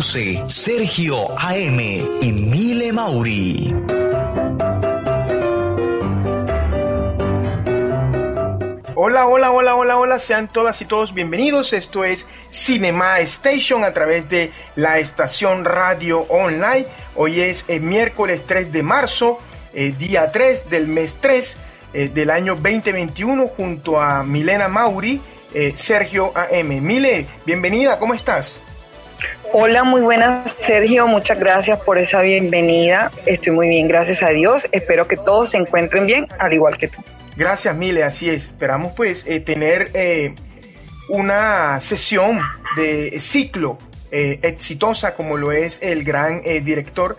Sergio 0.00 1.38
AM 1.38 1.78
y 2.20 2.32
Mile 2.32 2.92
Mauri. 2.94 3.74
Hola, 8.94 9.26
hola, 9.26 9.50
hola, 9.50 9.74
hola, 9.74 9.98
hola, 9.98 10.18
sean 10.18 10.48
todas 10.48 10.80
y 10.80 10.86
todos 10.86 11.12
bienvenidos. 11.12 11.74
Esto 11.74 12.04
es 12.04 12.26
Cinema 12.50 13.20
Station 13.20 13.84
a 13.84 13.92
través 13.92 14.30
de 14.30 14.50
la 14.76 14.98
estación 14.98 15.66
radio 15.66 16.20
online. 16.30 16.86
Hoy 17.14 17.42
es 17.42 17.66
el 17.68 17.82
miércoles 17.82 18.44
3 18.46 18.72
de 18.72 18.82
marzo, 18.82 19.40
eh, 19.74 19.92
día 19.98 20.32
3 20.32 20.70
del 20.70 20.88
mes 20.88 21.18
3 21.20 21.58
eh, 21.92 22.08
del 22.08 22.30
año 22.30 22.54
2021, 22.54 23.46
junto 23.48 24.00
a 24.00 24.22
Milena 24.22 24.68
Mauri, 24.68 25.20
eh, 25.52 25.74
Sergio 25.76 26.32
AM. 26.34 26.80
Mile, 26.80 27.26
bienvenida, 27.44 27.98
¿cómo 27.98 28.14
estás? 28.14 28.62
Hola, 29.54 29.84
muy 29.84 30.00
buenas, 30.00 30.50
Sergio. 30.60 31.06
Muchas 31.06 31.38
gracias 31.38 31.78
por 31.80 31.98
esa 31.98 32.22
bienvenida. 32.22 33.12
Estoy 33.26 33.52
muy 33.52 33.68
bien, 33.68 33.86
gracias 33.86 34.22
a 34.22 34.30
Dios. 34.30 34.66
Espero 34.72 35.06
que 35.06 35.18
todos 35.18 35.50
se 35.50 35.58
encuentren 35.58 36.06
bien, 36.06 36.26
al 36.38 36.54
igual 36.54 36.78
que 36.78 36.88
tú. 36.88 37.04
Gracias, 37.36 37.76
Mile, 37.76 38.02
así 38.02 38.30
es. 38.30 38.46
Esperamos 38.46 38.94
pues 38.96 39.26
eh, 39.26 39.40
tener 39.40 39.90
eh, 39.92 40.34
una 41.10 41.80
sesión 41.80 42.40
de 42.78 43.20
ciclo 43.20 43.78
eh, 44.10 44.40
exitosa 44.42 45.14
como 45.14 45.36
lo 45.36 45.52
es 45.52 45.80
el 45.82 46.02
gran 46.02 46.40
director 46.64 47.18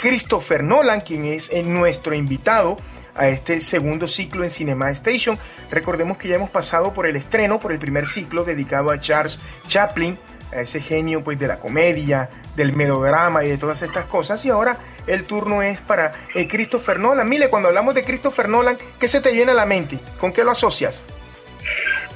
Christopher 0.00 0.64
Nolan, 0.64 1.02
quien 1.02 1.26
es 1.26 1.52
nuestro 1.62 2.14
invitado 2.14 2.78
a 3.14 3.28
este 3.28 3.60
segundo 3.60 4.08
ciclo 4.08 4.44
en 4.44 4.50
Cinema 4.50 4.90
Station. 4.92 5.38
Recordemos 5.70 6.16
que 6.16 6.28
ya 6.28 6.36
hemos 6.36 6.48
pasado 6.48 6.94
por 6.94 7.06
el 7.06 7.16
estreno, 7.16 7.60
por 7.60 7.72
el 7.72 7.78
primer 7.78 8.06
ciclo 8.06 8.44
dedicado 8.44 8.90
a 8.90 8.98
Charles 8.98 9.38
Chaplin, 9.68 10.18
a 10.52 10.60
ese 10.60 10.80
genio 10.80 11.22
pues 11.22 11.38
de 11.38 11.48
la 11.48 11.58
comedia, 11.58 12.28
del 12.56 12.72
melodrama 12.72 13.44
y 13.44 13.48
de 13.48 13.58
todas 13.58 13.82
estas 13.82 14.06
cosas. 14.06 14.44
Y 14.44 14.50
ahora 14.50 14.78
el 15.06 15.24
turno 15.24 15.62
es 15.62 15.80
para 15.80 16.12
eh, 16.34 16.48
Christopher 16.48 16.98
Nolan. 16.98 17.28
Mire, 17.28 17.48
cuando 17.50 17.68
hablamos 17.68 17.94
de 17.94 18.04
Christopher 18.04 18.48
Nolan, 18.48 18.76
¿qué 18.98 19.08
se 19.08 19.20
te 19.20 19.32
viene 19.32 19.52
a 19.52 19.54
la 19.54 19.66
mente? 19.66 19.98
¿Con 20.20 20.32
qué 20.32 20.44
lo 20.44 20.52
asocias? 20.52 21.02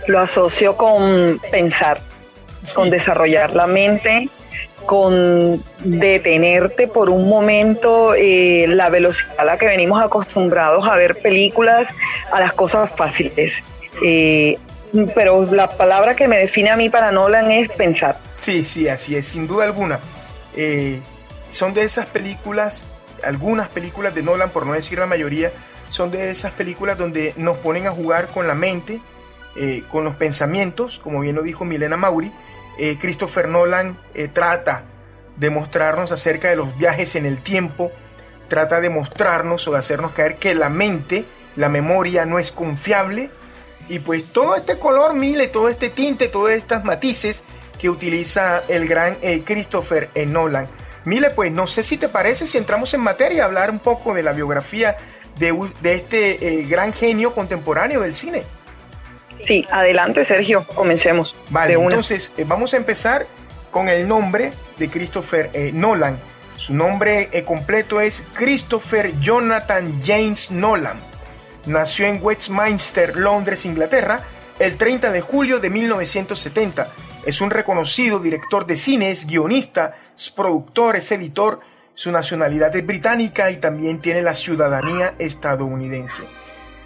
Lo 0.07 0.19
asocio 0.19 0.77
con 0.77 1.41
pensar, 1.51 2.01
con 2.75 2.91
desarrollar 2.91 3.55
la 3.55 3.67
mente, 3.67 4.29
con 4.87 5.63
detenerte 5.81 6.89
por 6.89 7.11
un 7.11 7.29
momento 7.29 8.15
eh, 8.15 8.67
la 8.69 8.89
velocidad 8.89 9.35
a 9.39 9.45
la 9.45 9.59
que 9.59 9.67
venimos 9.67 10.03
acostumbrados 10.03 10.89
a 10.89 10.97
ver 10.97 11.17
películas, 11.21 11.89
a 12.33 12.41
las 12.41 12.53
cosas 12.55 12.91
fáciles. 12.97 13.63
Eh, 14.03 14.59
pero 15.15 15.47
la 15.53 15.71
palabra 15.71 16.17
que 16.17 16.29
me 16.29 16.39
define 16.39 16.71
a 16.71 16.77
mí 16.77 16.89
para 16.91 17.13
Nolan 17.13 17.51
es 17.51 17.69
pensar. 17.71 18.19
Sí, 18.37 18.65
sí, 18.65 18.89
así 18.89 19.17
es, 19.17 19.27
sin 19.27 19.47
duda 19.47 19.65
alguna. 19.65 19.99
Eh, 20.57 21.01
son 21.51 21.75
de 21.75 21.83
esas 21.83 22.07
películas, 22.07 22.89
algunas 23.25 23.69
películas 23.69 24.15
de 24.15 24.23
Nolan, 24.23 24.51
por 24.51 24.67
no 24.67 24.73
decir 24.73 24.99
la 24.99 25.07
mayoría, 25.07 25.53
son 25.91 26.11
de 26.11 26.31
esas 26.31 26.53
películas 26.53 26.99
donde 26.99 27.35
nos 27.37 27.57
ponen 27.59 27.87
a 27.87 27.91
jugar 27.91 28.29
con 28.29 28.47
la 28.47 28.55
mente, 28.55 29.01
eh, 29.57 29.83
con 29.91 30.05
los 30.05 30.15
pensamientos, 30.15 31.01
como 31.03 31.21
bien 31.21 31.37
lo 31.37 31.43
dijo 31.43 31.65
Milena 31.65 31.97
Mauri. 31.97 32.31
Eh, 32.79 32.97
Christopher 33.01 33.49
Nolan 33.49 33.99
trata 34.33 34.85
de 35.37 35.51
mostrarnos 35.51 36.13
acerca 36.13 36.49
de 36.49 36.57
los 36.57 36.77
viajes 36.79 37.17
en 37.17 37.27
el 37.27 37.39
tiempo, 37.43 37.91
trata 38.49 38.81
de 38.81 38.91
mostrarnos 38.91 39.67
o 39.69 39.73
de 39.73 39.79
hacernos 39.79 40.13
caer 40.13 40.37
que 40.37 40.55
la 40.55 40.69
mente, 40.69 41.25
la 41.57 41.69
memoria 41.69 42.27
no 42.27 42.39
es 42.39 42.53
confiable. 42.53 43.31
Y 43.91 43.99
pues 43.99 44.25
todo 44.33 44.57
este 44.57 44.79
color, 44.79 45.15
mile, 45.15 45.49
todo 45.49 45.69
este 45.69 45.91
tinte, 45.91 46.29
todos 46.29 46.53
estos 46.53 46.85
matices 46.85 47.45
que 47.79 47.91
utiliza 47.91 48.63
el 48.69 48.87
gran 48.87 49.19
eh, 49.21 49.43
Christopher 49.45 50.09
Nolan. 50.27 50.69
Mile, 51.05 51.31
pues 51.31 51.51
no 51.51 51.67
sé 51.67 51.83
si 51.83 51.97
te 51.97 52.09
parece 52.09 52.47
si 52.47 52.57
entramos 52.57 52.95
en 52.95 53.01
materia, 53.01 53.45
hablar 53.45 53.71
un 53.71 53.81
poco 53.81 54.15
de 54.15 54.23
la 54.23 54.33
biografía 54.33 54.97
de, 55.41 55.73
este 55.83 56.47
eh, 56.47 56.67
gran 56.67 56.93
genio 56.93 57.35
contemporáneo 57.35 58.01
del 58.01 58.15
cine. 58.15 58.45
Sí, 59.45 59.67
adelante 59.71 60.25
Sergio, 60.25 60.65
comencemos. 60.75 61.35
Vale, 61.49 61.75
entonces 61.75 62.33
eh, 62.37 62.45
vamos 62.47 62.75
a 62.75 62.77
empezar 62.77 63.27
con 63.73 63.89
el 63.89 64.07
nombre 64.07 64.53
de 64.79 64.89
Christopher 64.89 65.51
eh, 65.53 65.73
Nolan. 65.75 66.19
Su 66.57 66.75
nombre 66.75 67.31
completo 67.47 68.03
es 68.03 68.23
Christopher 68.35 69.19
Jonathan 69.19 70.01
James 70.05 70.51
Nolan. 70.51 71.10
Nació 71.67 72.07
en 72.07 72.21
Westminster, 72.23 73.17
Londres, 73.17 73.67
Inglaterra, 73.67 74.21
el 74.59 74.77
30 74.77 75.11
de 75.11 75.21
julio 75.21 75.61
de 75.61 75.71
1970. 75.71 76.89
Es 77.27 77.41
un 77.41 77.51
reconocido 77.51 78.19
director 78.19 78.67
de 78.67 78.77
cine, 78.77 79.11
es 79.11 79.27
guionista, 79.27 79.95
es 80.17 80.31
productor, 80.31 80.97
es 80.97 81.13
editor. 81.13 81.61
Su 81.95 82.11
nacionalidad 82.11 82.75
es 82.75 82.87
británica 82.87 83.51
y 83.51 83.59
también 83.59 84.01
tiene 84.01 84.23
la 84.23 84.35
ciudadanía 84.35 85.15
estadounidense. 85.19 86.23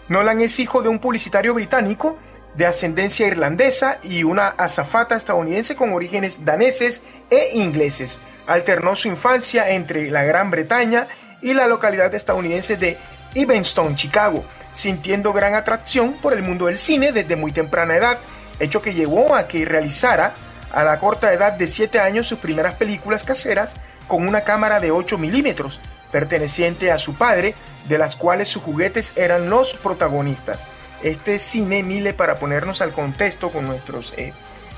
Nolan 0.09 0.41
es 0.41 0.59
hijo 0.59 0.83
de 0.83 0.89
un 0.89 0.99
publicitario 0.99 1.55
británico 1.55 2.19
de 2.55 2.67
ascendencia 2.67 3.27
irlandesa 3.27 3.99
y 4.03 4.23
una 4.23 4.49
azafata 4.49 5.17
estadounidense 5.17 5.77
con 5.77 5.93
orígenes 5.93 6.45
daneses 6.45 7.05
e 7.31 7.51
ingleses. 7.55 8.21
Alternó 8.47 8.97
su 8.97 9.09
infancia 9.09 9.71
entre 9.71 10.11
la 10.11 10.25
Gran 10.25 10.51
Bretaña 10.51 11.07
y 11.43 11.55
la 11.55 11.69
localidad 11.69 12.15
estadounidense 12.15 12.77
de 12.77 12.97
Evanston, 13.35 13.97
Chicago, 13.97 14.45
sintiendo 14.75 15.33
gran 15.33 15.55
atracción 15.55 16.13
por 16.15 16.35
el 16.35 16.43
mundo 16.43 16.67
del 16.67 16.79
cine 16.79 17.13
desde 17.13 17.37
muy 17.37 17.53
temprana 17.53 17.97
edad, 17.97 18.19
hecho 18.61 18.83
que 18.83 18.93
llevó 18.93 19.35
a 19.35 19.49
que 19.49 19.65
realizara 19.65 20.35
a 20.73 20.85
la 20.85 20.99
corta 20.99 21.33
edad 21.33 21.53
de 21.53 21.67
7 21.67 22.01
años 22.01 22.27
sus 22.27 22.41
primeras 22.41 22.75
películas 22.75 23.25
caseras 23.25 23.77
con 24.09 24.27
una 24.27 24.43
cámara 24.43 24.81
de 24.81 24.91
8 24.91 25.17
milímetros, 25.19 25.81
perteneciente 26.11 26.93
a 26.93 26.99
su 26.99 27.15
padre, 27.15 27.55
de 27.89 27.99
las 27.99 28.17
cuales 28.17 28.49
sus 28.49 28.63
juguetes 28.63 29.17
eran 29.17 29.49
los 29.49 29.75
protagonistas. 29.75 30.67
Este 31.03 31.39
cine, 31.39 31.83
Mile, 31.83 32.15
para 32.15 32.37
ponernos 32.37 32.81
al 32.81 32.93
contexto 32.93 33.51
con 33.51 33.67
nuestros 33.67 34.15
eh, 34.17 34.33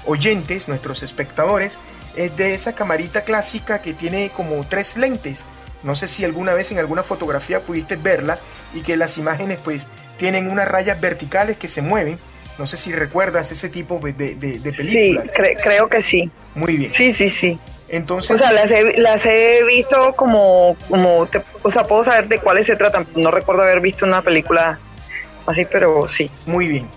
oyentes, 0.06 0.68
nuestros 0.68 1.02
espectadores, 1.02 1.78
es 2.16 2.36
de 2.36 2.54
esa 2.54 2.74
camarita 2.74 3.22
clásica 3.22 3.80
que 3.80 3.94
tiene 3.94 4.30
como 4.30 4.66
tres 4.66 4.96
lentes. 4.96 5.44
No 5.86 5.94
sé 5.94 6.06
si 6.08 6.24
alguna 6.24 6.52
vez 6.52 6.70
en 6.72 6.78
alguna 6.78 7.02
fotografía 7.02 7.60
pudiste 7.60 7.96
verla 7.96 8.38
y 8.74 8.80
que 8.82 8.96
las 8.98 9.16
imágenes 9.16 9.58
pues 9.64 9.88
tienen 10.18 10.50
unas 10.50 10.68
rayas 10.68 11.00
verticales 11.00 11.56
que 11.56 11.68
se 11.68 11.80
mueven. 11.80 12.18
No 12.58 12.66
sé 12.66 12.76
si 12.76 12.92
recuerdas 12.92 13.50
ese 13.52 13.68
tipo 13.70 13.98
de, 14.02 14.12
de- 14.12 14.34
de- 14.34 14.72
Sí, 14.72 14.76
películas. 14.76 15.32
cre- 15.32 15.56
creo 15.62 15.88
que 15.88 16.02
sí. 16.02 16.30
Muy 16.54 16.76
bien. 16.76 16.92
Sí, 16.92 17.12
sí, 17.12 17.28
sí. 17.30 17.58
Entonces, 17.88 18.32
O 18.32 18.36
sea, 18.38 18.50
las 18.52 18.70
he, 18.70 18.98
las 18.98 19.24
he 19.26 19.62
visto 19.64 20.12
como, 20.16 20.76
como 20.88 21.26
te- 21.26 21.42
o 21.62 21.70
sea, 21.70 21.84
puedo 21.84 22.02
saber 22.02 22.26
de 22.28 22.38
cuáles 22.40 22.66
se 22.66 22.74
tratan. 22.76 23.06
No 23.14 23.30
recuerdo 23.30 23.62
haber 23.62 23.80
visto 23.80 24.04
una 24.04 24.22
película 24.22 24.78
así, 25.46 25.64
pero 25.66 26.08
sí. 26.08 26.28
Muy 26.46 26.66
bien. 26.66 26.88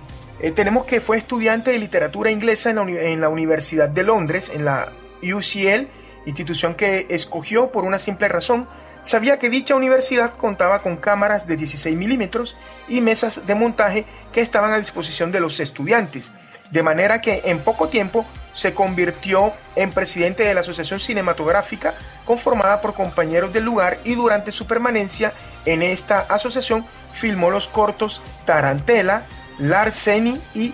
Eh, 0.42 0.52
tenemos 0.52 0.86
que 0.86 1.00
fue 1.02 1.18
estudiante 1.18 1.70
de 1.72 1.78
literatura 1.78 2.32
inglesa 2.32 2.70
en 2.72 2.78
la, 2.78 2.82
en 2.84 3.22
la 3.22 3.30
Universidad 3.30 3.90
de 3.90 4.02
Londres, 4.04 4.50
en 4.56 4.66
la 4.66 4.90
UCL, 5.22 5.88
institución 6.26 6.76
que 6.76 7.08
escogió 7.10 7.72
por 7.72 7.86
una 7.86 8.00
simple 8.00 8.28
razón. 8.28 8.68
Sabía 9.02 9.40
que 9.40 9.50
dicha 9.50 9.76
universidad 9.76 10.36
contaba 10.36 10.82
con 10.82 10.98
cámaras 10.98 11.48
de 11.48 11.58
16 11.58 11.96
milímetros 11.96 12.58
y 12.88 13.02
mesas 13.02 13.46
de 13.48 13.56
montaje 13.56 14.06
que 14.32 14.42
estaban 14.42 14.74
a 14.74 14.80
disposición 14.80 15.32
de 15.32 15.40
los 15.40 15.60
estudiantes, 15.60 16.34
de 16.72 16.84
manera 16.84 17.22
que 17.22 17.42
en 17.46 17.60
poco 17.60 17.88
tiempo 17.88 18.26
se 18.54 18.74
convirtió 18.74 19.54
en 19.76 19.92
presidente 19.92 20.44
de 20.44 20.54
la 20.54 20.62
Asociación 20.62 21.00
Cinematográfica 21.00 21.94
conformada 22.26 22.82
por 22.82 22.94
compañeros 22.94 23.54
del 23.54 23.64
lugar 23.64 24.00
y 24.04 24.16
durante 24.16 24.52
su 24.52 24.68
permanencia 24.68 25.34
en 25.66 25.82
esta 25.82 26.20
asociación 26.30 26.86
filmó 27.14 27.52
los 27.52 27.68
cortos 27.68 28.22
Tarantela, 28.46 29.24
Larceny 29.60 30.40
y 30.54 30.74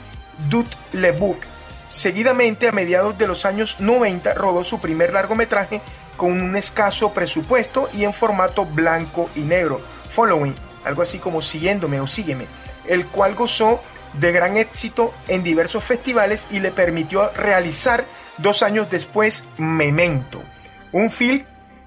Dut 0.49 0.67
le 0.93 1.11
Bouc. 1.11 1.54
Seguidamente, 1.95 2.67
a 2.67 2.73
mediados 2.73 3.17
de 3.17 3.25
los 3.25 3.45
años 3.45 3.77
90, 3.79 4.33
rodó 4.33 4.65
su 4.65 4.81
primer 4.81 5.13
largometraje 5.13 5.79
con 6.17 6.33
un 6.41 6.57
escaso 6.57 7.13
presupuesto 7.13 7.87
y 7.93 8.03
en 8.03 8.11
formato 8.11 8.65
blanco 8.65 9.29
y 9.33 9.39
negro, 9.39 9.79
Following, 10.11 10.53
algo 10.83 11.03
así 11.03 11.19
como 11.19 11.41
Siguiéndome 11.41 12.01
o 12.01 12.05
Sígueme, 12.05 12.47
el 12.85 13.07
cual 13.07 13.33
gozó 13.33 13.79
de 14.11 14.33
gran 14.33 14.57
éxito 14.57 15.13
en 15.29 15.41
diversos 15.41 15.85
festivales 15.85 16.49
y 16.51 16.59
le 16.59 16.71
permitió 16.71 17.31
realizar 17.31 18.03
dos 18.39 18.61
años 18.61 18.91
después 18.91 19.47
Memento, 19.57 20.43
un 20.91 21.09
film 21.09 21.45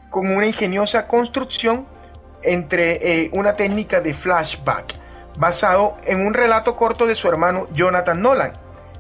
con 0.09 0.35
una 0.35 0.47
ingeniosa 0.47 1.07
construcción 1.07 1.87
entre 2.43 3.25
eh, 3.25 3.31
una 3.35 3.57
técnica 3.57 4.01
de 4.01 4.15
flashback, 4.15 4.95
basado 5.37 5.99
en 6.05 6.27
un 6.27 6.33
relato 6.33 6.77
corto 6.77 7.07
de 7.07 7.15
su 7.15 7.29
hermano 7.29 7.69
Jonathan 7.75 8.23
Nolan, 8.23 8.55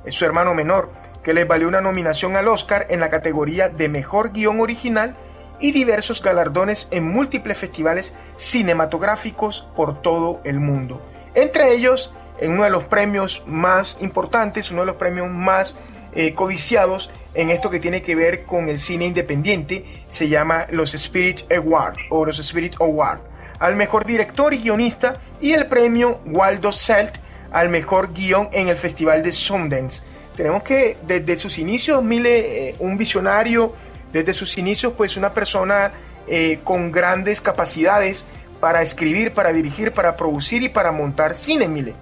es 0.04 0.14
su 0.14 0.26
hermano 0.26 0.54
menor, 0.54 0.97
que 1.28 1.34
le 1.34 1.44
valió 1.44 1.68
una 1.68 1.82
nominación 1.82 2.36
al 2.36 2.48
Oscar 2.48 2.86
en 2.88 3.00
la 3.00 3.10
categoría 3.10 3.68
de 3.68 3.90
Mejor 3.90 4.32
Guión 4.32 4.60
Original 4.60 5.14
y 5.60 5.72
diversos 5.72 6.22
galardones 6.22 6.88
en 6.90 7.06
múltiples 7.06 7.58
festivales 7.58 8.14
cinematográficos 8.36 9.68
por 9.76 10.00
todo 10.00 10.40
el 10.44 10.58
mundo. 10.58 11.02
Entre 11.34 11.74
ellos, 11.74 12.14
en 12.40 12.52
uno 12.52 12.64
de 12.64 12.70
los 12.70 12.84
premios 12.84 13.42
más 13.46 13.98
importantes, 14.00 14.70
uno 14.70 14.80
de 14.80 14.86
los 14.86 14.96
premios 14.96 15.28
más 15.28 15.76
eh, 16.14 16.32
codiciados 16.32 17.10
en 17.34 17.50
esto 17.50 17.68
que 17.68 17.78
tiene 17.78 18.00
que 18.00 18.14
ver 18.14 18.44
con 18.44 18.70
el 18.70 18.78
cine 18.78 19.04
independiente, 19.04 19.84
se 20.08 20.30
llama 20.30 20.64
los 20.70 20.94
Spirit 20.94 21.40
Awards 21.52 21.98
o 22.08 22.24
los 22.24 22.38
Spirit 22.38 22.76
Awards, 22.80 23.20
al 23.58 23.76
mejor 23.76 24.06
director 24.06 24.54
y 24.54 24.62
guionista 24.62 25.20
y 25.42 25.52
el 25.52 25.66
premio 25.66 26.20
Waldo 26.24 26.72
Selt 26.72 27.18
al 27.50 27.68
mejor 27.68 28.14
guion 28.14 28.48
en 28.52 28.68
el 28.68 28.78
Festival 28.78 29.22
de 29.22 29.32
Sundance. 29.32 30.02
Tenemos 30.38 30.62
que 30.62 30.96
desde 31.04 31.36
sus 31.36 31.58
inicios, 31.58 32.00
Mile, 32.00 32.68
eh, 32.68 32.74
un 32.78 32.96
visionario, 32.96 33.74
desde 34.12 34.32
sus 34.32 34.56
inicios, 34.56 34.92
pues 34.96 35.16
una 35.16 35.30
persona 35.30 35.90
eh, 36.28 36.60
con 36.62 36.92
grandes 36.92 37.40
capacidades 37.40 38.24
para 38.60 38.80
escribir, 38.80 39.32
para 39.32 39.52
dirigir, 39.52 39.90
para 39.90 40.16
producir 40.16 40.62
y 40.62 40.68
para 40.68 40.92
montar 40.92 41.34
cine, 41.34 41.66
Mile. 41.66 41.92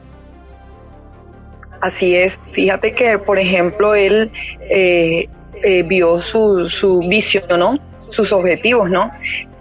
Así 1.80 2.14
es, 2.14 2.38
fíjate 2.52 2.92
que, 2.92 3.18
por 3.18 3.38
ejemplo, 3.38 3.94
él 3.94 4.30
eh, 4.68 5.30
eh, 5.62 5.82
vio 5.84 6.20
su, 6.20 6.68
su 6.68 6.98
visión, 6.98 7.80
sus 8.10 8.34
objetivos, 8.34 8.90
¿no? 8.90 9.10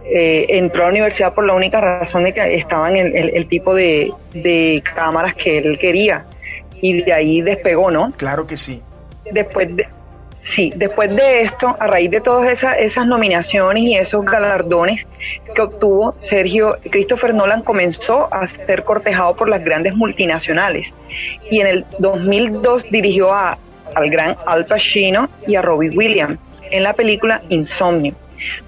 Entró 0.04 0.84
a 0.84 0.88
la 0.88 0.92
universidad 0.92 1.34
por 1.34 1.46
la 1.46 1.54
única 1.54 1.80
razón 1.80 2.26
de 2.26 2.34
que 2.34 2.56
estaban 2.56 2.98
el, 2.98 3.16
el, 3.16 3.48
tipo 3.48 3.74
de, 3.74 4.12
de, 4.34 4.84
cámaras 4.94 5.34
que 5.34 5.60
él 5.60 5.80
quería 5.80 6.26
y 6.82 7.02
de 7.02 7.14
ahí 7.14 7.42
despegó, 7.42 7.92
¿no? 7.92 8.12
Claro 8.18 8.46
que 8.46 8.58
sí. 8.58 8.82
Después 9.32 9.76
de, 9.76 9.88
Sí, 10.46 10.72
después 10.76 11.14
de 11.14 11.42
esto, 11.42 11.76
a 11.80 11.88
raíz 11.88 12.12
de 12.12 12.22
todas 12.22 12.48
esas, 12.48 12.78
esas 12.78 13.08
nominaciones 13.08 13.84
y 13.84 13.98
esos 13.98 14.24
galardones 14.24 15.08
que 15.56 15.62
obtuvo, 15.62 16.14
Sergio 16.20 16.78
Christopher 16.92 17.34
Nolan 17.34 17.64
comenzó 17.64 18.32
a 18.32 18.46
ser 18.46 18.84
cortejado 18.84 19.36
por 19.36 19.50
las 19.50 19.64
grandes 19.66 19.96
multinacionales 19.96 20.94
y 21.50 21.62
en 21.62 21.68
el 21.68 21.86
2002 21.98 22.92
dirigió 22.92 23.34
a, 23.34 23.58
al 23.96 24.10
gran 24.12 24.38
Al 24.46 24.68
Pacino 24.68 25.30
y 25.48 25.56
a 25.56 25.64
Robbie 25.64 25.90
Williams 25.90 26.38
en 26.70 26.84
la 26.84 26.94
película 26.94 27.42
Insomnio, 27.50 28.14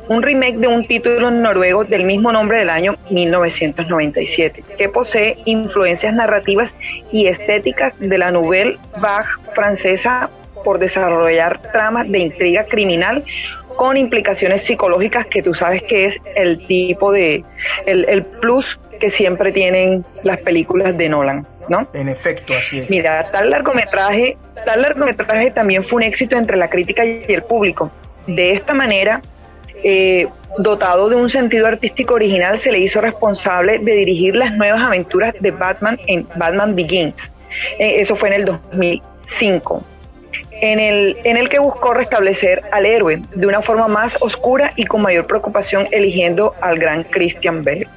un 0.08 0.22
remake 0.22 0.58
de 0.58 0.68
un 0.68 0.86
título 0.86 1.32
noruego 1.32 1.84
del 1.84 2.04
mismo 2.04 2.32
nombre 2.32 2.60
del 2.60 2.70
año 2.70 2.96
1997, 3.10 4.64
que 4.78 4.90
posee 4.90 5.38
influencias 5.46 6.14
narrativas 6.14 6.76
y 7.12 7.28
estéticas 7.28 8.00
de 8.00 8.18
la 8.18 8.32
nouvelle 8.32 8.78
vague 9.00 9.30
francesa 9.54 10.30
por 10.64 10.80
desarrollar 10.80 11.62
tramas 11.72 12.10
de 12.12 12.20
intriga 12.20 12.66
criminal 12.66 13.24
con 13.78 13.96
implicaciones 13.96 14.64
psicológicas 14.64 15.28
que 15.28 15.42
tú 15.42 15.54
sabes 15.54 15.84
que 15.84 16.08
es 16.08 16.20
el 16.36 16.66
tipo 16.68 17.12
de, 17.12 17.46
el, 17.86 18.26
plus 18.26 18.78
que 19.00 19.10
siempre 19.10 19.52
tienen 19.52 20.04
las 20.24 20.40
películas 20.40 20.98
de 20.98 21.08
Nolan. 21.08 21.48
¿No? 21.70 21.86
En 21.94 22.08
efecto, 22.08 22.54
así 22.54 22.80
es. 22.80 22.90
Mira, 22.90 23.30
tal 23.30 23.50
largometraje, 23.50 24.38
tal 24.66 24.82
largometraje 24.82 25.52
también 25.52 25.84
fue 25.84 25.98
un 25.98 26.04
éxito 26.04 26.38
entre 26.38 26.56
la 26.56 26.70
crítica 26.70 27.06
y 27.06 27.26
el 27.28 27.44
público. 27.44 27.92
De 28.26 28.54
esta 28.54 28.74
manera, 28.74 29.22
eh, 29.84 30.28
dotado 30.58 31.10
de 31.10 31.16
un 31.16 31.30
sentido 31.30 31.68
artístico 31.68 32.16
original, 32.16 32.58
se 32.58 32.72
le 32.72 32.80
hizo 32.80 33.02
responsable 33.02 33.80
de 33.80 33.92
dirigir 33.94 34.36
las 34.36 34.54
nuevas 34.54 34.84
aventuras 34.84 35.34
de 35.40 35.52
Batman 35.52 36.00
en 36.08 36.28
Batman 36.36 36.76
Begins. 36.76 37.32
Eh, 37.80 38.00
eso 38.00 38.16
fue 38.16 38.30
en 38.30 38.34
el 38.36 38.46
2005 38.46 39.84
en 40.62 40.80
el, 40.80 41.18
en 41.24 41.38
el 41.38 41.50
que 41.50 41.60
buscó 41.60 41.94
restablecer 41.94 42.64
al 42.72 42.86
héroe 42.86 43.22
de 43.34 43.48
una 43.48 43.62
forma 43.62 43.88
más 43.88 44.18
oscura 44.22 44.74
y 44.76 44.86
con 44.86 45.02
mayor 45.02 45.26
preocupación 45.28 45.88
eligiendo 45.92 46.56
al 46.62 46.80
gran 46.80 47.04
Christian 47.04 47.64
Bale 47.64 47.88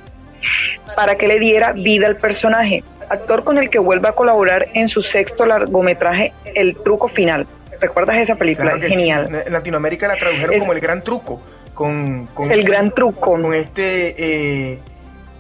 para 0.97 1.17
que 1.17 1.29
le 1.29 1.39
diera 1.39 1.73
vida 1.73 2.07
al 2.07 2.17
personaje, 2.17 2.83
actor 3.09 3.45
con 3.45 3.59
el 3.59 3.71
que 3.71 3.79
vuelve 3.79 4.09
a 4.09 4.13
colaborar 4.13 4.69
en 4.75 4.89
su 4.89 5.03
sexto 5.03 5.47
largometraje 5.47 6.33
El 6.55 6.77
Truco 6.77 7.09
Final. 7.09 7.47
¿Recuerdas 7.81 8.19
esa 8.19 8.35
película? 8.35 8.79
Genial. 8.79 9.43
En 9.47 9.53
Latinoamérica 9.53 10.07
la 10.07 10.17
tradujeron 10.17 10.59
como 10.59 10.73
El 10.73 10.81
Gran 10.81 11.03
Truco. 11.03 11.41
Con, 11.81 12.29
el 12.51 12.63
Gran 12.63 12.91
Truco. 12.91 13.21
Con 13.21 13.55
este... 13.55 14.15
Eh, 14.19 14.79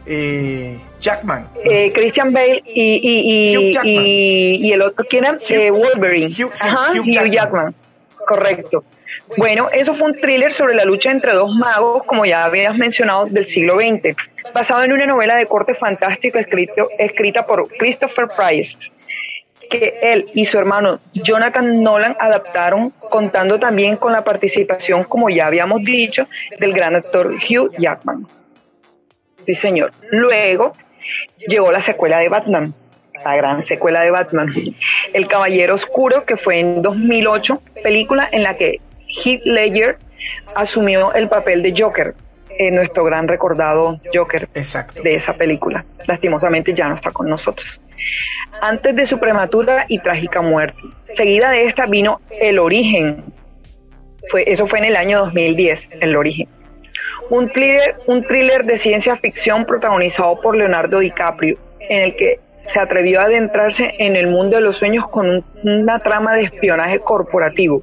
eh, 0.06 0.78
Jackman. 0.98 1.46
Eh, 1.62 1.92
Christian 1.92 2.32
Bale 2.32 2.62
y, 2.64 3.52
y, 3.54 4.72
el 4.72 4.80
otro, 4.80 5.04
¿quién 5.08 5.26
era? 5.26 5.36
Eh, 5.50 5.70
Wolverine. 5.70 6.28
Hugh, 6.28 7.30
Jackman. 7.30 7.74
Correcto. 8.26 8.82
Bueno, 9.36 9.68
eso 9.70 9.92
fue 9.92 10.08
un 10.08 10.18
thriller 10.18 10.50
sobre 10.50 10.74
la 10.74 10.86
lucha 10.86 11.10
entre 11.10 11.34
dos 11.34 11.54
magos, 11.54 12.04
como 12.04 12.24
ya 12.24 12.44
habías 12.44 12.74
mencionado, 12.74 13.26
del 13.26 13.46
siglo 13.46 13.78
XX, 13.78 14.16
basado 14.54 14.82
en 14.82 14.92
una 14.92 15.04
novela 15.04 15.36
de 15.36 15.44
corte 15.44 15.74
fantástico 15.74 16.38
escrito, 16.38 16.88
escrita 16.98 17.46
por 17.46 17.68
Christopher 17.68 18.28
Price, 18.34 18.78
que 19.70 19.98
él 20.02 20.26
y 20.34 20.44
su 20.44 20.58
hermano 20.58 21.00
Jonathan 21.14 21.82
Nolan 21.82 22.16
adaptaron, 22.18 22.90
contando 22.90 23.58
también 23.58 23.96
con 23.96 24.12
la 24.12 24.22
participación, 24.22 25.04
como 25.04 25.30
ya 25.30 25.46
habíamos 25.46 25.82
dicho, 25.82 26.26
del 26.58 26.74
gran 26.74 26.96
actor 26.96 27.32
Hugh 27.34 27.72
Jackman. 27.78 28.26
Sí, 29.40 29.54
señor. 29.54 29.92
Luego 30.10 30.72
llegó 31.48 31.72
la 31.72 31.80
secuela 31.80 32.18
de 32.18 32.28
Batman, 32.28 32.74
la 33.24 33.36
gran 33.36 33.62
secuela 33.62 34.02
de 34.02 34.10
Batman, 34.10 34.52
El 35.14 35.28
Caballero 35.28 35.74
Oscuro, 35.74 36.24
que 36.24 36.36
fue 36.36 36.58
en 36.58 36.82
2008, 36.82 37.62
película 37.82 38.28
en 38.30 38.42
la 38.42 38.56
que 38.56 38.80
Heath 39.06 39.44
Ledger 39.44 39.98
asumió 40.54 41.14
el 41.14 41.28
papel 41.28 41.62
de 41.62 41.74
Joker, 41.76 42.14
eh, 42.58 42.70
nuestro 42.70 43.04
gran 43.04 43.28
recordado 43.28 44.00
Joker 44.12 44.48
de 44.50 45.14
esa 45.14 45.34
película. 45.34 45.84
Lastimosamente 46.06 46.74
ya 46.74 46.88
no 46.88 46.96
está 46.96 47.10
con 47.10 47.28
nosotros. 47.28 47.80
Antes 48.60 48.96
de 48.96 49.06
su 49.06 49.18
prematura 49.18 49.86
y 49.88 49.98
trágica 49.98 50.42
muerte. 50.42 50.80
Seguida 51.14 51.50
de 51.50 51.64
esta 51.64 51.86
vino 51.86 52.20
El 52.30 52.58
Origen. 52.58 53.24
Eso 54.46 54.66
fue 54.66 54.78
en 54.78 54.84
el 54.86 54.96
año 54.96 55.18
2010, 55.20 55.88
El 56.00 56.16
Origen 56.16 56.48
un 57.30 57.48
thriller, 57.48 57.96
un 58.06 58.24
thriller 58.24 58.64
de 58.64 58.76
ciencia 58.76 59.16
ficción 59.16 59.64
protagonizado 59.64 60.40
por 60.40 60.56
Leonardo 60.56 60.98
DiCaprio, 60.98 61.56
en 61.78 62.02
el 62.02 62.16
que 62.16 62.40
se 62.64 62.78
atrevió 62.78 63.20
a 63.20 63.24
adentrarse 63.24 63.94
en 63.98 64.16
el 64.16 64.26
mundo 64.26 64.56
de 64.56 64.62
los 64.62 64.76
sueños 64.76 65.08
con 65.08 65.44
una 65.62 66.00
trama 66.00 66.34
de 66.34 66.42
espionaje 66.42 66.98
corporativo. 66.98 67.82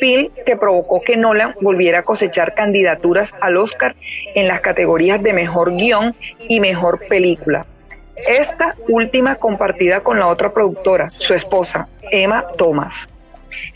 Film 0.00 0.30
que 0.44 0.56
provocó 0.56 1.00
que 1.00 1.16
Nolan 1.16 1.54
volviera 1.60 2.00
a 2.00 2.02
cosechar 2.02 2.54
candidaturas 2.54 3.34
al 3.40 3.56
Oscar 3.56 3.96
en 4.34 4.46
las 4.46 4.60
categorías 4.60 5.22
de 5.22 5.32
mejor 5.32 5.76
guion 5.76 6.14
y 6.48 6.60
mejor 6.60 7.06
película. 7.06 7.66
Esta 8.16 8.74
última 8.88 9.36
compartida 9.36 10.00
con 10.00 10.18
la 10.18 10.28
otra 10.28 10.52
productora, 10.52 11.10
su 11.18 11.34
esposa, 11.34 11.88
Emma 12.10 12.46
Thomas. 12.56 13.08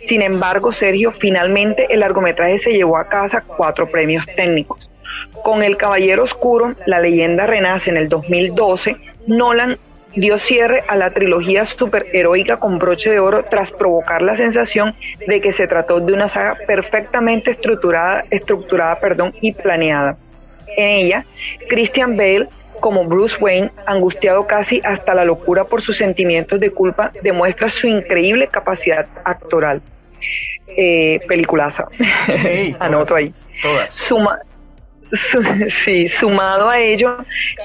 Sin 0.04 0.22
embargo, 0.22 0.72
Sergio, 0.72 1.12
finalmente 1.12 1.86
el 1.90 2.00
largometraje 2.00 2.58
se 2.58 2.72
llevó 2.72 2.96
a 2.96 3.08
casa 3.08 3.42
cuatro 3.42 3.90
premios 3.90 4.26
técnicos. 4.26 4.90
Con 5.44 5.62
El 5.62 5.76
Caballero 5.76 6.24
Oscuro, 6.24 6.74
la 6.86 7.00
leyenda 7.00 7.46
renace 7.46 7.90
en 7.90 7.96
el 7.96 8.08
2012, 8.08 8.96
Nolan 9.26 9.78
dio 10.16 10.38
cierre 10.38 10.82
a 10.88 10.96
la 10.96 11.10
trilogía 11.10 11.64
superheroica 11.64 12.58
con 12.58 12.78
broche 12.78 13.10
de 13.10 13.20
oro 13.20 13.44
tras 13.48 13.70
provocar 13.70 14.22
la 14.22 14.34
sensación 14.34 14.94
de 15.26 15.40
que 15.40 15.52
se 15.52 15.66
trató 15.66 16.00
de 16.00 16.12
una 16.12 16.28
saga 16.28 16.56
perfectamente 16.66 17.52
estructurada, 17.52 18.24
estructurada 18.30 18.96
perdón, 18.96 19.34
y 19.40 19.52
planeada. 19.52 20.16
En 20.76 20.88
ella, 20.88 21.26
Christian 21.68 22.16
Bale 22.16 22.48
como 22.80 23.04
Bruce 23.04 23.36
Wayne, 23.40 23.70
angustiado 23.86 24.46
casi 24.46 24.80
hasta 24.84 25.14
la 25.14 25.24
locura 25.24 25.64
por 25.64 25.82
sus 25.82 25.96
sentimientos 25.96 26.58
de 26.58 26.70
culpa, 26.70 27.12
demuestra 27.22 27.70
su 27.70 27.86
increíble 27.86 28.48
capacidad 28.48 29.06
actoral. 29.24 29.82
Eh, 30.76 31.20
peliculaza. 31.26 31.88
Anoto 32.78 33.16
ahí. 33.16 33.34
Suma, 33.88 34.38
sí, 35.68 36.08
sumado 36.08 36.68
a 36.68 36.78
ello, 36.78 37.16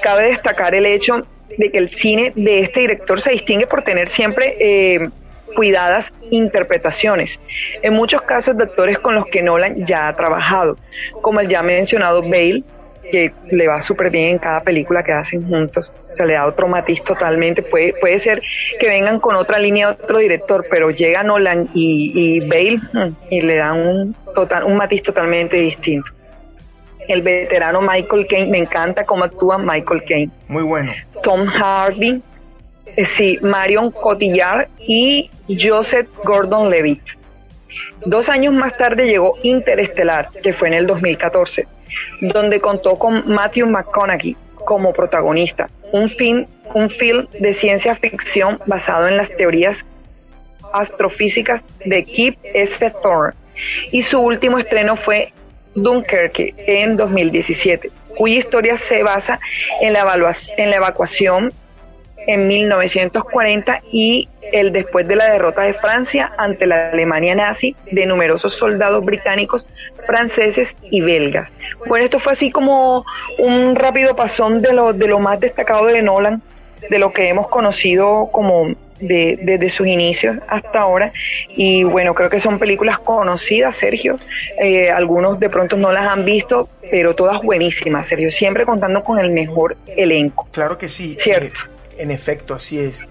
cabe 0.02 0.28
destacar 0.28 0.74
el 0.74 0.86
hecho 0.86 1.20
de 1.56 1.70
que 1.70 1.78
el 1.78 1.88
cine 1.88 2.32
de 2.34 2.60
este 2.60 2.80
director 2.80 3.20
se 3.20 3.30
distingue 3.30 3.66
por 3.66 3.82
tener 3.82 4.08
siempre 4.08 4.56
eh, 4.58 5.08
cuidadas 5.54 6.12
interpretaciones, 6.30 7.38
en 7.82 7.94
muchos 7.94 8.22
casos 8.22 8.56
de 8.56 8.64
actores 8.64 8.98
con 8.98 9.14
los 9.14 9.26
que 9.26 9.42
Nolan 9.42 9.86
ya 9.86 10.08
ha 10.08 10.14
trabajado, 10.14 10.76
como 11.22 11.40
el 11.40 11.48
ya 11.48 11.62
mencionado 11.62 12.22
Bale, 12.22 12.64
que 13.10 13.32
le 13.50 13.68
va 13.68 13.80
súper 13.80 14.10
bien 14.10 14.30
en 14.30 14.38
cada 14.38 14.60
película 14.60 15.02
que 15.02 15.12
hacen 15.12 15.46
juntos. 15.48 15.90
Se 16.16 16.24
le 16.24 16.34
da 16.34 16.46
otro 16.46 16.66
matiz 16.68 17.02
totalmente. 17.02 17.62
Puede, 17.62 17.94
puede 18.00 18.18
ser 18.18 18.40
que 18.80 18.88
vengan 18.88 19.20
con 19.20 19.36
otra 19.36 19.58
línea, 19.58 19.90
otro 19.90 20.18
director, 20.18 20.66
pero 20.70 20.90
llega 20.90 21.22
Nolan 21.22 21.68
y, 21.74 22.12
y 22.14 22.40
Bale 22.40 22.78
mm, 22.92 23.16
y 23.30 23.40
le 23.42 23.56
dan 23.56 23.86
un, 23.86 24.16
total, 24.34 24.64
un 24.64 24.76
matiz 24.76 25.02
totalmente 25.02 25.56
distinto 25.56 26.16
el 27.08 27.22
veterano 27.22 27.80
Michael 27.80 28.26
Caine, 28.26 28.50
me 28.50 28.58
encanta 28.58 29.04
cómo 29.04 29.24
actúa 29.24 29.58
Michael 29.58 30.02
Caine. 30.04 30.32
Muy 30.48 30.62
bueno. 30.62 30.92
Tom 31.22 31.46
Hardy, 31.46 32.20
eh, 32.96 33.04
sí, 33.04 33.38
Marion 33.42 33.90
Cotillard 33.90 34.68
y 34.78 35.30
Joseph 35.48 36.08
Gordon-Levitt. 36.24 37.02
Dos 38.04 38.28
años 38.28 38.52
más 38.54 38.76
tarde 38.76 39.06
llegó 39.06 39.36
Interestelar, 39.42 40.28
que 40.42 40.52
fue 40.52 40.68
en 40.68 40.74
el 40.74 40.86
2014, 40.86 41.66
donde 42.20 42.60
contó 42.60 42.96
con 42.96 43.28
Matthew 43.28 43.66
McConaughey 43.66 44.36
como 44.64 44.92
protagonista, 44.92 45.68
un 45.92 46.08
film, 46.08 46.46
un 46.74 46.90
film 46.90 47.26
de 47.38 47.54
ciencia 47.54 47.94
ficción 47.94 48.58
basado 48.66 49.08
en 49.08 49.16
las 49.16 49.34
teorías 49.36 49.84
astrofísicas 50.72 51.64
de 51.84 52.04
Kip 52.04 52.36
S. 52.42 52.90
Thorne. 53.02 53.34
Y 53.92 54.02
su 54.02 54.20
último 54.20 54.58
estreno 54.58 54.96
fue 54.96 55.32
Dunkerque 55.74 56.54
en 56.58 56.96
2017, 56.96 57.90
cuya 58.16 58.36
historia 58.36 58.76
se 58.76 59.02
basa 59.02 59.38
en 59.80 59.92
la, 59.92 60.34
en 60.56 60.70
la 60.70 60.76
evacuación 60.76 61.52
en 62.26 62.48
1940 62.48 63.82
y 63.92 64.28
el 64.52 64.72
después 64.72 65.06
de 65.08 65.16
la 65.16 65.30
derrota 65.30 65.62
de 65.62 65.74
Francia 65.74 66.32
ante 66.38 66.66
la 66.66 66.90
Alemania 66.90 67.34
nazi 67.34 67.76
de 67.90 68.06
numerosos 68.06 68.54
soldados 68.54 69.04
británicos, 69.04 69.66
franceses 70.06 70.76
y 70.82 71.00
belgas. 71.00 71.52
Bueno, 71.86 72.04
esto 72.04 72.18
fue 72.18 72.32
así 72.32 72.50
como 72.50 73.04
un 73.38 73.76
rápido 73.76 74.16
pasón 74.16 74.62
de 74.62 74.72
lo, 74.72 74.92
de 74.92 75.06
lo 75.06 75.18
más 75.18 75.40
destacado 75.40 75.86
de 75.86 76.02
Nolan, 76.02 76.42
de 76.88 76.98
lo 76.98 77.12
que 77.12 77.28
hemos 77.28 77.48
conocido 77.48 78.28
como 78.32 78.68
de, 79.00 79.38
desde 79.42 79.68
sus 79.68 79.86
inicios 79.86 80.36
hasta 80.48 80.80
ahora. 80.80 81.12
Y 81.48 81.84
bueno, 81.84 82.14
creo 82.14 82.30
que 82.30 82.40
son 82.40 82.58
películas 82.58 82.98
conocidas, 82.98 83.76
Sergio. 83.76 84.18
Eh, 84.58 84.90
algunos 84.90 85.38
de 85.40 85.48
pronto 85.48 85.76
no 85.76 85.92
las 85.92 86.06
han 86.06 86.24
visto, 86.24 86.68
pero 86.90 87.14
todas 87.14 87.42
buenísimas, 87.42 88.06
Sergio. 88.06 88.30
Siempre 88.30 88.64
contando 88.64 89.02
con 89.02 89.18
el 89.18 89.30
mejor 89.30 89.76
elenco. 89.86 90.48
Claro 90.52 90.78
que 90.78 90.88
sí. 90.88 91.16
Cierto. 91.18 91.60
Eh, 91.60 92.02
en 92.02 92.10
efecto, 92.10 92.54
así 92.54 92.78
es. 92.78 93.06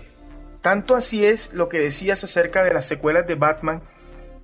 Tanto 0.66 0.96
así 0.96 1.24
es 1.24 1.54
lo 1.54 1.70
que 1.70 1.78
decías 1.78 2.24
acerca 2.24 2.64
de 2.64 2.74
las 2.74 2.88
secuelas 2.88 3.28
de 3.28 3.36
Batman, 3.36 3.84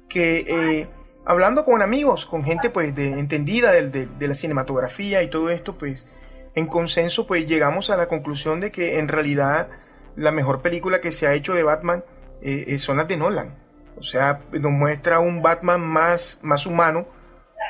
que 0.08 0.46
eh, 0.48 0.88
hablando 1.26 1.66
con 1.66 1.82
amigos, 1.82 2.28
con 2.28 2.44
gente 2.44 2.70
pues 2.70 2.94
de, 2.94 3.08
entendida 3.08 3.72
de, 3.72 4.06
de 4.06 4.28
la 4.28 4.36
cinematografía 4.36 5.24
y 5.24 5.32
todo 5.32 5.50
esto, 5.50 5.80
pues 5.80 6.06
en 6.54 6.68
consenso 6.68 7.26
pues 7.26 7.48
llegamos 7.48 7.90
a 7.90 7.98
la 7.98 8.08
conclusión 8.08 8.60
de 8.60 8.70
que 8.70 9.00
en 9.00 9.08
realidad 9.08 9.70
la 10.16 10.32
mejor 10.32 10.62
película 10.62 11.02
que 11.02 11.12
se 11.12 11.26
ha 11.26 11.34
hecho 11.34 11.56
de 11.56 11.64
Batman 11.64 12.04
eh, 12.44 12.66
eh, 12.68 12.78
son 12.78 12.98
las 12.98 13.08
de 13.08 13.18
Nolan. 13.18 13.56
O 13.98 14.04
sea, 14.04 14.42
nos 14.52 14.72
muestra 14.72 15.18
un 15.18 15.42
Batman 15.42 15.82
más, 15.82 16.38
más 16.44 16.68
humano, 16.68 17.08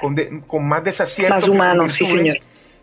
con, 0.01 0.41
con 0.41 0.67
más 0.67 0.83
desaciertos. 0.83 1.43
Más 1.43 1.47
humano, 1.47 1.89
sí, 1.89 2.05
señor. 2.05 2.35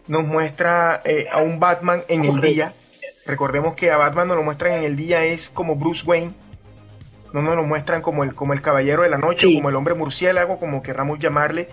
Nos 0.07 0.25
muestra 0.25 1.03
eh, 1.05 1.27
a 1.31 1.43
un 1.43 1.61
Batman 1.61 2.05
en 2.09 2.25
el 2.25 2.41
día. 2.41 2.73
Recordemos 3.29 3.77
que 3.77 3.93
a 3.93 3.97
Batman 3.97 4.27
nos 4.27 4.37
lo 4.37 4.43
muestran 4.43 4.73
en 4.73 4.83
el 4.85 4.97
día 4.97 5.25
es 5.25 5.49
como 5.49 5.77
Bruce 5.77 6.05
Wayne. 6.05 6.33
No 7.33 7.43
nos 7.43 7.55
lo 7.55 7.63
muestran 7.63 8.03
como 8.03 8.25
el, 8.25 8.35
como 8.35 8.55
el 8.55 8.63
caballero 8.63 9.03
de 9.03 9.11
la 9.11 9.19
noche, 9.19 9.47
como 9.55 9.69
el 9.69 9.77
hombre 9.77 9.95
murciélago, 9.95 10.59
como 10.59 10.83
querramos 10.83 11.21
llamarle. 11.21 11.69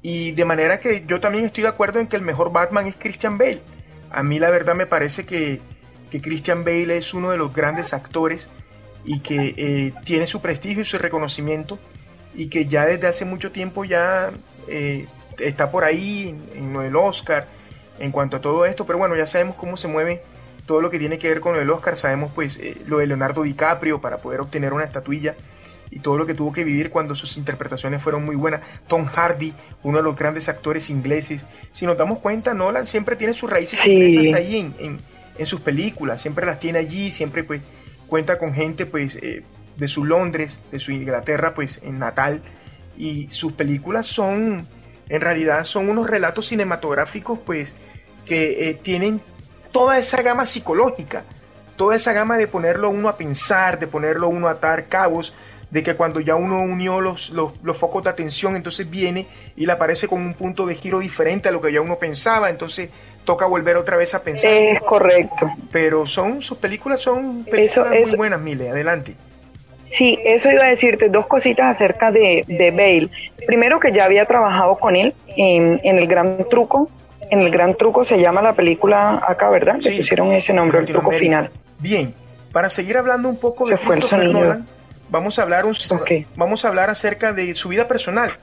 Y 0.00 0.32
de 0.32 0.44
manera 0.46 0.80
que 0.80 1.04
yo 1.06 1.20
también 1.20 1.44
estoy 1.44 1.64
de 1.64 1.68
acuerdo 1.68 2.00
en 2.00 2.06
que 2.06 2.16
el 2.16 2.22
mejor 2.22 2.52
Batman 2.52 2.86
es 2.86 2.94
Christian 2.96 3.36
Bale. 3.36 3.60
A 4.10 4.22
mí 4.22 4.38
la 4.38 4.48
verdad 4.48 4.74
me 4.74 4.86
parece 4.86 5.26
que 5.26 5.60
que 6.14 6.20
Christian 6.20 6.62
Bale 6.62 6.96
es 6.96 7.12
uno 7.12 7.32
de 7.32 7.38
los 7.38 7.52
grandes 7.52 7.92
actores 7.92 8.48
y 9.04 9.18
que 9.18 9.52
eh, 9.56 9.92
tiene 10.04 10.28
su 10.28 10.40
prestigio 10.40 10.82
y 10.82 10.84
su 10.84 10.96
reconocimiento 10.96 11.76
y 12.36 12.46
que 12.46 12.66
ya 12.66 12.86
desde 12.86 13.08
hace 13.08 13.24
mucho 13.24 13.50
tiempo 13.50 13.84
ya 13.84 14.30
eh, 14.68 15.08
está 15.40 15.72
por 15.72 15.82
ahí 15.82 16.32
en, 16.54 16.76
el 16.76 16.94
Oscar 16.94 17.48
en 17.98 18.12
cuanto 18.12 18.36
a 18.36 18.40
todo 18.40 18.64
esto, 18.64 18.86
pero 18.86 18.96
bueno, 18.96 19.16
ya 19.16 19.26
sabemos 19.26 19.56
cómo 19.56 19.76
se 19.76 19.88
mueve 19.88 20.22
todo 20.66 20.80
lo 20.80 20.90
que 20.90 20.98
tiene 20.98 21.18
que 21.18 21.28
ver 21.28 21.40
con 21.40 21.56
el 21.56 21.70
Oscar, 21.70 21.96
sabemos 21.96 22.32
pues 22.34 22.58
eh, 22.58 22.76
lo 22.86 22.98
de 22.98 23.06
Leonardo 23.06 23.42
DiCaprio 23.42 24.00
para 24.00 24.18
poder 24.18 24.40
obtener 24.40 24.72
una 24.72 24.84
estatuilla 24.84 25.34
y 25.90 26.00
todo 26.00 26.18
lo 26.18 26.26
que 26.26 26.34
tuvo 26.34 26.52
que 26.52 26.64
vivir 26.64 26.90
cuando 26.90 27.14
sus 27.14 27.36
interpretaciones 27.36 28.02
fueron 28.02 28.24
muy 28.24 28.36
buenas. 28.36 28.62
Tom 28.88 29.06
Hardy, 29.06 29.52
uno 29.82 29.98
de 29.98 30.04
los 30.04 30.16
grandes 30.16 30.48
actores 30.48 30.90
ingleses. 30.90 31.46
Si 31.72 31.86
nos 31.86 31.96
damos 31.96 32.18
cuenta, 32.18 32.54
Nolan 32.54 32.86
siempre 32.86 33.16
tiene 33.16 33.34
sus 33.34 33.50
raíces 33.50 33.84
inglesas 33.86 34.34
ahí 34.34 34.72
en, 34.78 34.98
en 35.38 35.46
sus 35.46 35.60
películas, 35.60 36.20
siempre 36.20 36.46
las 36.46 36.60
tiene 36.60 36.78
allí, 36.78 37.10
siempre 37.10 37.44
pues 37.44 37.60
cuenta 38.06 38.38
con 38.38 38.54
gente 38.54 38.86
pues 38.86 39.16
eh, 39.16 39.42
de 39.76 39.88
su 39.88 40.04
Londres, 40.04 40.62
de 40.70 40.78
su 40.78 40.92
Inglaterra 40.92 41.54
pues 41.54 41.80
en 41.82 41.98
natal 41.98 42.42
y 42.96 43.28
sus 43.30 43.52
películas 43.52 44.06
son 44.06 44.66
en 45.08 45.20
realidad 45.20 45.64
son 45.64 45.88
unos 45.88 46.08
relatos 46.08 46.46
cinematográficos 46.46 47.38
pues 47.44 47.74
que 48.24 48.68
eh, 48.68 48.74
tienen 48.74 49.20
toda 49.74 49.98
esa 49.98 50.22
gama 50.22 50.46
psicológica, 50.46 51.24
toda 51.74 51.96
esa 51.96 52.12
gama 52.12 52.36
de 52.36 52.46
ponerlo 52.46 52.90
uno 52.90 53.08
a 53.08 53.16
pensar, 53.16 53.80
de 53.80 53.88
ponerlo 53.88 54.28
uno 54.28 54.46
a 54.46 54.52
atar 54.52 54.84
cabos, 54.86 55.34
de 55.68 55.82
que 55.82 55.96
cuando 55.96 56.20
ya 56.20 56.36
uno 56.36 56.62
unió 56.62 57.00
los, 57.00 57.30
los, 57.30 57.52
los, 57.64 57.76
focos 57.76 58.04
de 58.04 58.10
atención, 58.10 58.54
entonces 58.54 58.88
viene 58.88 59.26
y 59.56 59.66
le 59.66 59.72
aparece 59.72 60.06
con 60.06 60.20
un 60.20 60.34
punto 60.34 60.64
de 60.64 60.76
giro 60.76 61.00
diferente 61.00 61.48
a 61.48 61.52
lo 61.52 61.60
que 61.60 61.72
ya 61.72 61.80
uno 61.80 61.96
pensaba, 61.96 62.50
entonces 62.50 62.90
toca 63.24 63.46
volver 63.46 63.76
otra 63.76 63.96
vez 63.96 64.14
a 64.14 64.22
pensar. 64.22 64.52
Es 64.52 64.80
correcto. 64.80 65.50
Pero 65.72 66.06
son 66.06 66.40
sus 66.40 66.58
películas 66.58 67.00
son 67.00 67.44
películas 67.44 67.90
muy 67.90 68.16
buenas, 68.16 68.40
Mile, 68.40 68.70
adelante. 68.70 69.16
Sí, 69.90 70.20
eso 70.24 70.52
iba 70.52 70.66
a 70.66 70.68
decirte 70.68 71.08
dos 71.08 71.26
cositas 71.26 71.66
acerca 71.66 72.12
de, 72.12 72.44
de 72.46 72.70
Bale. 72.70 73.10
Primero 73.44 73.80
que 73.80 73.90
ya 73.90 74.04
había 74.04 74.24
trabajado 74.26 74.76
con 74.76 74.94
él 74.94 75.14
en, 75.36 75.80
en, 75.82 75.98
El 75.98 76.06
Gran 76.06 76.48
Truco. 76.48 76.88
En 77.30 77.40
El 77.40 77.50
Gran 77.50 77.74
Truco 77.74 78.04
se 78.04 78.20
llama 78.20 78.42
la 78.42 78.54
película 78.54 79.22
acá, 79.26 79.50
¿verdad? 79.50 79.76
Le 79.80 79.96
pusieron 79.96 80.32
ese 80.32 80.52
nombre, 80.52 80.80
El 80.80 80.86
Truco 80.86 81.10
Final. 81.10 81.50
Bien, 81.78 82.14
para 82.52 82.70
seguir 82.70 82.96
hablando 82.96 83.28
un 83.28 83.38
poco 83.38 83.66
de 83.66 83.76
Christopher 83.76 84.28
Nolan, 84.28 84.66
vamos 85.10 85.38
a 85.38 85.42
hablar 85.42 85.66
un, 85.66 85.74
vamos 86.36 86.64
a 86.64 86.68
hablar 86.68 86.90
acerca 86.90 87.32
de 87.32 87.54
su 87.54 87.68
vida 87.68 87.88
personal. 87.88 88.36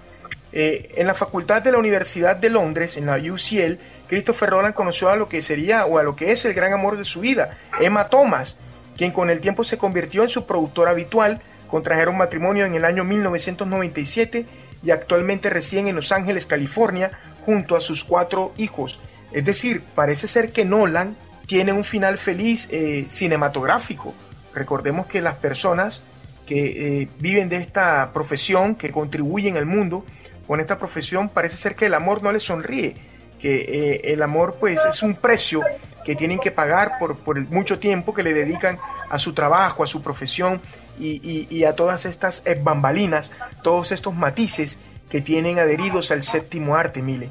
Eh, 0.53 0.91
en 0.95 1.07
la 1.07 1.13
facultad 1.13 1.61
de 1.61 1.71
la 1.71 1.77
Universidad 1.77 2.35
de 2.35 2.49
Londres, 2.49 2.97
en 2.97 3.05
la 3.05 3.15
UCL, 3.15 3.79
Christopher 4.07 4.51
Nolan 4.51 4.73
conoció 4.73 5.07
a 5.09 5.15
lo 5.15 5.29
que 5.29 5.41
sería 5.41 5.85
o 5.85 5.97
a 5.97 6.03
lo 6.03 6.15
que 6.15 6.33
es 6.33 6.43
el 6.43 6.53
gran 6.53 6.73
amor 6.73 6.97
de 6.97 7.05
su 7.05 7.21
vida, 7.21 7.57
Emma 7.79 8.09
Thomas, 8.09 8.57
quien 8.97 9.11
con 9.11 9.29
el 9.29 9.39
tiempo 9.39 9.63
se 9.63 9.77
convirtió 9.77 10.23
en 10.23 10.29
su 10.29 10.45
productora 10.45 10.91
habitual, 10.91 11.39
contrajeron 11.69 12.17
matrimonio 12.17 12.65
en 12.65 12.75
el 12.75 12.83
año 12.83 13.05
1997 13.05 14.45
y 14.83 14.91
actualmente 14.91 15.49
residen 15.49 15.87
en 15.87 15.95
Los 15.95 16.11
Ángeles, 16.11 16.45
California, 16.45 17.11
junto 17.45 17.75
a 17.75 17.81
sus 17.81 18.03
cuatro 18.03 18.53
hijos. 18.57 18.99
Es 19.31 19.45
decir, 19.45 19.81
parece 19.95 20.27
ser 20.27 20.51
que 20.51 20.65
Nolan 20.65 21.15
tiene 21.47 21.73
un 21.73 21.83
final 21.83 22.17
feliz 22.17 22.67
eh, 22.71 23.05
cinematográfico. 23.09 24.13
Recordemos 24.53 25.05
que 25.05 25.21
las 25.21 25.35
personas 25.35 26.03
que 26.45 27.01
eh, 27.01 27.07
viven 27.19 27.49
de 27.49 27.57
esta 27.57 28.11
profesión, 28.13 28.75
que 28.75 28.91
contribuyen 28.91 29.57
al 29.57 29.65
mundo 29.65 30.05
con 30.47 30.59
esta 30.59 30.77
profesión, 30.79 31.29
parece 31.29 31.57
ser 31.57 31.75
que 31.75 31.85
el 31.85 31.93
amor 31.93 32.23
no 32.23 32.31
les 32.31 32.43
sonríe 32.43 32.95
que 33.41 33.55
eh, 33.55 34.13
el 34.13 34.21
amor 34.21 34.57
pues 34.59 34.85
es 34.85 35.01
un 35.01 35.15
precio 35.15 35.61
que 36.05 36.15
tienen 36.15 36.39
que 36.39 36.51
pagar 36.51 36.99
por, 36.99 37.37
el 37.37 37.47
mucho 37.47 37.79
tiempo 37.79 38.13
que 38.13 38.23
le 38.23 38.33
dedican 38.33 38.77
a 39.09 39.17
su 39.17 39.33
trabajo, 39.33 39.83
a 39.83 39.87
su 39.87 40.01
profesión 40.01 40.61
y, 40.99 41.63
a 41.63 41.75
todas 41.75 42.05
estas 42.05 42.43
bambalinas, 42.63 43.31
todos 43.63 43.91
estos 43.91 44.13
matices 44.13 44.77
que 45.11 45.21
tienen 45.21 45.59
adheridos 45.59 46.09
al 46.11 46.23
séptimo 46.23 46.75
arte, 46.75 47.01
Mile. 47.01 47.29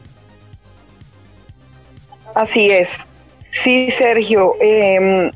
Así 2.35 2.71
es. 2.71 2.99
Sí, 3.41 3.91
Sergio. 3.91 4.55
Em, 4.61 5.31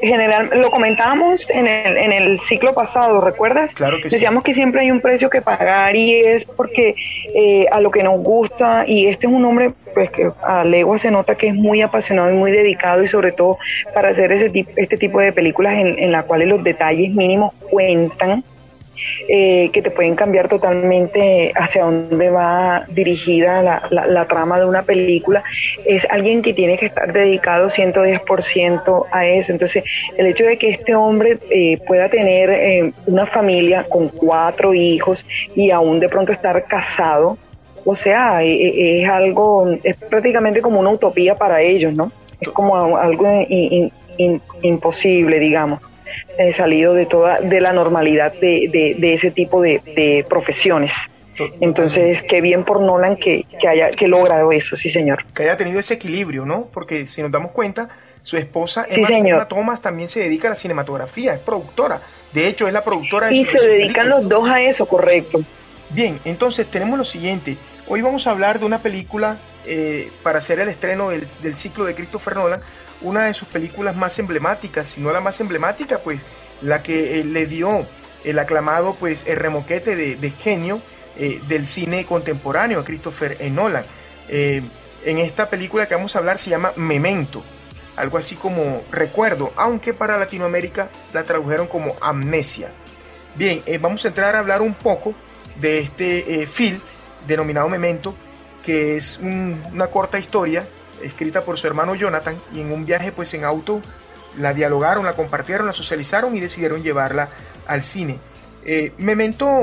general, 0.00 0.50
lo 0.54 0.70
comentábamos 0.70 1.48
en 1.50 1.66
el, 1.66 1.96
en 1.98 2.12
el 2.12 2.40
ciclo 2.40 2.72
pasado, 2.72 3.20
¿recuerdas? 3.20 3.74
Claro 3.74 3.98
que 4.00 4.08
Decíamos 4.08 4.42
que 4.42 4.54
siempre 4.54 4.80
hay 4.80 4.90
un 4.90 5.00
precio 5.00 5.28
que 5.28 5.42
pagar 5.42 5.94
y 5.94 6.14
es 6.14 6.44
porque 6.44 6.94
eh, 7.34 7.66
a 7.70 7.80
lo 7.80 7.90
que 7.90 8.02
nos 8.02 8.22
gusta, 8.22 8.84
y 8.86 9.06
este 9.06 9.26
es 9.26 9.32
un 9.32 9.44
hombre 9.44 9.72
pues 9.92 10.10
que 10.10 10.30
a 10.42 10.64
legua 10.64 10.98
se 10.98 11.10
nota 11.10 11.34
que 11.34 11.48
es 11.48 11.54
muy 11.54 11.82
apasionado 11.82 12.30
y 12.32 12.34
muy 12.34 12.52
dedicado 12.52 13.02
y 13.02 13.08
sobre 13.08 13.32
todo 13.32 13.58
para 13.92 14.08
hacer 14.08 14.32
ese 14.32 14.50
este 14.76 14.96
tipo 14.96 15.20
de 15.20 15.32
películas 15.32 15.74
en, 15.74 15.98
en 15.98 16.12
las 16.12 16.24
cuales 16.24 16.48
los 16.48 16.62
detalles 16.64 17.14
mínimos 17.14 17.52
cuentan 17.70 18.42
eh, 19.28 19.70
que 19.72 19.82
te 19.82 19.90
pueden 19.90 20.16
cambiar 20.16 20.48
totalmente 20.48 21.52
hacia 21.54 21.84
dónde 21.84 22.30
va 22.30 22.84
dirigida 22.88 23.62
la, 23.62 24.06
la, 24.06 24.24
trama 24.26 24.58
de 24.58 24.66
una 24.66 24.82
película, 24.82 25.42
es 25.84 26.06
alguien 26.10 26.42
que 26.42 26.52
tiene 26.52 26.76
que 26.78 26.86
estar 26.86 27.12
dedicado 27.12 27.68
110% 27.68 29.06
a 29.10 29.26
eso. 29.26 29.52
Entonces, 29.52 29.84
el 30.16 30.26
hecho 30.26 30.44
de 30.44 30.56
que 30.56 30.70
este 30.70 30.94
hombre 30.94 31.38
eh, 31.50 31.78
pueda 31.86 32.08
tener 32.08 32.50
eh, 32.50 32.92
una 33.06 33.26
familia 33.26 33.84
con 33.88 34.08
cuatro 34.08 34.74
hijos 34.74 35.24
y 35.54 35.70
aún 35.70 36.00
de 36.00 36.08
pronto 36.08 36.32
estar 36.32 36.64
casado, 36.64 37.38
o 37.84 37.94
sea, 37.94 38.42
es 38.42 39.08
algo, 39.08 39.78
es 39.82 39.96
prácticamente 39.96 40.60
como 40.60 40.80
una 40.80 40.90
utopía 40.90 41.34
para 41.34 41.62
ellos, 41.62 41.94
¿no? 41.94 42.12
Es 42.40 42.48
como 42.48 42.96
algo 42.96 43.26
imposible, 44.62 45.38
digamos 45.38 45.80
salido 46.52 46.94
de 46.94 47.06
toda 47.06 47.40
de 47.40 47.60
la 47.60 47.72
normalidad 47.72 48.32
de, 48.34 48.96
de, 48.98 49.12
ese 49.12 49.30
tipo 49.30 49.62
de, 49.62 50.24
profesiones. 50.28 50.94
Entonces, 51.60 52.22
qué 52.22 52.42
bien 52.42 52.64
por 52.64 52.82
Nolan 52.82 53.16
que, 53.16 53.46
que, 53.60 53.66
haya 53.66 53.90
que 53.92 54.08
logrado 54.08 54.52
eso, 54.52 54.76
sí 54.76 54.90
señor. 54.90 55.24
Que 55.34 55.44
haya 55.44 55.56
tenido 55.56 55.80
ese 55.80 55.94
equilibrio, 55.94 56.44
¿no? 56.44 56.68
Porque 56.70 57.06
si 57.06 57.22
nos 57.22 57.30
damos 57.30 57.52
cuenta, 57.52 57.88
su 58.22 58.36
esposa 58.36 58.86
sí, 58.90 59.02
Emma, 59.08 59.48
Thomas 59.48 59.80
también 59.80 60.08
se 60.08 60.20
dedica 60.20 60.48
a 60.48 60.50
la 60.50 60.56
cinematografía, 60.56 61.34
es 61.34 61.40
productora. 61.40 62.00
De 62.32 62.46
hecho, 62.46 62.66
es 62.66 62.74
la 62.74 62.84
productora 62.84 63.28
de 63.28 63.36
Y 63.36 63.44
se 63.44 63.58
dedican 63.58 64.08
los 64.08 64.28
dos 64.28 64.48
a 64.48 64.60
eso, 64.60 64.86
correcto. 64.86 65.40
Bien, 65.90 66.20
entonces 66.24 66.66
tenemos 66.66 66.98
lo 66.98 67.04
siguiente. 67.04 67.56
Hoy 67.88 68.02
vamos 68.02 68.26
a 68.26 68.30
hablar 68.30 68.58
de 68.58 68.66
una 68.66 68.80
película 68.80 69.38
eh, 69.66 70.10
para 70.22 70.38
hacer 70.38 70.60
el 70.60 70.68
estreno 70.68 71.10
del, 71.10 71.26
del 71.42 71.56
ciclo 71.56 71.84
de 71.84 71.94
Christopher 71.94 72.36
Nolan, 72.36 72.60
una 73.02 73.26
de 73.26 73.34
sus 73.34 73.48
películas 73.48 73.96
más 73.96 74.18
emblemáticas, 74.18 74.86
si 74.86 75.00
no 75.00 75.12
la 75.12 75.20
más 75.20 75.40
emblemática, 75.40 75.98
pues 75.98 76.26
la 76.60 76.82
que 76.82 77.20
eh, 77.20 77.24
le 77.24 77.46
dio 77.46 77.86
el 78.24 78.38
aclamado 78.38 78.94
pues 78.94 79.24
el 79.26 79.36
remoquete 79.36 79.96
de, 79.96 80.30
genio 80.30 80.80
eh, 81.16 81.40
del 81.48 81.66
cine 81.66 82.04
contemporáneo 82.04 82.80
a 82.80 82.84
Christopher 82.84 83.38
Nolan. 83.50 83.84
Eh, 84.28 84.62
en 85.04 85.18
esta 85.18 85.48
película 85.48 85.86
que 85.86 85.94
vamos 85.94 86.14
a 86.14 86.18
hablar 86.18 86.38
se 86.38 86.50
llama 86.50 86.72
Memento, 86.76 87.42
algo 87.96 88.18
así 88.18 88.36
como 88.36 88.82
recuerdo, 88.90 89.52
aunque 89.56 89.94
para 89.94 90.18
Latinoamérica 90.18 90.90
la 91.14 91.24
tradujeron 91.24 91.66
como 91.66 91.94
amnesia. 92.02 92.70
Bien, 93.34 93.62
vamos 93.80 94.04
a 94.04 94.08
entrar 94.08 94.36
a 94.36 94.40
hablar 94.40 94.60
un 94.60 94.74
poco 94.74 95.14
de 95.56 95.78
este 95.78 96.46
film 96.46 96.80
denominado 97.26 97.68
Memento, 97.68 98.14
que 98.62 98.96
es 98.96 99.18
una 99.18 99.86
corta 99.86 100.18
historia 100.18 100.66
escrita 101.02 101.42
por 101.42 101.58
su 101.58 101.66
hermano 101.66 101.94
Jonathan, 101.94 102.36
y 102.52 102.60
en 102.60 102.72
un 102.72 102.86
viaje 102.86 103.12
pues 103.12 103.32
en 103.34 103.44
auto 103.44 103.80
la 104.38 104.54
dialogaron, 104.54 105.04
la 105.04 105.14
compartieron, 105.14 105.66
la 105.66 105.72
socializaron 105.72 106.36
y 106.36 106.40
decidieron 106.40 106.82
llevarla 106.82 107.28
al 107.66 107.82
cine. 107.82 108.18
Eh, 108.64 108.92
Memento 108.98 109.62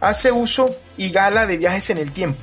hace 0.00 0.32
uso 0.32 0.74
y 0.96 1.10
gala 1.10 1.46
de 1.46 1.56
viajes 1.56 1.90
en 1.90 1.98
el 1.98 2.12
tiempo. 2.12 2.38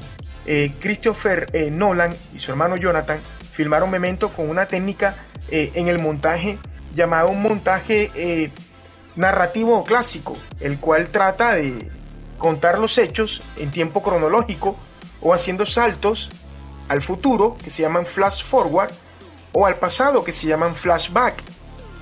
Eh, 0.46 0.74
Christopher 0.80 1.48
eh, 1.54 1.70
Nolan 1.70 2.16
y 2.34 2.40
su 2.40 2.52
hermano 2.52 2.78
Jonathan 2.78 3.20
filmaron 3.52 3.90
Memento 3.92 4.30
con 4.30 4.50
una 4.50 4.66
técnica 4.66 5.16
en 5.50 5.90
el 5.90 6.00
montaje 6.00 6.58
llamado 6.96 7.28
un 7.28 7.42
montaje 7.42 8.50
narrativo 9.18 9.84
clásico, 9.84 10.38
el 10.62 10.78
cual 10.80 11.10
trata 11.10 11.56
de 11.56 11.90
contar 12.38 12.80
los 12.80 12.98
hechos 12.98 13.42
en 13.58 13.70
tiempo 13.70 14.02
cronológico 14.02 14.78
o 15.20 15.34
haciendo 15.34 15.66
saltos 15.66 16.30
al 16.92 17.02
futuro, 17.02 17.56
que 17.64 17.72
se 17.72 17.84
llaman 17.84 18.06
flash 18.06 18.44
forward, 18.44 18.92
o 19.54 19.66
al 19.66 19.76
pasado, 19.78 20.26
que 20.26 20.34
se 20.34 20.48
llaman 20.48 20.76
flashback, 20.76 21.36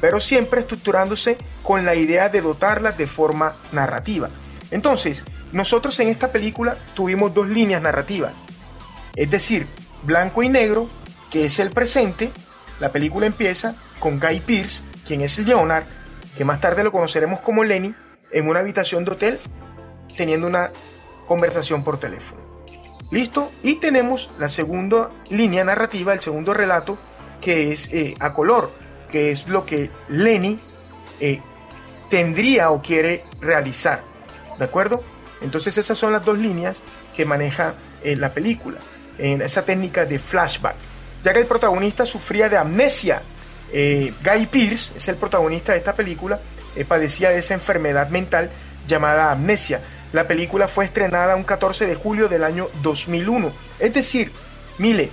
pero 0.01 0.19
siempre 0.19 0.61
estructurándose 0.61 1.37
con 1.61 1.85
la 1.85 1.93
idea 1.93 2.27
de 2.27 2.41
dotarlas 2.41 2.97
de 2.97 3.05
forma 3.05 3.53
narrativa. 3.71 4.31
Entonces, 4.71 5.25
nosotros 5.51 5.99
en 5.99 6.07
esta 6.07 6.31
película 6.31 6.75
tuvimos 6.95 7.35
dos 7.35 7.47
líneas 7.47 7.83
narrativas, 7.83 8.43
es 9.15 9.29
decir, 9.29 9.67
blanco 10.01 10.41
y 10.41 10.49
negro, 10.49 10.89
que 11.29 11.45
es 11.45 11.59
el 11.59 11.69
presente, 11.69 12.31
la 12.79 12.89
película 12.89 13.27
empieza 13.27 13.75
con 13.99 14.19
Guy 14.19 14.39
Pearce, 14.39 14.81
quien 15.05 15.21
es 15.21 15.37
Leonard, 15.37 15.83
que 16.35 16.45
más 16.45 16.61
tarde 16.61 16.83
lo 16.83 16.91
conoceremos 16.91 17.41
como 17.41 17.63
Lenny, 17.63 17.93
en 18.31 18.49
una 18.49 18.61
habitación 18.61 19.05
de 19.05 19.11
hotel 19.11 19.39
teniendo 20.17 20.47
una 20.47 20.71
conversación 21.27 21.83
por 21.83 21.99
teléfono. 21.99 22.48
¿Listo? 23.11 23.51
Y 23.63 23.75
tenemos 23.75 24.29
la 24.37 24.49
segunda 24.49 25.09
línea 25.29 25.63
narrativa, 25.63 26.13
el 26.13 26.21
segundo 26.21 26.53
relato, 26.53 26.99
que 27.41 27.71
es 27.71 27.91
eh, 27.91 28.13
a 28.19 28.33
color, 28.33 28.71
que 29.11 29.31
es 29.31 29.47
lo 29.47 29.65
que 29.65 29.89
Lenny 30.09 30.59
eh, 31.19 31.41
tendría 32.09 32.69
o 32.69 32.81
quiere 32.81 33.23
realizar. 33.41 34.01
¿De 34.59 34.65
acuerdo? 34.65 35.03
Entonces 35.41 35.77
esas 35.77 35.97
son 35.97 36.13
las 36.13 36.23
dos 36.23 36.37
líneas 36.37 36.83
que 37.15 37.25
maneja 37.25 37.73
eh, 38.03 38.15
la 38.15 38.31
película, 38.31 38.77
en 39.17 39.41
esa 39.41 39.65
técnica 39.65 40.05
de 40.05 40.19
flashback. 40.19 40.75
Ya 41.23 41.33
que 41.33 41.39
el 41.39 41.47
protagonista 41.47 42.05
sufría 42.05 42.47
de 42.47 42.57
amnesia, 42.57 43.21
Guy 43.71 44.47
Pearce 44.47 44.93
es 44.95 45.07
el 45.09 45.15
protagonista 45.15 45.73
de 45.73 45.79
esta 45.79 45.93
película, 45.93 46.39
padecía 46.87 47.29
de 47.29 47.39
esa 47.39 47.53
enfermedad 47.53 48.09
mental 48.09 48.49
llamada 48.87 49.31
amnesia 49.31 49.81
la 50.11 50.27
película 50.27 50.67
fue 50.67 50.85
estrenada 50.85 51.35
un 51.35 51.43
14 51.43 51.85
de 51.85 51.95
julio 51.95 52.27
del 52.27 52.43
año 52.43 52.67
2001. 52.81 53.51
Es 53.79 53.93
decir, 53.93 54.31
Mile 54.77 55.09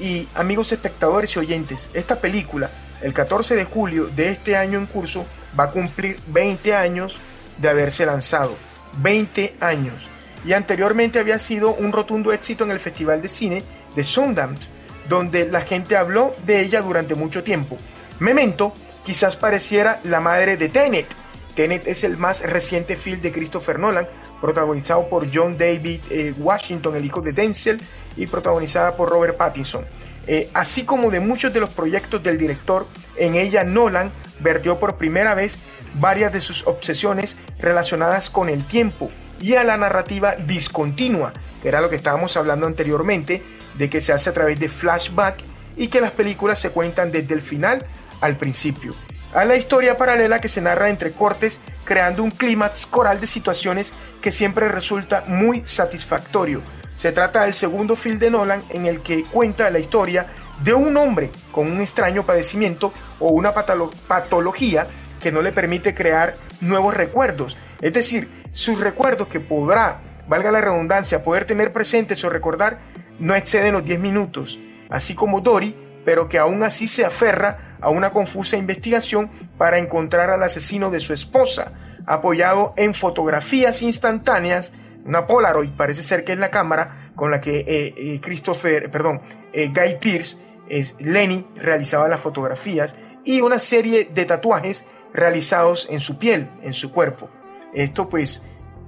y 0.00 0.26
amigos 0.34 0.72
espectadores 0.72 1.36
y 1.36 1.38
oyentes, 1.38 1.90
esta 1.92 2.16
película, 2.20 2.70
el 3.02 3.12
14 3.12 3.54
de 3.54 3.64
julio 3.64 4.06
de 4.06 4.30
este 4.30 4.56
año 4.56 4.78
en 4.78 4.86
curso, 4.86 5.26
va 5.58 5.64
a 5.64 5.70
cumplir 5.70 6.18
20 6.28 6.74
años 6.74 7.18
de 7.58 7.68
haberse 7.68 8.06
lanzado. 8.06 8.56
20 8.98 9.56
años. 9.60 10.08
Y 10.44 10.54
anteriormente 10.54 11.18
había 11.18 11.38
sido 11.38 11.74
un 11.74 11.92
rotundo 11.92 12.32
éxito 12.32 12.64
en 12.64 12.70
el 12.70 12.80
Festival 12.80 13.20
de 13.20 13.28
Cine 13.28 13.62
de 13.94 14.04
Sundance, 14.04 14.70
donde 15.08 15.46
la 15.46 15.60
gente 15.60 15.96
habló 15.96 16.34
de 16.46 16.60
ella 16.60 16.80
durante 16.80 17.14
mucho 17.14 17.44
tiempo. 17.44 17.76
Memento 18.18 18.72
quizás 19.04 19.36
pareciera 19.36 20.00
la 20.04 20.20
madre 20.20 20.56
de 20.56 20.68
Tenet. 20.68 21.06
Tenet 21.54 21.86
es 21.86 22.04
el 22.04 22.16
más 22.16 22.42
reciente 22.42 22.96
film 22.96 23.20
de 23.20 23.32
Christopher 23.32 23.78
Nolan, 23.78 24.08
protagonizado 24.40 25.08
por 25.08 25.26
John 25.32 25.56
David 25.58 26.00
eh, 26.10 26.34
Washington, 26.38 26.96
el 26.96 27.04
hijo 27.04 27.20
de 27.20 27.32
Denzel, 27.32 27.80
y 28.16 28.26
protagonizada 28.26 28.96
por 28.96 29.10
Robert 29.10 29.36
Pattinson. 29.36 29.84
Eh, 30.26 30.48
así 30.54 30.84
como 30.84 31.10
de 31.10 31.20
muchos 31.20 31.52
de 31.52 31.60
los 31.60 31.70
proyectos 31.70 32.22
del 32.22 32.38
director, 32.38 32.86
en 33.16 33.34
ella 33.34 33.64
Nolan 33.64 34.10
vertió 34.40 34.78
por 34.78 34.96
primera 34.96 35.34
vez 35.34 35.58
varias 35.94 36.32
de 36.32 36.40
sus 36.40 36.66
obsesiones 36.66 37.36
relacionadas 37.58 38.30
con 38.30 38.48
el 38.48 38.64
tiempo 38.64 39.10
y 39.40 39.54
a 39.54 39.64
la 39.64 39.76
narrativa 39.76 40.36
discontinua, 40.36 41.32
que 41.62 41.68
era 41.68 41.80
lo 41.80 41.88
que 41.88 41.96
estábamos 41.96 42.36
hablando 42.36 42.66
anteriormente, 42.66 43.42
de 43.76 43.90
que 43.90 44.00
se 44.00 44.12
hace 44.12 44.30
a 44.30 44.34
través 44.34 44.58
de 44.60 44.68
flashback 44.68 45.42
y 45.76 45.88
que 45.88 46.00
las 46.00 46.10
películas 46.10 46.58
se 46.58 46.70
cuentan 46.70 47.10
desde 47.10 47.34
el 47.34 47.42
final 47.42 47.84
al 48.20 48.36
principio 48.36 48.94
a 49.34 49.44
la 49.44 49.56
historia 49.56 49.96
paralela 49.96 50.40
que 50.40 50.48
se 50.48 50.60
narra 50.60 50.88
entre 50.88 51.12
cortes, 51.12 51.60
creando 51.90 52.22
un 52.22 52.30
clímax 52.30 52.86
coral 52.86 53.18
de 53.18 53.26
situaciones 53.26 53.92
que 54.22 54.30
siempre 54.30 54.68
resulta 54.68 55.24
muy 55.26 55.64
satisfactorio. 55.66 56.62
Se 56.94 57.10
trata 57.10 57.42
del 57.42 57.52
segundo 57.52 57.96
film 57.96 58.20
de 58.20 58.30
Nolan 58.30 58.62
en 58.68 58.86
el 58.86 59.00
que 59.00 59.24
cuenta 59.24 59.68
la 59.70 59.80
historia 59.80 60.28
de 60.62 60.72
un 60.72 60.96
hombre 60.96 61.32
con 61.50 61.68
un 61.68 61.80
extraño 61.80 62.22
padecimiento 62.22 62.92
o 63.18 63.30
una 63.30 63.52
patología 63.52 64.86
que 65.20 65.32
no 65.32 65.42
le 65.42 65.50
permite 65.50 65.92
crear 65.92 66.36
nuevos 66.60 66.94
recuerdos. 66.94 67.58
Es 67.80 67.92
decir, 67.92 68.44
sus 68.52 68.78
recuerdos 68.78 69.26
que 69.26 69.40
podrá, 69.40 69.98
valga 70.28 70.52
la 70.52 70.60
redundancia, 70.60 71.24
poder 71.24 71.44
tener 71.44 71.72
presentes 71.72 72.22
o 72.22 72.30
recordar, 72.30 72.78
no 73.18 73.34
exceden 73.34 73.72
los 73.72 73.84
10 73.84 73.98
minutos. 73.98 74.60
Así 74.90 75.16
como 75.16 75.40
Dory, 75.40 75.74
pero 76.04 76.28
que 76.28 76.38
aún 76.38 76.62
así 76.62 76.88
se 76.88 77.04
aferra 77.04 77.76
a 77.80 77.90
una 77.90 78.12
confusa 78.12 78.56
investigación 78.56 79.30
para 79.58 79.78
encontrar 79.78 80.30
al 80.30 80.42
asesino 80.42 80.90
de 80.90 81.00
su 81.00 81.12
esposa, 81.12 81.72
apoyado 82.06 82.74
en 82.76 82.94
fotografías 82.94 83.82
instantáneas, 83.82 84.72
una 85.04 85.26
Polaroid 85.26 85.70
parece 85.70 86.02
ser 86.02 86.24
que 86.24 86.32
es 86.32 86.38
la 86.38 86.50
cámara 86.50 87.10
con 87.14 87.30
la 87.30 87.40
que 87.40 87.60
eh, 87.60 87.94
eh, 87.96 88.20
Christopher, 88.22 88.90
perdón, 88.90 89.20
eh, 89.52 89.68
Guy 89.68 89.98
Pierce, 90.00 90.36
es 90.68 90.94
Lenny, 91.00 91.44
realizaba 91.56 92.08
las 92.08 92.20
fotografías 92.20 92.94
y 93.24 93.40
una 93.40 93.58
serie 93.58 94.08
de 94.12 94.24
tatuajes 94.24 94.86
realizados 95.12 95.88
en 95.90 96.00
su 96.00 96.18
piel, 96.18 96.48
en 96.62 96.74
su 96.74 96.92
cuerpo. 96.92 97.28
Esto 97.74 98.08
pues 98.08 98.42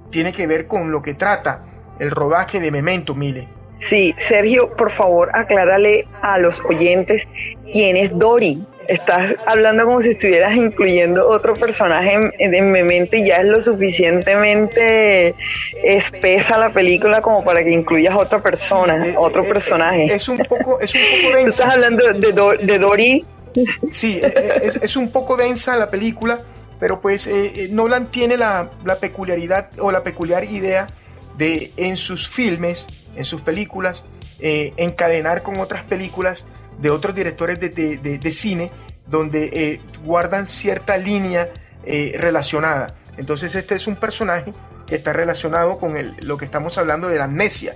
tiene 0.09 0.31
que 0.31 0.47
ver 0.47 0.67
con 0.67 0.91
lo 0.91 1.01
que 1.01 1.13
trata 1.13 1.65
el 1.99 2.11
rodaje 2.11 2.59
de 2.59 2.71
Memento 2.71 3.15
Mile. 3.15 3.47
Sí, 3.89 4.15
Sergio, 4.17 4.69
por 4.75 4.91
favor, 4.91 5.29
aclárale 5.33 6.07
a 6.21 6.37
los 6.37 6.61
oyentes 6.61 7.23
quién 7.71 7.97
es 7.97 8.17
Dory. 8.17 8.63
estás 8.87 9.35
hablando 9.45 9.85
como 9.85 10.01
si 10.01 10.09
estuvieras 10.09 10.55
incluyendo 10.55 11.27
otro 11.27 11.53
personaje 11.53 12.17
en, 12.39 12.71
mi 12.71 12.83
mente 12.83 13.19
y 13.19 13.27
ya 13.27 13.37
es 13.37 13.45
lo 13.45 13.61
suficientemente 13.61 15.33
espesa 15.83 16.57
la 16.57 16.69
película 16.69 17.21
como 17.21 17.43
para 17.43 17.63
que 17.63 17.71
incluyas 17.71 18.15
otra 18.15 18.41
persona, 18.41 19.05
eh, 19.05 19.15
otro 19.17 19.43
eh, 19.43 19.47
personaje. 19.47 20.13
Es 20.13 20.27
un 20.27 20.37
poco, 20.37 20.79
es 20.79 20.93
un 20.95 21.01
poco 21.01 21.35
densa. 21.37 21.43
Tú 21.43 21.49
estás 21.49 21.73
hablando 21.73 22.13
de, 22.13 22.65
de 22.65 22.79
Dory. 22.79 23.25
Sí, 23.91 24.19
es, 24.61 24.77
es, 24.77 24.95
un 24.95 25.11
poco 25.11 25.37
densa 25.37 25.77
la 25.77 25.89
película, 25.89 26.39
pero 26.79 26.99
pues 26.99 27.29
Nolan 27.69 28.09
tiene 28.09 28.35
la, 28.35 28.69
la 28.83 28.95
peculiaridad 28.95 29.69
o 29.77 29.91
la 29.91 30.03
peculiar 30.03 30.43
idea 30.43 30.87
de 31.37 31.71
en 31.77 31.97
sus 31.97 32.27
filmes, 32.27 32.87
en 33.15 33.25
sus 33.25 33.41
películas, 33.41 34.05
eh, 34.39 34.73
encadenar 34.77 35.43
con 35.43 35.59
otras 35.59 35.83
películas 35.83 36.47
de 36.79 36.89
otros 36.89 37.15
directores 37.15 37.59
de, 37.59 38.31
cine 38.31 38.71
donde 39.07 39.49
eh, 39.53 39.81
guardan 40.03 40.47
cierta 40.47 40.97
línea 40.97 41.49
eh, 41.85 42.15
relacionada. 42.17 42.95
Entonces 43.17 43.55
este 43.55 43.75
es 43.75 43.87
un 43.87 43.95
personaje 43.95 44.53
que 44.87 44.95
está 44.95 45.13
relacionado 45.13 45.77
con 45.77 45.95
lo 46.21 46.37
que 46.37 46.45
estamos 46.45 46.77
hablando 46.77 47.07
de 47.07 47.17
la 47.17 47.25
amnesia. 47.25 47.75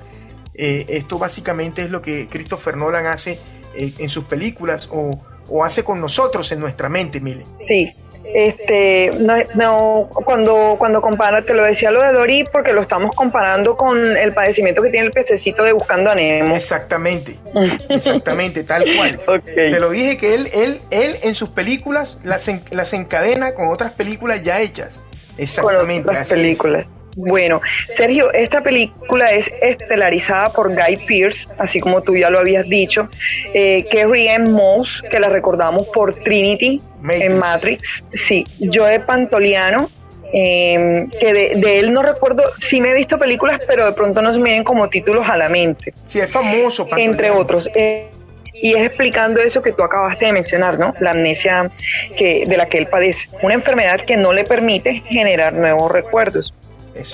esto 0.54 1.20
básicamente 1.20 1.84
es 1.84 1.92
lo 1.92 2.02
que 2.02 2.28
Christopher 2.28 2.76
Nolan 2.76 3.06
hace 3.06 3.40
en 3.76 4.10
sus 4.10 4.24
películas 4.24 4.90
o, 4.92 5.24
o, 5.48 5.64
hace 5.64 5.84
con 5.84 6.02
nosotros 6.02 6.52
en 6.52 6.60
nuestra 6.60 6.90
mente, 6.90 7.22
Mile. 7.22 7.46
Sí, 7.68 7.94
este, 8.38 9.10
no, 9.56 10.10
cuando, 10.24 10.76
cuando 10.78 11.02
compara, 11.02 11.42
te 11.42 11.56
lo 11.56 11.64
decía 11.64 11.90
lo 11.90 12.04
de 12.04 12.14
Dory 12.14 12.44
porque 12.52 12.72
lo 12.72 12.82
estamos 12.82 13.16
comparando 13.16 13.76
con 13.76 14.16
el 14.16 14.32
padecimiento 14.32 14.84
que 14.84 14.92
tiene 14.92 15.08
el 15.08 15.12
pececito 15.12 15.64
de 15.64 15.72
Buscando 15.72 16.12
a 16.12 16.16
Nemo. 16.16 16.56
Exactamente, 16.56 17.36
exactamente, 17.90 18.64
tal 18.64 18.86
cual. 18.96 19.20
Te 19.44 19.80
lo 19.80 19.90
dije 19.90 20.20
que 20.20 20.36
él, 20.36 20.50
él, 20.54 20.82
él 20.92 21.16
en 21.24 21.34
sus 21.34 21.50
películas 21.50 22.20
las, 22.24 22.48
las 22.70 22.94
encadena 22.94 23.56
con 23.56 23.70
otras 23.70 23.94
películas 23.94 24.44
ya 24.44 24.62
hechas. 24.62 25.00
Exactamente. 25.40 26.06
Con 26.06 26.16
otras 26.16 26.30
películas. 26.30 26.86
Bueno, 27.20 27.62
Sergio, 27.94 28.32
esta 28.32 28.62
película 28.62 29.32
es 29.32 29.52
estelarizada 29.60 30.54
por 30.54 30.70
Guy 30.70 30.98
Pearce, 31.08 31.48
así 31.58 31.80
como 31.80 32.04
tú 32.04 32.16
ya 32.16 32.30
lo 32.30 32.38
habías 32.38 32.70
dicho, 32.70 33.10
eh, 33.56 33.84
Kerry 33.90 34.28
M. 34.28 34.52
Moss, 34.52 35.04
que 35.10 35.20
la 35.20 35.28
recordamos 35.28 35.88
por 35.88 36.14
Trinity 36.14 36.80
en 37.10 37.40
Matrix, 37.40 38.04
sí, 38.12 38.46
Joe 38.72 39.00
Pantoliano, 39.00 39.90
em, 40.32 41.10
que 41.10 41.34
de, 41.34 41.80
él 41.80 41.92
no 41.92 42.04
recuerdo, 42.04 42.44
sí 42.60 42.80
me 42.82 42.92
he 42.92 42.94
visto 42.94 43.18
películas, 43.18 43.62
pero 43.68 43.88
de 43.88 43.94
pronto 43.94 44.22
no 44.22 44.32
se 44.32 44.38
me 44.38 44.46
vienen 44.46 44.64
como 44.64 44.88
títulos 44.88 45.28
a 45.28 45.38
la 45.38 45.50
mente. 45.50 45.96
Sí, 46.06 46.20
es 46.20 46.30
famoso. 46.30 46.84
Pantoliano. 46.84 47.12
Entre 47.14 47.32
otros. 47.32 47.68
Eh, 47.74 48.12
y 48.54 48.76
es 48.76 48.84
explicando 48.84 49.40
eso 49.40 49.64
que 49.64 49.72
tú 49.72 49.84
acabaste 49.84 50.28
de 50.28 50.34
mencionar, 50.34 50.78
¿no? 50.78 50.94
La 51.00 51.12
amnesia 51.12 51.72
que, 52.16 52.46
de 52.46 52.58
la 52.58 52.68
que 52.68 52.78
él 52.78 52.88
padece. 52.88 53.28
Una 53.42 53.56
enfermedad 53.56 54.02
que 54.02 54.18
no 54.18 54.34
le 54.34 54.44
permite 54.44 55.02
generar 55.08 55.54
nuevos 55.54 55.92
recuerdos. 55.92 56.54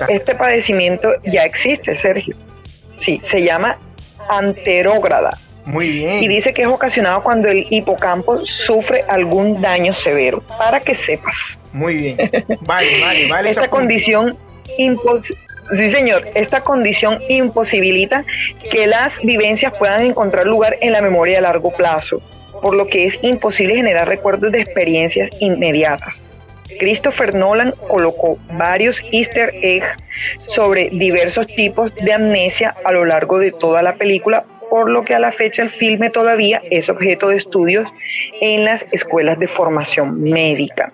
Este 0.09 0.35
padecimiento 0.35 1.13
ya 1.23 1.43
existe, 1.43 1.95
Sergio. 1.95 2.35
Sí, 2.95 3.19
se 3.21 3.41
llama 3.41 3.77
anterógrada. 4.29 5.37
Muy 5.65 5.89
bien. 5.89 6.23
Y 6.23 6.27
dice 6.27 6.53
que 6.53 6.63
es 6.63 6.67
ocasionado 6.67 7.23
cuando 7.23 7.47
el 7.47 7.65
hipocampo 7.69 8.45
sufre 8.45 9.05
algún 9.07 9.61
daño 9.61 9.93
severo, 9.93 10.41
para 10.57 10.81
que 10.81 10.93
sepas. 10.93 11.57
Muy 11.71 11.95
bien. 11.95 12.17
Vale, 12.61 13.01
vale, 13.01 13.27
vale. 13.27 13.49
Esta 13.49 13.69
condición 13.69 14.37
Sí, 15.71 15.89
señor, 15.89 16.27
esta 16.35 16.61
condición 16.61 17.19
imposibilita 17.29 18.25
que 18.69 18.85
las 18.85 19.21
vivencias 19.21 19.73
puedan 19.77 20.01
encontrar 20.01 20.45
lugar 20.45 20.77
en 20.81 20.91
la 20.91 21.01
memoria 21.01 21.39
a 21.39 21.41
largo 21.41 21.71
plazo, 21.71 22.21
por 22.61 22.75
lo 22.75 22.87
que 22.87 23.05
es 23.05 23.17
imposible 23.21 23.75
generar 23.75 24.07
recuerdos 24.07 24.51
de 24.51 24.61
experiencias 24.61 25.29
inmediatas. 25.39 26.21
Christopher 26.79 27.35
Nolan 27.35 27.73
colocó 27.87 28.37
varios 28.53 29.01
easter 29.11 29.53
eggs 29.61 29.87
sobre 30.47 30.89
diversos 30.89 31.47
tipos 31.47 31.93
de 31.95 32.13
amnesia 32.13 32.75
a 32.83 32.91
lo 32.91 33.05
largo 33.05 33.39
de 33.39 33.51
toda 33.51 33.81
la 33.81 33.95
película, 33.95 34.45
por 34.69 34.89
lo 34.89 35.03
que 35.03 35.15
a 35.15 35.19
la 35.19 35.31
fecha 35.31 35.61
el 35.61 35.69
filme 35.69 36.09
todavía 36.09 36.61
es 36.71 36.89
objeto 36.89 37.29
de 37.29 37.37
estudios 37.37 37.89
en 38.41 38.65
las 38.65 38.91
escuelas 38.91 39.39
de 39.39 39.47
formación 39.47 40.21
médica. 40.21 40.91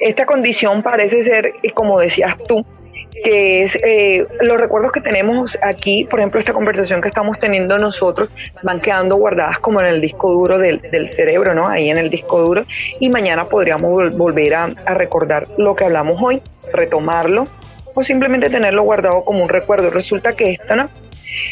Esta 0.00 0.24
condición 0.26 0.82
parece 0.82 1.22
ser, 1.22 1.52
como 1.74 2.00
decías 2.00 2.36
tú, 2.48 2.64
que 3.10 3.62
es 3.62 3.76
eh, 3.76 4.26
los 4.40 4.58
recuerdos 4.58 4.92
que 4.92 5.00
tenemos 5.00 5.58
aquí, 5.62 6.04
por 6.04 6.20
ejemplo, 6.20 6.40
esta 6.40 6.52
conversación 6.52 7.00
que 7.00 7.08
estamos 7.08 7.38
teniendo 7.38 7.78
nosotros, 7.78 8.28
van 8.62 8.80
quedando 8.80 9.16
guardadas 9.16 9.58
como 9.58 9.80
en 9.80 9.86
el 9.86 10.00
disco 10.00 10.30
duro 10.30 10.58
del, 10.58 10.80
cerebro, 11.10 11.54
¿no? 11.54 11.68
Ahí 11.68 11.90
en 11.90 11.98
el 11.98 12.10
disco 12.10 12.40
duro, 12.40 12.64
y 12.98 13.08
mañana 13.08 13.44
podríamos 13.46 14.16
volver 14.16 14.54
a, 14.54 14.64
a 14.84 14.94
recordar 14.94 15.46
lo 15.58 15.74
que 15.74 15.84
hablamos 15.84 16.18
hoy, 16.22 16.42
retomarlo, 16.72 17.46
o 17.94 18.02
simplemente 18.02 18.50
tenerlo 18.50 18.82
guardado 18.82 19.24
como 19.24 19.42
un 19.42 19.48
recuerdo. 19.48 19.90
Resulta 19.90 20.34
que 20.34 20.52
esto, 20.52 20.76
¿no? 20.76 20.88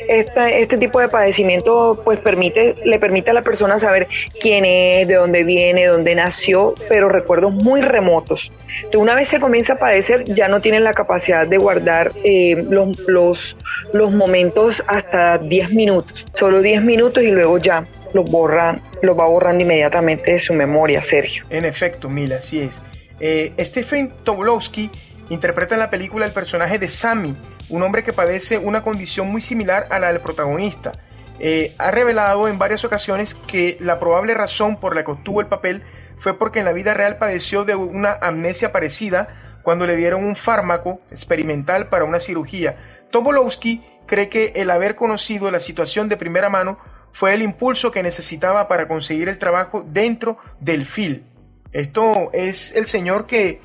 Este 0.09 0.79
tipo 0.79 1.01
de 1.01 1.09
padecimiento 1.09 2.01
pues 2.05 2.19
permite, 2.19 2.75
le 2.85 2.99
permite 2.99 3.31
a 3.31 3.35
la 3.35 3.43
persona 3.43 3.79
saber 3.79 4.09
quién 4.41 4.65
es, 4.65 5.07
de 5.09 5.15
dónde 5.15 5.45
viene, 5.45 5.87
dónde 5.87 6.15
nació, 6.15 6.75
pero 6.89 7.09
recuerdos 7.09 7.53
muy 7.53 7.81
remotos. 7.81 8.53
Una 8.95 9.15
vez 9.15 9.29
se 9.29 9.41
comienza 9.41 9.75
a 9.75 9.79
padecer, 9.79 10.25
ya 10.25 10.49
no 10.49 10.61
tienen 10.61 10.85
la 10.85 10.93
capacidad 10.93 11.47
de 11.47 11.59
guardar 11.59 12.13
eh, 12.25 12.65
los, 12.69 12.99
los, 13.07 13.57
los 13.93 14.13
momentos 14.13 14.83
hasta 14.87 15.39
10 15.39 15.71
minutos, 15.71 16.27
solo 16.35 16.61
10 16.63 16.83
minutos 16.83 17.23
y 17.23 17.29
luego 17.29 17.59
ya 17.59 17.87
los 18.15 18.31
borra, 18.31 18.81
los 19.03 19.19
va 19.19 19.27
borrando 19.27 19.65
inmediatamente 19.65 20.33
de 20.33 20.39
su 20.39 20.55
memoria, 20.55 21.03
Sergio. 21.03 21.45
En 21.51 21.65
efecto, 21.65 22.09
Mila, 22.09 22.37
así 22.37 22.61
es. 22.61 22.83
Eh, 23.21 23.53
Stephen 23.59 24.13
Tobolowsky 24.25 24.91
interpreta 25.31 25.75
en 25.75 25.81
la 25.81 25.91
película 25.91 26.25
el 26.25 26.33
personaje 26.33 26.79
de 26.79 26.89
Sammy, 26.89 27.35
un 27.69 27.83
hombre 27.83 28.03
que 28.03 28.13
padece 28.13 28.59
una 28.59 28.83
condición 28.83 29.29
muy 29.29 29.43
similar 29.43 29.87
a 29.91 29.99
la 29.99 30.09
del 30.09 30.21
protagonista. 30.21 30.93
Eh, 31.41 31.75
ha 31.79 31.91
revelado 31.91 32.49
en 32.49 32.59
varias 32.59 32.85
ocasiones 32.85 33.35
que 33.35 33.77
la 33.81 34.01
probable 34.01 34.35
razón 34.35 34.79
por 34.79 34.95
la 34.95 35.05
que 35.05 35.13
obtuvo 35.13 35.41
el 35.41 35.47
papel 35.47 35.83
fue 36.19 36.37
porque 36.37 36.59
en 36.59 36.65
la 36.65 36.73
vida 36.73 36.95
real 36.95 37.17
padeció 37.19 37.65
de 37.65 37.77
una 37.77 38.19
amnesia 38.21 38.73
parecida 38.73 39.29
cuando 39.63 39.87
le 39.87 39.97
dieron 39.97 40.25
un 40.25 40.35
fármaco 40.35 41.01
experimental 41.11 41.89
para 41.89 42.05
una 42.05 42.21
cirugía. 42.21 42.77
Tobolowski 43.11 43.83
cree 44.07 44.29
que 44.29 44.53
el 44.57 44.71
haber 44.71 44.97
conocido 44.97 45.51
la 45.51 45.61
situación 45.61 46.09
de 46.09 46.17
primera 46.17 46.49
mano 46.49 46.79
fue 47.13 47.35
el 47.35 47.43
impulso 47.43 47.91
que 47.91 48.03
necesitaba 48.03 48.69
para 48.69 48.89
conseguir 48.89 49.29
el 49.29 49.39
trabajo 49.39 49.85
dentro 49.87 50.39
del 50.61 50.85
FIL. 50.85 51.25
Esto 51.73 52.31
es 52.33 52.75
el 52.75 52.87
señor 52.87 53.27
que, 53.27 53.61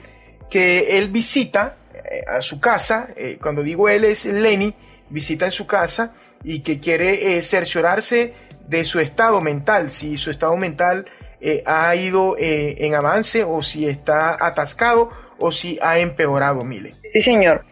que 0.49 0.97
él 0.97 1.09
visita 1.09 1.77
a 2.27 2.41
su 2.41 2.59
casa, 2.59 3.09
eh, 3.15 3.37
cuando 3.41 3.63
digo 3.63 3.89
él 3.89 4.03
es 4.03 4.25
Lenny, 4.25 4.73
visita 5.09 5.45
en 5.45 5.51
su 5.51 5.67
casa 5.67 6.13
y 6.43 6.61
que 6.61 6.79
quiere 6.79 7.37
eh, 7.37 7.41
cerciorarse 7.41 8.33
de 8.67 8.85
su 8.85 8.99
estado 8.99 9.41
mental, 9.41 9.91
si 9.91 10.17
su 10.17 10.31
estado 10.31 10.55
mental 10.57 11.05
ha 11.65 11.93
ido 11.97 12.37
en 12.39 12.95
avance 12.95 13.43
o 13.43 13.61
si 13.61 13.85
está 13.85 14.37
atascado 14.39 15.09
o 15.39 15.51
si 15.51 15.77
ha 15.81 15.99
empeorado, 15.99 16.63
Mile. 16.63 16.93
Sí, 17.11 17.21
señor. 17.21 17.65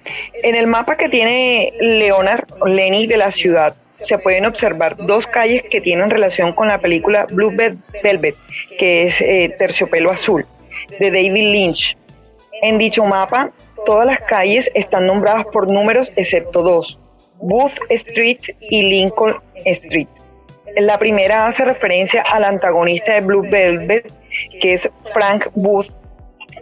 En 0.44 0.56
el 0.56 0.67
mapa 0.67 0.98
que 0.98 1.08
tiene 1.08 1.72
Leonard, 1.80 2.44
Lenny 2.65 3.08
de 3.08 3.15
la 3.15 3.32
ciudad, 3.32 3.74
se 3.91 4.17
pueden 4.17 4.46
observar 4.46 4.98
dos 4.98 5.26
calles 5.26 5.63
que 5.72 5.80
tienen 5.80 6.10
relación 6.10 6.52
con 6.52 6.67
la 6.67 6.82
película 6.82 7.28
Blue 7.32 7.56
Velvet, 8.04 8.36
que 8.78 9.04
es 9.04 9.58
Terciopelo 9.58 10.12
Azul, 10.12 10.46
de 11.00 11.10
David 11.10 11.54
Lynch. 11.54 11.98
En 12.62 12.78
dicho 12.78 13.06
mapa 13.06 13.52
Todas 13.86 14.06
las 14.06 14.20
calles 14.20 14.70
están 14.74 15.08
nombradas 15.08 15.46
por 15.46 15.72
números 15.72 16.12
excepto 16.15 16.62
dos, 16.62 17.00
Booth 17.38 17.80
Street 17.89 18.39
y 18.60 18.84
Lincoln 18.84 19.36
Street. 19.65 20.08
La 20.76 20.98
primera 21.00 21.48
hace 21.48 21.65
referencia 21.65 22.22
al 22.22 22.44
antagonista 22.44 23.13
de 23.13 23.22
Blue 23.22 23.41
Velvet, 23.41 24.12
que 24.62 24.74
es 24.74 24.89
Frank 25.13 25.48
Booth. 25.56 26.01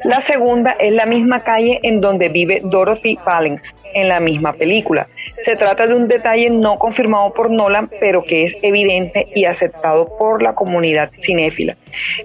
La 0.04 0.22
segunda 0.22 0.76
es 0.80 0.94
la 0.94 1.06
misma 1.06 1.44
calle 1.44 1.80
en 1.84 2.00
donde 2.00 2.30
vive 2.30 2.62
Dorothy 2.64 3.18
Valens 3.26 3.76
en 3.94 4.08
la 4.08 4.20
misma 4.20 4.54
película. 4.54 5.08
Se 5.42 5.56
trata 5.56 5.88
de 5.88 5.96
un 5.96 6.08
detalle 6.08 6.50
no 6.50 6.80
confirmado 6.80 7.34
por 7.34 7.50
Nolan, 7.50 7.90
pero 8.00 8.24
que 8.24 8.44
es 8.44 8.56
evidente 8.62 9.28
y 9.36 9.46
aceptado 9.46 10.18
por 10.18 10.42
la 10.42 10.54
comunidad 10.56 11.12
cinéfila. 11.20 11.76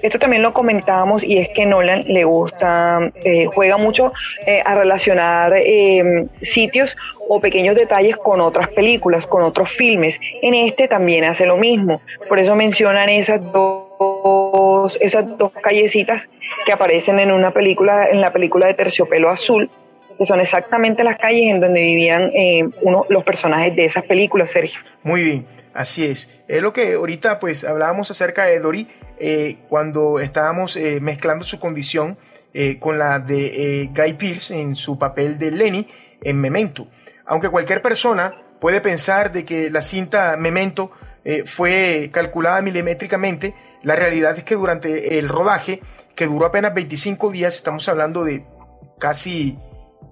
Esto 0.02 0.18
también 0.18 0.42
lo 0.42 0.52
comentábamos 0.52 1.24
y 1.24 1.38
es 1.38 1.48
que 1.48 1.66
Nolan 1.66 2.04
le 2.06 2.24
gusta, 2.24 3.10
eh, 3.24 3.46
juega 3.46 3.76
mucho 3.76 4.12
eh, 4.46 4.62
a 4.64 4.74
relacionar 4.74 5.52
em, 5.56 6.28
sitios 6.32 6.96
o 7.28 7.40
pequeños 7.40 7.74
detalles 7.74 8.16
con 8.16 8.40
otras 8.40 8.68
películas, 8.68 9.26
con 9.26 9.42
otros 9.42 9.70
filmes. 9.70 10.20
En 10.42 10.54
este 10.54 10.88
también 10.88 11.24
hace 11.24 11.46
lo 11.46 11.56
mismo. 11.56 12.02
Por 12.28 12.38
eso 12.38 12.54
mencionan 12.54 13.08
esas 13.08 13.40
dos, 13.52 13.83
esas 15.00 15.36
dos 15.38 15.52
callecitas 15.62 16.28
que 16.66 16.72
aparecen 16.72 17.18
en 17.18 17.30
una 17.30 17.52
película, 17.52 18.08
en 18.08 18.20
la 18.20 18.32
película 18.32 18.66
de 18.66 18.74
Terciopelo 18.74 19.30
Azul, 19.30 19.70
que 20.16 20.24
son 20.24 20.40
exactamente 20.40 21.04
las 21.04 21.18
calles 21.18 21.52
en 21.52 21.60
donde 21.60 21.80
vivían 21.80 22.30
eh, 22.34 22.68
uno, 22.82 23.04
los 23.08 23.24
personajes 23.24 23.74
de 23.74 23.84
esas 23.84 24.04
películas, 24.04 24.50
Sergio. 24.50 24.80
Muy 25.02 25.22
bien. 25.22 25.46
Así 25.74 26.06
es. 26.06 26.30
Es 26.46 26.62
lo 26.62 26.72
que 26.72 26.94
ahorita 26.94 27.40
pues 27.40 27.64
hablábamos 27.64 28.10
acerca 28.10 28.44
de 28.44 28.60
Dory 28.60 28.86
eh, 29.18 29.58
cuando 29.68 30.20
estábamos 30.20 30.76
eh, 30.76 31.00
mezclando 31.00 31.44
su 31.44 31.58
condición 31.58 32.16
eh, 32.54 32.78
con 32.78 32.96
la 32.96 33.18
de 33.18 33.90
Guy 33.92 34.12
Pearce 34.14 34.58
en 34.58 34.76
su 34.76 34.96
papel 34.96 35.36
de 35.36 35.50
Lenny 35.50 35.88
en 36.22 36.40
Memento. 36.40 36.86
Aunque 37.26 37.48
cualquier 37.48 37.82
persona 37.82 38.36
puede 38.60 38.80
pensar 38.80 39.32
de 39.32 39.44
que 39.44 39.68
la 39.68 39.82
cinta 39.82 40.36
Memento 40.38 40.92
fue 41.46 42.10
calculada 42.12 42.60
milimétricamente, 42.60 43.54
la 43.84 43.96
realidad 43.96 44.36
es 44.36 44.44
que 44.44 44.56
durante 44.56 45.18
el 45.18 45.28
rodaje, 45.28 45.80
que 46.16 46.26
duró 46.26 46.46
apenas 46.46 46.74
25 46.74 47.30
días, 47.30 47.54
estamos 47.54 47.88
hablando 47.88 48.24
de 48.24 48.44
casi 48.98 49.56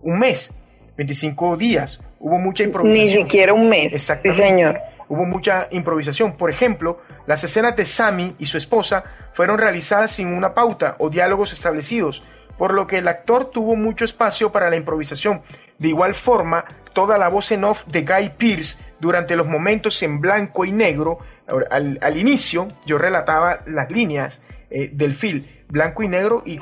un 0.03 0.19
mes, 0.19 0.55
25 0.97 1.57
días, 1.57 2.01
hubo 2.21 2.39
mucha 2.39 2.63
improvisación. 2.63 3.07
Ni 3.07 3.23
siquiera 3.25 3.53
un 3.53 3.69
mes. 3.69 3.93
Exactamente. 3.93 4.43
Sí, 4.43 4.49
señor 4.49 4.79
hubo 5.13 5.27
mucha 5.27 5.69
improvisación. 5.71 6.39
Por 6.39 6.49
ejemplo, 6.49 6.99
las 7.27 7.45
escenas 7.45 7.77
de 7.77 7.85
Sammy 7.85 8.35
y 8.39 8.47
su 8.47 8.57
esposa 8.57 9.05
fueron 9.35 9.59
realizadas 9.59 10.13
sin 10.13 10.29
una 10.29 10.55
pauta 10.55 10.97
o 10.99 11.11
diálogos 11.11 11.53
establecidos, 11.53 12.23
por 12.57 12.73
lo 12.73 12.87
que 12.87 12.97
el 12.97 13.09
actor 13.09 13.51
tuvo 13.51 13.77
mucho 13.77 14.07
espacio 14.07 14.53
para 14.53 14.71
la 14.71 14.77
improvisación. 14.77 15.43
De 15.79 15.89
igual 15.89 16.15
forma, 16.15 16.65
toda 16.93 17.19
la 17.19 17.29
voz 17.29 17.53
en 17.53 17.65
off 17.65 17.85
de 17.87 18.03
Guy 18.03 18.31
Pearce 18.37 18.79
durante 19.01 19.37
los 19.37 19.47
momentos 19.47 20.03
en 20.03 20.21
blanco 20.21 20.65
y 20.65 20.73
negro, 20.73 21.19
al, 21.71 22.17
inicio 22.17 22.69
yo 22.87 22.99
relataba 22.99 23.61
las 23.67 23.91
líneas 23.91 24.43
eh, 24.71 24.91
del 24.93 25.15
film, 25.15 25.45
blanco 25.69 26.03
y 26.03 26.09
negro 26.09 26.43
y, 26.47 26.59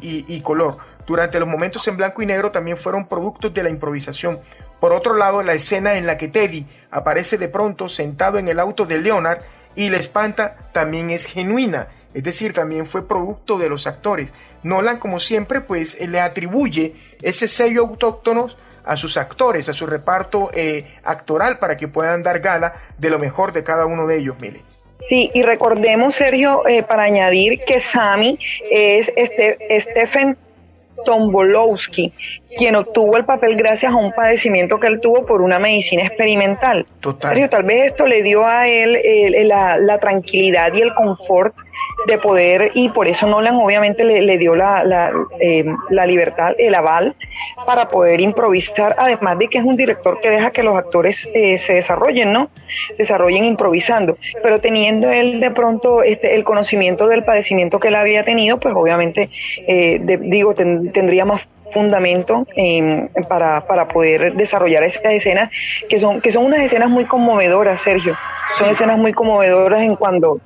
y 0.00 0.40
color. 0.40 0.78
Durante 1.06 1.40
los 1.40 1.48
momentos 1.48 1.86
en 1.88 1.96
blanco 1.96 2.22
y 2.22 2.26
negro 2.26 2.50
también 2.50 2.76
fueron 2.76 3.08
productos 3.08 3.52
de 3.52 3.62
la 3.62 3.68
improvisación. 3.68 4.38
Por 4.80 4.92
otro 4.92 5.14
lado, 5.14 5.42
la 5.42 5.52
escena 5.52 5.94
en 5.94 6.06
la 6.06 6.18
que 6.18 6.28
Teddy 6.28 6.66
aparece 6.90 7.38
de 7.38 7.48
pronto 7.48 7.88
sentado 7.88 8.38
en 8.38 8.48
el 8.48 8.58
auto 8.58 8.84
de 8.84 8.98
Leonard 8.98 9.38
y 9.76 9.90
le 9.90 9.98
espanta 9.98 10.56
también 10.72 11.10
es 11.10 11.26
genuina, 11.26 11.88
es 12.14 12.22
decir, 12.24 12.52
también 12.52 12.86
fue 12.86 13.06
producto 13.06 13.58
de 13.58 13.68
los 13.68 13.86
actores. 13.86 14.32
Nolan, 14.62 14.98
como 14.98 15.20
siempre, 15.20 15.60
pues 15.60 16.00
le 16.00 16.20
atribuye 16.20 16.94
ese 17.20 17.48
sello 17.48 17.82
autóctono 17.82 18.48
a 18.84 18.96
sus 18.96 19.16
actores, 19.16 19.68
a 19.68 19.72
su 19.72 19.86
reparto 19.86 20.50
eh, 20.54 20.84
actoral 21.04 21.58
para 21.58 21.76
que 21.76 21.88
puedan 21.88 22.22
dar 22.22 22.40
gala 22.40 22.74
de 22.98 23.10
lo 23.10 23.18
mejor 23.18 23.52
de 23.52 23.64
cada 23.64 23.86
uno 23.86 24.06
de 24.06 24.18
ellos, 24.18 24.36
Mile. 24.40 24.62
Sí, 25.08 25.30
y 25.34 25.42
recordemos, 25.42 26.14
Sergio, 26.14 26.66
eh, 26.66 26.82
para 26.82 27.04
añadir 27.04 27.60
que 27.60 27.80
Sammy 27.80 28.38
es 28.70 29.12
este, 29.16 29.58
Stephen 29.80 30.36
Tombolowski, 31.04 32.12
quien 32.56 32.76
obtuvo 32.76 33.16
el 33.16 33.24
papel 33.24 33.56
gracias 33.56 33.92
a 33.92 33.96
un 33.96 34.12
padecimiento 34.12 34.78
que 34.78 34.86
él 34.86 35.00
tuvo 35.00 35.26
por 35.26 35.42
una 35.42 35.58
medicina 35.58 36.04
experimental. 36.04 36.86
Total. 37.00 37.48
tal 37.50 37.64
vez 37.64 37.86
esto 37.86 38.06
le 38.06 38.22
dio 38.22 38.46
a 38.46 38.68
él 38.68 38.98
la, 39.48 39.78
la, 39.78 39.98
tranquilidad 39.98 40.72
y 40.74 40.82
el 40.82 40.94
confort 40.94 41.54
de 42.06 42.18
poder, 42.18 42.70
y 42.74 42.88
por 42.88 43.06
eso 43.06 43.26
Nolan 43.26 43.56
obviamente 43.56 44.04
le, 44.04 44.38
dio 44.38 44.54
la, 44.54 44.84
la, 44.84 45.12
eh, 45.40 45.64
la, 45.90 46.06
libertad, 46.06 46.54
el 46.58 46.74
aval 46.74 47.14
para 47.66 47.88
poder 47.88 48.20
improvisar, 48.20 48.94
además 48.98 49.38
de 49.38 49.48
que 49.48 49.58
es 49.58 49.64
un 49.64 49.76
director 49.76 50.20
que 50.20 50.30
deja 50.30 50.50
que 50.50 50.62
los 50.62 50.76
actores 50.76 51.28
eh, 51.34 51.58
se 51.58 51.74
desarrollen, 51.74 52.32
¿no? 52.32 52.50
Se 52.88 52.98
desarrollen 52.98 53.44
improvisando, 53.44 54.18
pero 54.42 54.60
teniendo 54.60 55.10
él 55.10 55.40
de 55.40 55.50
pronto 55.50 56.02
este, 56.02 56.34
el 56.34 56.44
conocimiento 56.44 57.06
del 57.06 57.22
padecimiento 57.22 57.78
que 57.78 57.88
él 57.88 57.94
había 57.94 58.24
tenido, 58.24 58.58
pues 58.58 58.74
obviamente, 58.74 59.30
eh, 59.66 60.00
digo, 60.22 60.54
tendría 60.54 61.24
más 61.24 61.46
fundamento 61.72 62.46
em, 62.54 63.08
para, 63.28 63.66
para, 63.66 63.88
poder 63.88 64.34
desarrollar 64.34 64.82
esas 64.82 65.04
escenas 65.04 65.50
que 65.88 65.98
son, 65.98 66.20
que 66.20 66.30
son 66.30 66.44
unas 66.44 66.60
escenas 66.60 66.90
muy 66.90 67.06
conmovedoras, 67.06 67.80
Sergio. 67.80 68.16
Son 68.56 68.68
escenas 68.68 68.98
muy 68.98 69.12
conmovedoras 69.12 69.80
en 69.80 69.96
cuando 69.96 70.38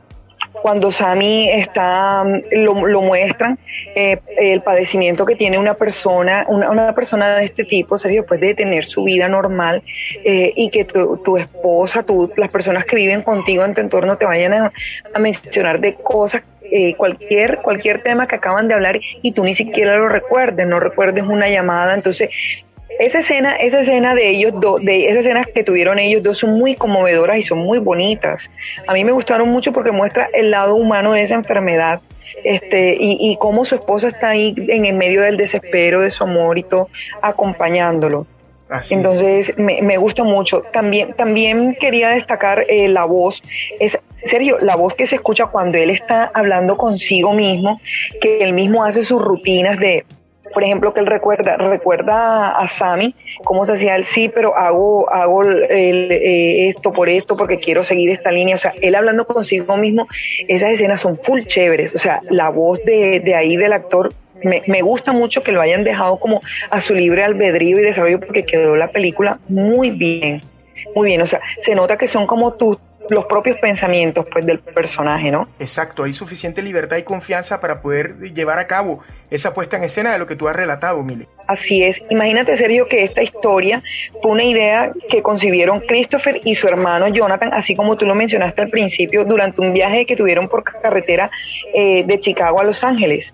cuando 0.66 0.90
Sammy 0.90 1.48
está, 1.48 2.24
lo, 2.50 2.74
muestran, 2.74 3.56
eh, 3.94 4.18
el 4.36 4.62
padecimiento 4.62 5.24
que 5.24 5.36
tiene 5.36 5.58
una 5.60 5.74
persona, 5.74 6.44
una, 6.48 6.92
persona 6.92 7.36
de 7.36 7.44
este 7.44 7.62
tipo, 7.62 7.96
Sergio, 7.96 8.22
después 8.22 8.40
de 8.40 8.52
tener 8.52 8.84
su 8.84 9.04
vida 9.04 9.28
normal 9.28 9.84
eh, 10.24 10.52
y 10.56 10.70
que 10.70 10.84
tu, 10.84 11.36
esposa, 11.36 12.02
tu, 12.02 12.32
las 12.36 12.50
personas 12.50 12.84
que 12.84 12.96
viven 12.96 13.22
contigo 13.22 13.64
en 13.64 13.74
tu 13.74 13.80
entorno 13.80 14.18
te 14.18 14.24
vayan 14.24 14.54
a, 14.54 14.72
mencionar 15.20 15.78
de 15.78 15.94
cosas 15.94 16.42
eh, 16.62 16.96
cualquier, 16.96 17.58
cualquier 17.58 18.02
tema 18.02 18.26
que 18.26 18.34
acaban 18.34 18.66
de 18.66 18.74
hablar 18.74 18.98
y 19.22 19.30
tú 19.30 19.44
ni 19.44 19.54
siquiera 19.54 19.96
lo 19.96 20.08
recuerdes, 20.08 20.66
no 20.66 20.80
recuerdes 20.80 21.22
una 21.22 21.48
llamada. 21.48 21.94
Entonces, 21.94 22.30
esa 22.98 23.18
escena, 23.18 23.56
esa 23.56 23.80
escena 23.80 24.14
de 24.14 24.30
ellos 24.30 24.52
dos, 24.60 24.80
de 24.82 25.08
esas 25.08 25.24
escenas 25.24 25.46
que 25.48 25.64
tuvieron 25.64 25.98
ellos 25.98 26.22
dos 26.22 26.38
son 26.38 26.58
muy 26.58 26.74
conmovedoras 26.74 27.38
y 27.38 27.42
son 27.42 27.58
muy 27.58 27.78
bonitas. 27.78 28.50
A 28.86 28.92
mí 28.92 29.04
me 29.04 29.12
gustaron 29.12 29.48
mucho 29.48 29.72
porque 29.72 29.92
muestra 29.92 30.28
el 30.32 30.50
lado 30.50 30.76
humano 30.76 31.12
de 31.12 31.22
esa 31.22 31.34
enfermedad. 31.34 32.00
Este, 32.44 32.94
y, 32.98 33.16
y 33.18 33.36
cómo 33.38 33.64
su 33.64 33.74
esposa 33.74 34.08
está 34.08 34.28
ahí 34.30 34.54
en 34.56 34.84
el 34.86 34.94
medio 34.94 35.22
del 35.22 35.36
desespero 35.36 36.02
de 36.02 36.10
su 36.10 36.22
amor 36.22 36.58
y 36.58 36.62
todo, 36.62 36.88
acompañándolo. 37.22 38.26
Entonces 38.90 39.56
me, 39.58 39.80
me, 39.82 39.96
gusta 39.96 40.24
mucho. 40.24 40.62
También, 40.72 41.12
también 41.12 41.76
quería 41.78 42.10
destacar 42.10 42.64
eh, 42.68 42.88
la 42.88 43.04
voz. 43.04 43.42
Es 43.78 43.98
serio, 44.24 44.58
la 44.60 44.76
voz 44.76 44.94
que 44.94 45.06
se 45.06 45.16
escucha 45.16 45.46
cuando 45.46 45.78
él 45.78 45.90
está 45.90 46.30
hablando 46.34 46.76
consigo 46.76 47.32
mismo, 47.32 47.80
que 48.20 48.38
él 48.40 48.52
mismo 48.52 48.84
hace 48.84 49.04
sus 49.04 49.22
rutinas 49.22 49.78
de, 49.78 50.04
por 50.56 50.64
ejemplo, 50.64 50.94
que 50.94 51.00
él 51.00 51.06
recuerda, 51.06 51.58
recuerda 51.58 52.48
a 52.48 52.66
Sammy, 52.66 53.14
cómo 53.44 53.66
se 53.66 53.74
hacía 53.74 53.94
el 53.94 54.06
sí, 54.06 54.30
pero 54.30 54.56
hago, 54.56 55.12
hago 55.12 55.44
eh, 55.44 56.68
esto 56.70 56.94
por 56.94 57.10
esto 57.10 57.36
porque 57.36 57.58
quiero 57.58 57.84
seguir 57.84 58.08
esta 58.08 58.30
línea. 58.30 58.54
O 58.54 58.58
sea, 58.58 58.72
él 58.80 58.94
hablando 58.94 59.26
consigo 59.26 59.76
mismo, 59.76 60.08
esas 60.48 60.70
escenas 60.70 61.02
son 61.02 61.18
full 61.18 61.42
chéveres. 61.42 61.94
O 61.94 61.98
sea, 61.98 62.22
la 62.30 62.48
voz 62.48 62.82
de, 62.86 63.20
de 63.20 63.34
ahí 63.34 63.58
del 63.58 63.74
actor 63.74 64.14
me, 64.42 64.62
me, 64.66 64.80
gusta 64.80 65.12
mucho 65.12 65.42
que 65.42 65.52
lo 65.52 65.60
hayan 65.60 65.84
dejado 65.84 66.18
como 66.18 66.40
a 66.70 66.80
su 66.80 66.94
libre 66.94 67.22
albedrío 67.22 67.78
y 67.78 67.82
desarrollo 67.82 68.18
porque 68.20 68.46
quedó 68.46 68.76
la 68.76 68.88
película 68.88 69.38
muy 69.50 69.90
bien, 69.90 70.40
muy 70.94 71.08
bien. 71.08 71.20
O 71.20 71.26
sea, 71.26 71.42
se 71.60 71.74
nota 71.74 71.98
que 71.98 72.08
son 72.08 72.26
como 72.26 72.54
tus 72.54 72.78
los 73.10 73.26
propios 73.26 73.58
pensamientos 73.60 74.26
pues 74.30 74.44
del 74.46 74.58
personaje, 74.58 75.30
¿no? 75.30 75.48
Exacto, 75.58 76.04
hay 76.04 76.12
suficiente 76.12 76.62
libertad 76.62 76.96
y 76.96 77.02
confianza 77.02 77.60
para 77.60 77.80
poder 77.80 78.16
llevar 78.32 78.58
a 78.58 78.66
cabo 78.66 79.00
esa 79.30 79.54
puesta 79.54 79.76
en 79.76 79.84
escena 79.84 80.12
de 80.12 80.18
lo 80.18 80.26
que 80.26 80.36
tú 80.36 80.48
has 80.48 80.56
relatado, 80.56 81.02
Mile. 81.02 81.28
Así 81.46 81.82
es, 81.82 82.02
imagínate 82.10 82.56
Sergio 82.56 82.88
que 82.88 83.04
esta 83.04 83.22
historia 83.22 83.82
fue 84.22 84.32
una 84.32 84.44
idea 84.44 84.90
que 85.08 85.22
concibieron 85.22 85.80
Christopher 85.80 86.40
y 86.44 86.54
su 86.54 86.68
hermano 86.68 87.08
Jonathan, 87.08 87.50
así 87.52 87.74
como 87.74 87.96
tú 87.96 88.06
lo 88.06 88.14
mencionaste 88.14 88.62
al 88.62 88.70
principio, 88.70 89.24
durante 89.24 89.60
un 89.60 89.72
viaje 89.72 90.06
que 90.06 90.16
tuvieron 90.16 90.48
por 90.48 90.64
carretera 90.64 91.30
eh, 91.74 92.04
de 92.04 92.20
Chicago 92.20 92.60
a 92.60 92.64
Los 92.64 92.82
Ángeles. 92.84 93.32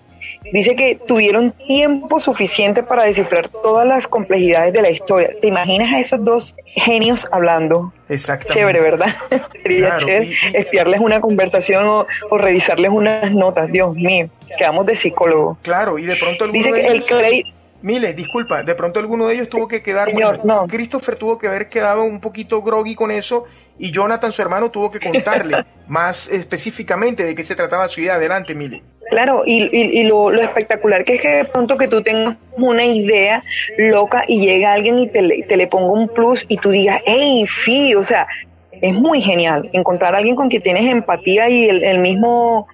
Dice 0.51 0.75
que 0.75 0.97
tuvieron 1.07 1.53
tiempo 1.53 2.19
suficiente 2.19 2.83
para 2.83 3.05
descifrar 3.05 3.49
todas 3.49 3.87
las 3.87 4.09
complejidades 4.09 4.73
de 4.73 4.83
la 4.83 4.91
historia. 4.91 5.31
¿Te 5.41 5.47
imaginas 5.47 5.93
a 5.95 6.01
esos 6.01 6.25
dos 6.25 6.55
genios 6.67 7.27
hablando? 7.31 7.93
Exactamente. 8.09 8.55
Chévere, 8.55 8.81
¿verdad? 8.81 9.15
Sería 9.63 9.97
chévere 9.97 10.37
espiarles 10.55 11.01
una 11.01 11.21
conversación 11.21 11.87
o, 11.87 12.39
revisarles 12.39 12.91
unas 12.91 13.33
notas. 13.33 13.71
Dios 13.71 13.95
mío, 13.95 14.29
quedamos 14.59 14.87
de 14.87 14.97
psicólogo. 14.97 15.59
Claro, 15.63 15.99
y 15.99 16.05
de 16.05 16.17
pronto 16.17 16.49
Dice 16.49 16.73
de 16.73 16.83
que 16.83 16.89
ellos... 16.89 17.11
el 17.11 17.45
Mile, 17.83 18.15
disculpa, 18.15 18.63
de 18.63 18.77
pronto 18.77 19.01
alguno 19.01 19.27
de 19.27 19.35
ellos 19.35 19.49
tuvo 19.49 19.67
que 19.67 19.83
quedar. 19.83 20.13
no. 20.45 20.67
Christopher 20.69 21.17
tuvo 21.17 21.37
que 21.37 21.49
haber 21.49 21.69
quedado 21.69 22.05
un 22.05 22.21
poquito 22.21 22.63
groggy 22.63 22.95
con 22.95 23.11
eso 23.11 23.45
y 23.77 23.91
Jonathan, 23.91 24.31
su 24.31 24.41
hermano, 24.41 24.71
tuvo 24.71 24.91
que 24.91 25.01
contarle 25.01 25.65
más 25.89 26.29
específicamente 26.29 27.25
de 27.25 27.35
qué 27.35 27.43
se 27.43 27.57
trataba 27.57 27.89
su 27.89 28.01
idea. 28.01 28.15
Adelante, 28.15 28.55
Mile. 28.55 28.83
Claro, 29.13 29.43
y, 29.45 30.05
lo, 30.05 30.33
espectacular 30.33 31.05
que 31.05 31.17
es 31.17 31.21
que 31.21 31.29
de 31.29 31.45
pronto 31.45 31.77
que 31.77 31.87
tú 31.87 32.03
tengas 32.03 32.39
una 32.57 32.87
idea 32.87 33.45
loca 33.77 34.25
y 34.27 34.41
llega 34.41 34.73
alguien 34.73 34.99
y 34.99 35.07
te, 35.07 35.45
te 35.47 35.57
le 35.59 35.67
ponga 35.67 35.93
un 35.93 36.09
plus 36.09 36.47
y 36.49 36.57
tú 36.57 36.71
digas, 36.71 37.03
hey, 37.05 37.45
sí, 37.47 37.95
o 37.95 38.03
sea, 38.03 38.27
es 38.71 38.95
muy 38.95 39.21
genial 39.21 39.69
encontrar 39.75 40.15
a 40.15 40.19
alguien 40.19 40.35
con 40.35 40.49
quien 40.49 40.63
tienes 40.63 40.91
empatía 40.91 41.51
y 41.51 41.69
el, 41.69 41.99
mismo 41.99 42.69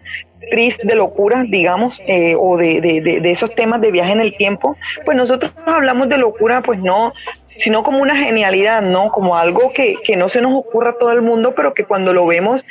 triste 0.51 0.87
de 0.87 0.95
locuras, 0.95 1.45
digamos, 1.51 2.01
eh, 2.07 2.35
o 2.39 2.57
de, 2.57 2.81
de, 2.81 3.31
esos 3.31 3.55
temas 3.55 3.81
de 3.81 3.91
viaje 3.91 4.13
en 4.13 4.21
el 4.21 4.37
tiempo, 4.37 4.77
pues 5.05 5.17
nosotros 5.17 5.53
hablamos 5.67 6.09
de 6.09 6.19
locura, 6.19 6.63
pues 6.63 6.81
no, 6.81 7.13
sino 7.47 7.83
como 7.83 7.99
una 7.99 8.17
genialidad, 8.17 8.83
¿no? 8.83 9.11
Como 9.11 9.37
algo 9.37 9.73
que, 9.73 9.97
que 10.03 10.17
no 10.17 10.29
se 10.29 10.41
nos 10.41 10.53
ocurra 10.55 10.91
a 10.91 10.99
todo 10.99 11.13
el 11.13 11.23
mundo, 11.23 11.55
pero 11.55 11.75
que 11.75 11.85
cuando 11.85 12.13
lo 12.13 12.27
vemos 12.27 12.65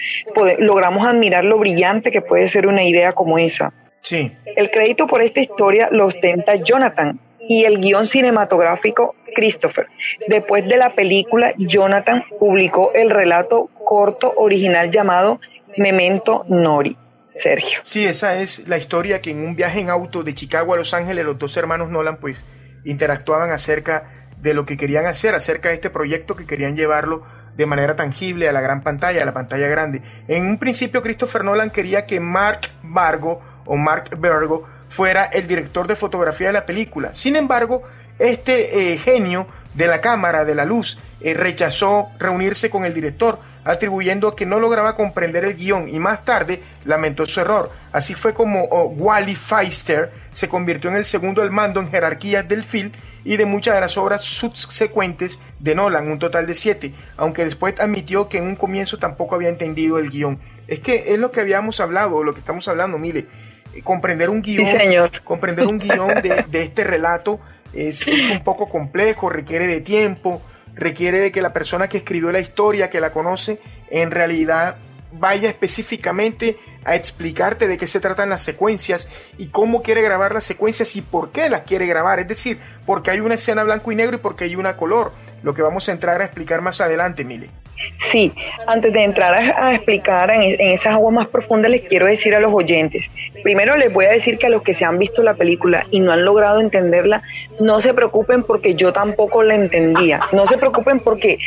logramos 0.59 1.05
admirar 1.07 1.43
lo 1.43 1.57
brillante 1.57 2.11
que 2.11 2.21
puede 2.21 2.47
ser 2.47 2.67
una 2.67 2.83
idea 2.83 3.13
como 3.13 3.37
esa. 3.37 3.73
Sí. 4.01 4.31
El 4.45 4.71
crédito 4.71 5.07
por 5.07 5.21
esta 5.21 5.41
historia 5.41 5.89
lo 5.91 6.05
ostenta 6.05 6.55
Jonathan 6.55 7.19
y 7.39 7.63
el 7.63 7.79
guion 7.79 8.07
cinematográfico 8.07 9.15
Christopher. 9.35 9.87
Después 10.27 10.65
de 10.67 10.77
la 10.77 10.91
película, 10.91 11.53
Jonathan 11.57 12.23
publicó 12.39 12.91
el 12.93 13.09
relato 13.09 13.69
corto 13.83 14.33
original 14.35 14.91
llamado 14.91 15.39
Memento 15.77 16.45
Nori. 16.47 16.97
Sergio. 17.37 17.79
Sí, 17.83 18.05
esa 18.05 18.39
es 18.39 18.67
la 18.67 18.77
historia 18.77 19.21
que 19.21 19.31
en 19.31 19.45
un 19.45 19.55
viaje 19.55 19.79
en 19.79 19.89
auto 19.89 20.23
de 20.23 20.33
Chicago 20.33 20.73
a 20.73 20.77
Los 20.77 20.93
Ángeles 20.93 21.25
los 21.25 21.37
dos 21.37 21.55
hermanos 21.57 21.89
Nolan 21.89 22.17
pues 22.17 22.45
interactuaban 22.83 23.51
acerca 23.51 24.09
de 24.41 24.53
lo 24.53 24.65
que 24.65 24.77
querían 24.77 25.05
hacer, 25.05 25.35
acerca 25.35 25.69
de 25.69 25.75
este 25.75 25.89
proyecto 25.89 26.35
que 26.35 26.45
querían 26.45 26.75
llevarlo 26.75 27.23
de 27.55 27.65
manera 27.65 27.95
tangible 27.95 28.47
a 28.47 28.51
la 28.51 28.61
gran 28.61 28.81
pantalla, 28.81 29.23
a 29.23 29.25
la 29.25 29.33
pantalla 29.33 29.67
grande. 29.67 30.01
En 30.27 30.45
un 30.45 30.57
principio 30.59 31.01
Christopher 31.01 31.43
Nolan 31.43 31.71
quería 31.71 32.05
que 32.05 32.19
Mark 32.19 32.69
Vargo 32.83 33.41
o 33.65 33.75
Mark 33.75 34.11
Vergo 34.19 34.67
fuera 34.89 35.25
el 35.25 35.47
director 35.47 35.87
de 35.87 35.95
fotografía 35.95 36.47
de 36.47 36.53
la 36.53 36.65
película. 36.65 37.13
Sin 37.13 37.35
embargo, 37.35 37.83
este 38.19 38.93
eh, 38.93 38.97
genio 38.97 39.47
de 39.73 39.87
la 39.87 40.01
cámara, 40.01 40.45
de 40.45 40.55
la 40.55 40.65
luz, 40.65 40.97
eh, 41.19 41.33
rechazó 41.33 42.09
reunirse 42.19 42.69
con 42.69 42.85
el 42.85 42.93
director, 42.93 43.39
atribuyendo 43.67 44.35
que 44.35 44.45
no 44.45 44.59
lograba 44.59 44.95
comprender 44.95 45.43
el 45.43 45.55
guion 45.55 45.89
y 45.89 45.99
más 45.99 46.23
tarde 46.23 46.61
lamentó 46.85 47.25
su 47.25 47.41
error. 47.41 47.69
Así 47.91 48.13
fue 48.13 48.33
como 48.33 48.63
oh, 48.63 48.85
Wally 48.85 49.35
Feister 49.35 50.11
se 50.31 50.47
convirtió 50.47 50.89
en 50.89 50.95
el 50.95 51.05
segundo 51.05 51.41
al 51.41 51.51
mando 51.51 51.81
en 51.81 51.91
jerarquías 51.91 52.47
del 52.47 52.63
film 52.63 52.91
y 53.25 53.35
de 53.35 53.45
muchas 53.45 53.75
de 53.75 53.81
las 53.81 53.97
obras 53.97 54.21
subsecuentes 54.23 55.41
de 55.59 55.75
Nolan, 55.75 56.09
un 56.09 56.17
total 56.17 56.47
de 56.47 56.53
siete, 56.53 56.93
aunque 57.17 57.43
después 57.43 57.77
admitió 57.77 58.29
que 58.29 58.37
en 58.37 58.45
un 58.45 58.55
comienzo 58.55 58.99
tampoco 58.99 59.35
había 59.35 59.49
entendido 59.49 59.99
el 59.99 60.09
guion. 60.09 60.39
Es 60.67 60.79
que 60.79 61.13
es 61.13 61.19
lo 61.19 61.31
que 61.31 61.41
habíamos 61.41 61.81
hablado, 61.81 62.23
lo 62.23 62.33
que 62.33 62.39
estamos 62.39 62.65
hablando, 62.69 62.97
mire, 62.97 63.25
eh, 63.73 63.81
comprender 63.83 64.29
un 64.29 64.41
guion, 64.41 64.65
comprender 65.25 65.67
un 65.67 65.77
guion 65.77 66.21
de, 66.21 66.61
este 66.61 66.85
relato 66.85 67.41
es, 67.73 68.07
es 68.07 68.29
un 68.29 68.43
poco 68.45 68.69
complejo, 68.69 69.29
requiere 69.29 69.67
de 69.67 69.81
tiempo, 69.81 70.41
requiere 70.77 71.19
de 71.19 71.31
que 71.31 71.41
la 71.41 71.53
persona 71.53 71.89
que 71.89 71.97
escribió 71.97 72.31
la 72.31 72.39
historia, 72.39 72.89
que 72.89 73.01
la 73.01 73.11
conoce, 73.11 73.59
en 73.89 74.11
realidad 74.11 74.77
vaya 75.11 75.49
específicamente 75.49 76.57
a 76.87 76.95
explicarte 76.95 77.67
de 77.67 77.77
qué 77.77 77.85
se 77.85 77.99
tratan 77.99 78.29
las 78.29 78.41
secuencias 78.41 79.09
y 79.37 79.47
cómo 79.47 79.83
quiere 79.83 80.01
grabar 80.01 80.33
las 80.33 80.45
secuencias 80.45 80.95
y 80.95 81.01
por 81.01 81.31
qué 81.31 81.49
las 81.49 81.61
quiere 81.61 81.85
grabar. 81.85 82.19
Es 82.19 82.29
decir, 82.29 82.59
porque 82.85 83.11
hay 83.11 83.19
una 83.19 83.35
escena 83.35 83.63
blanco 83.63 83.91
y 83.91 83.95
negro 83.95 84.15
y 84.15 84.19
porque 84.19 84.45
hay 84.45 84.55
una 84.55 84.77
color. 84.77 85.11
Lo 85.43 85.53
que 85.53 85.61
vamos 85.61 85.87
a 85.89 85.91
entrar 85.91 86.21
a 86.21 86.25
explicar 86.25 86.61
más 86.61 86.79
adelante, 86.79 87.25
Mile. 87.25 87.49
Sí, 87.99 88.33
antes 88.67 88.91
de 88.93 89.03
entrar 89.03 89.33
a, 89.33 89.75
explicar 89.75 90.31
en, 90.31 90.59
esas 90.59 90.93
aguas 90.93 91.13
más 91.13 91.27
profundas, 91.27 91.69
les 91.69 91.81
quiero 91.81 92.07
decir 92.07 92.33
a 92.33 92.39
los 92.39 92.51
oyentes, 92.51 93.11
primero 93.43 93.75
les 93.75 93.93
voy 93.93 94.05
a 94.05 94.11
decir 94.11 94.39
que 94.39 94.47
a 94.47 94.49
los 94.49 94.63
que 94.63 94.73
se 94.73 94.83
han 94.83 94.97
visto 94.97 95.21
la 95.21 95.35
película 95.35 95.85
y 95.91 95.99
no 95.99 96.11
han 96.11 96.25
logrado 96.25 96.59
entenderla, 96.59 97.21
no 97.59 97.79
se 97.81 97.93
preocupen 97.93 98.43
porque 98.43 98.73
yo 98.73 98.93
tampoco 98.93 99.43
la 99.43 99.53
entendía, 99.55 100.21
no 100.31 100.47
se 100.47 100.57
preocupen 100.57 100.99
porque 101.01 101.37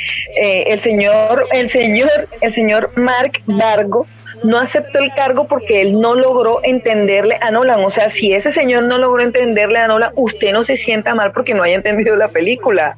eh, 0.40 0.64
el 0.68 0.78
señor, 0.78 1.46
el 1.50 1.68
señor, 1.68 2.28
el 2.40 2.52
señor 2.52 2.92
Mark 2.96 3.40
Vargo 3.46 4.06
no 4.42 4.58
aceptó 4.58 4.98
el 4.98 5.12
cargo 5.14 5.46
porque 5.46 5.82
él 5.82 6.00
no 6.00 6.14
logró 6.14 6.60
entenderle 6.62 7.38
a 7.40 7.50
Nolan. 7.50 7.84
O 7.84 7.90
sea, 7.90 8.10
si 8.10 8.32
ese 8.32 8.50
señor 8.50 8.84
no 8.84 8.98
logró 8.98 9.22
entenderle 9.22 9.78
a 9.78 9.88
Nolan, 9.88 10.12
usted 10.16 10.52
no 10.52 10.64
se 10.64 10.76
sienta 10.76 11.14
mal 11.14 11.32
porque 11.32 11.54
no 11.54 11.62
haya 11.62 11.76
entendido 11.76 12.16
la 12.16 12.28
película. 12.28 12.96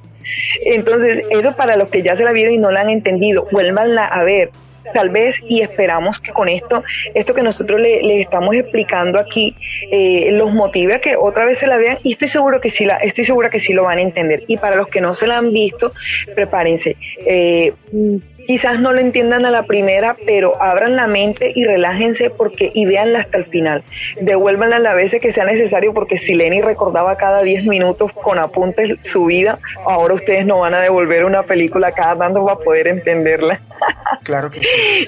Entonces, 0.65 1.25
eso 1.31 1.55
para 1.57 1.77
los 1.77 1.91
que 1.91 2.03
ya 2.03 2.17
se 2.17 2.25
la 2.25 2.33
vieron 2.33 2.55
y 2.55 2.59
no 2.59 2.71
la 2.71 2.81
han 2.81 2.91
entendido, 2.91 3.47
vuélvanla 3.51 4.05
a 4.05 4.23
ver. 4.25 4.51
Tal 4.95 5.11
vez 5.11 5.41
y 5.49 5.61
esperamos 5.61 6.19
que 6.19 6.33
con 6.33 6.49
esto, 6.49 6.83
esto 7.15 7.35
que 7.35 7.43
nosotros 7.43 7.81
les 7.81 8.03
le 8.03 8.21
estamos 8.21 8.55
explicando 8.57 9.21
aquí, 9.21 9.55
eh, 9.93 10.31
los 10.33 10.53
motive 10.53 10.95
a 10.95 11.01
que 11.01 11.15
otra 11.17 11.45
vez 11.45 11.61
se 11.61 11.69
la 11.69 11.77
vean 11.77 11.99
y 12.03 12.13
estoy 12.13 12.27
seguro 12.27 12.61
que 12.61 12.69
sí 12.69 12.85
la, 12.85 12.97
estoy 12.97 13.25
segura 13.25 13.49
que 13.49 13.61
sí 13.61 13.73
lo 13.73 13.85
van 13.85 13.99
a 13.99 14.03
entender. 14.03 14.43
Y 14.49 14.57
para 14.57 14.75
los 14.75 14.89
que 14.89 15.01
no 15.01 15.15
se 15.15 15.29
la 15.29 15.39
han 15.39 15.53
visto, 15.53 15.93
prepárense. 16.35 16.97
Eh, 17.25 17.73
quizás 18.47 18.81
no 18.81 18.93
lo 18.93 19.01
entiendan 19.01 19.45
a 19.45 19.51
la 19.51 19.65
primera, 19.65 20.17
pero 20.27 20.61
abran 20.61 20.97
la 20.97 21.07
mente 21.07 21.53
y 21.55 21.65
relájense 21.65 22.31
porque 22.31 22.71
y 22.75 22.87
véanla 22.87 23.21
hasta 23.21 23.39
el 23.39 23.45
final. 23.47 23.83
Devuélvanla 24.21 24.79
las 24.79 24.95
veces 24.95 25.21
que 25.21 25.33
sea 25.33 25.45
necesario 25.45 25.93
porque 25.95 26.19
si 26.19 26.35
Lenny 26.35 26.61
recordaba 26.61 27.17
cada 27.17 27.43
10 27.43 27.65
minutos 27.65 28.13
con 28.13 28.39
apuntes 28.39 29.01
su 29.01 29.27
vida, 29.27 29.59
ahora 29.87 30.15
ustedes 30.15 30.47
no 30.47 30.61
van 30.61 30.75
a 30.75 30.81
devolver 30.81 31.25
una 31.25 31.43
película 31.43 31.93
cada 31.93 32.17
tanto 32.17 32.45
para 32.45 32.59
poder 32.59 32.89
entenderla. 32.89 33.61
Claro 34.23 34.51
que 34.51 34.61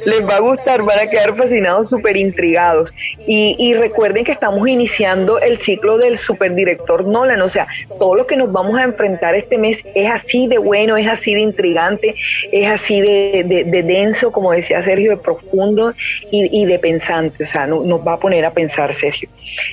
Les 0.04 0.28
va 0.28 0.36
a 0.36 0.40
gustar, 0.40 0.82
van 0.82 0.98
a 0.98 1.06
quedar 1.06 1.36
fascinados, 1.36 1.90
súper 1.90 2.16
intrigados. 2.16 2.92
Y, 3.26 3.56
y, 3.58 3.74
recuerden 3.74 4.24
que 4.24 4.32
estamos 4.32 4.66
iniciando 4.68 5.38
el 5.38 5.58
ciclo 5.58 5.98
del 5.98 6.18
superdirector 6.18 7.06
Nolan, 7.06 7.40
o 7.42 7.48
sea, 7.48 7.66
todo 7.98 8.14
lo 8.14 8.26
que 8.26 8.36
nos 8.36 8.50
vamos 8.52 8.78
a 8.78 8.82
enfrentar 8.82 9.34
este 9.34 9.58
mes 9.58 9.84
es 9.94 10.10
así 10.10 10.46
de 10.46 10.58
bueno, 10.58 10.96
es 10.96 11.06
así 11.06 11.34
de 11.34 11.40
intrigante, 11.40 12.14
es 12.52 12.68
así 12.68 13.00
de 13.00 13.34
de, 13.42 13.82
denso, 13.82 14.32
como 14.32 14.52
decía 14.52 14.82
Sergio, 14.82 15.10
de 15.10 15.16
profundo 15.16 15.94
y, 16.30 16.64
de 16.64 16.78
pensante, 16.78 17.44
o 17.44 17.46
sea, 17.46 17.66
nos 17.66 18.06
va 18.06 18.14
a 18.14 18.18
poner 18.18 18.44
a 18.44 18.52
pensar 18.52 18.92
Sergio. 18.94 19.28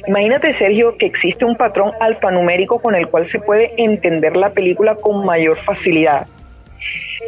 Imagínate, 0.08 0.54
Sergio, 0.54 0.98
que 0.98 1.06
existe 1.06 1.46
un 1.46 1.56
patrón 1.56 1.92
alfanumérico 2.00 2.80
con 2.80 2.96
el 2.96 3.08
cual 3.08 3.26
se 3.26 3.40
puede 3.40 3.74
entender 3.78 4.36
la 4.36 4.52
película 4.52 4.96
con 4.96 5.26
mayor 5.26 5.58
facilidad. 5.58 6.28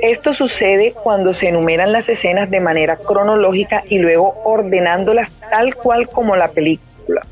Esto 0.01 0.34
sucede 0.34 0.91
cuando 0.91 1.34
se 1.34 1.47
enumeran 1.47 1.91
las 1.91 2.10
escenas 2.10 2.49
de 2.49 2.60
manera 2.60 2.97
cronológica 2.97 3.84
y 3.88 3.99
luego 3.99 4.36
ordenándolas 4.43 5.32
tal 5.49 5.75
cual 5.75 6.10
como 6.10 6.36
la 6.36 6.49
película. 6.49 7.25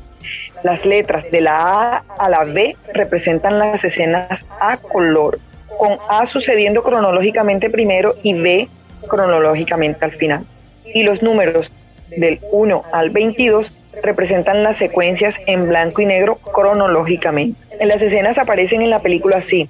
Las 0.62 0.86
letras 0.86 1.30
de 1.30 1.40
la 1.40 1.58
A 1.58 2.04
a 2.18 2.28
la 2.28 2.44
B 2.44 2.76
representan 2.94 3.58
las 3.58 3.84
escenas 3.84 4.44
a 4.60 4.76
color, 4.76 5.40
con 5.78 5.98
A 6.08 6.24
sucediendo 6.26 6.82
cronológicamente 6.82 7.68
primero 7.68 8.14
y 8.22 8.34
B 8.34 8.68
cronológicamente 9.08 10.04
al 10.04 10.12
final. 10.12 10.46
Y 10.84 11.02
los 11.02 11.22
números 11.22 11.72
del 12.16 12.40
1 12.52 12.84
al 12.92 13.10
22 13.10 13.72
representan 14.02 14.62
las 14.62 14.76
secuencias 14.76 15.40
en 15.46 15.68
blanco 15.68 16.00
y 16.00 16.06
negro 16.06 16.36
cronológicamente. 16.36 17.58
En 17.78 17.88
las 17.88 18.02
escenas 18.02 18.38
aparecen 18.38 18.82
en 18.82 18.90
la 18.90 19.00
película 19.00 19.38
así: 19.38 19.68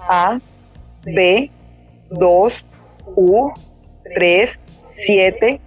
A, 0.00 0.38
B, 1.04 1.50
2, 2.12 2.64
U, 3.16 3.52
3, 4.14 4.58
7, 4.92 5.60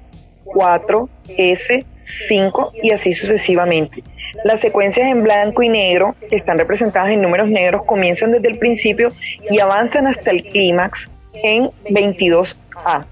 4, 0.45 1.09
S, 1.37 1.85
5 2.27 2.71
y 2.81 2.91
así 2.91 3.13
sucesivamente. 3.13 4.03
Las 4.43 4.59
secuencias 4.59 5.07
en 5.07 5.23
blanco 5.23 5.63
y 5.63 5.69
negro, 5.69 6.15
que 6.29 6.35
están 6.35 6.59
representadas 6.59 7.09
en 7.11 7.21
números 7.21 7.47
negros, 7.49 7.83
comienzan 7.85 8.31
desde 8.31 8.49
el 8.49 8.59
principio 8.59 9.09
y 9.49 9.59
avanzan 9.59 10.07
hasta 10.07 10.31
el 10.31 10.43
clímax 10.43 11.09
en 11.43 11.69
22A, 11.89 13.05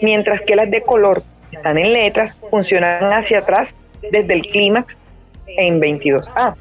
mientras 0.00 0.40
que 0.42 0.56
las 0.56 0.70
de 0.70 0.82
color, 0.82 1.22
que 1.50 1.56
están 1.56 1.78
en 1.78 1.92
letras, 1.92 2.36
funcionan 2.50 3.12
hacia 3.12 3.40
atrás 3.40 3.74
desde 4.10 4.32
el 4.32 4.42
clímax 4.42 4.96
en 5.46 5.80
22A. 5.80 6.54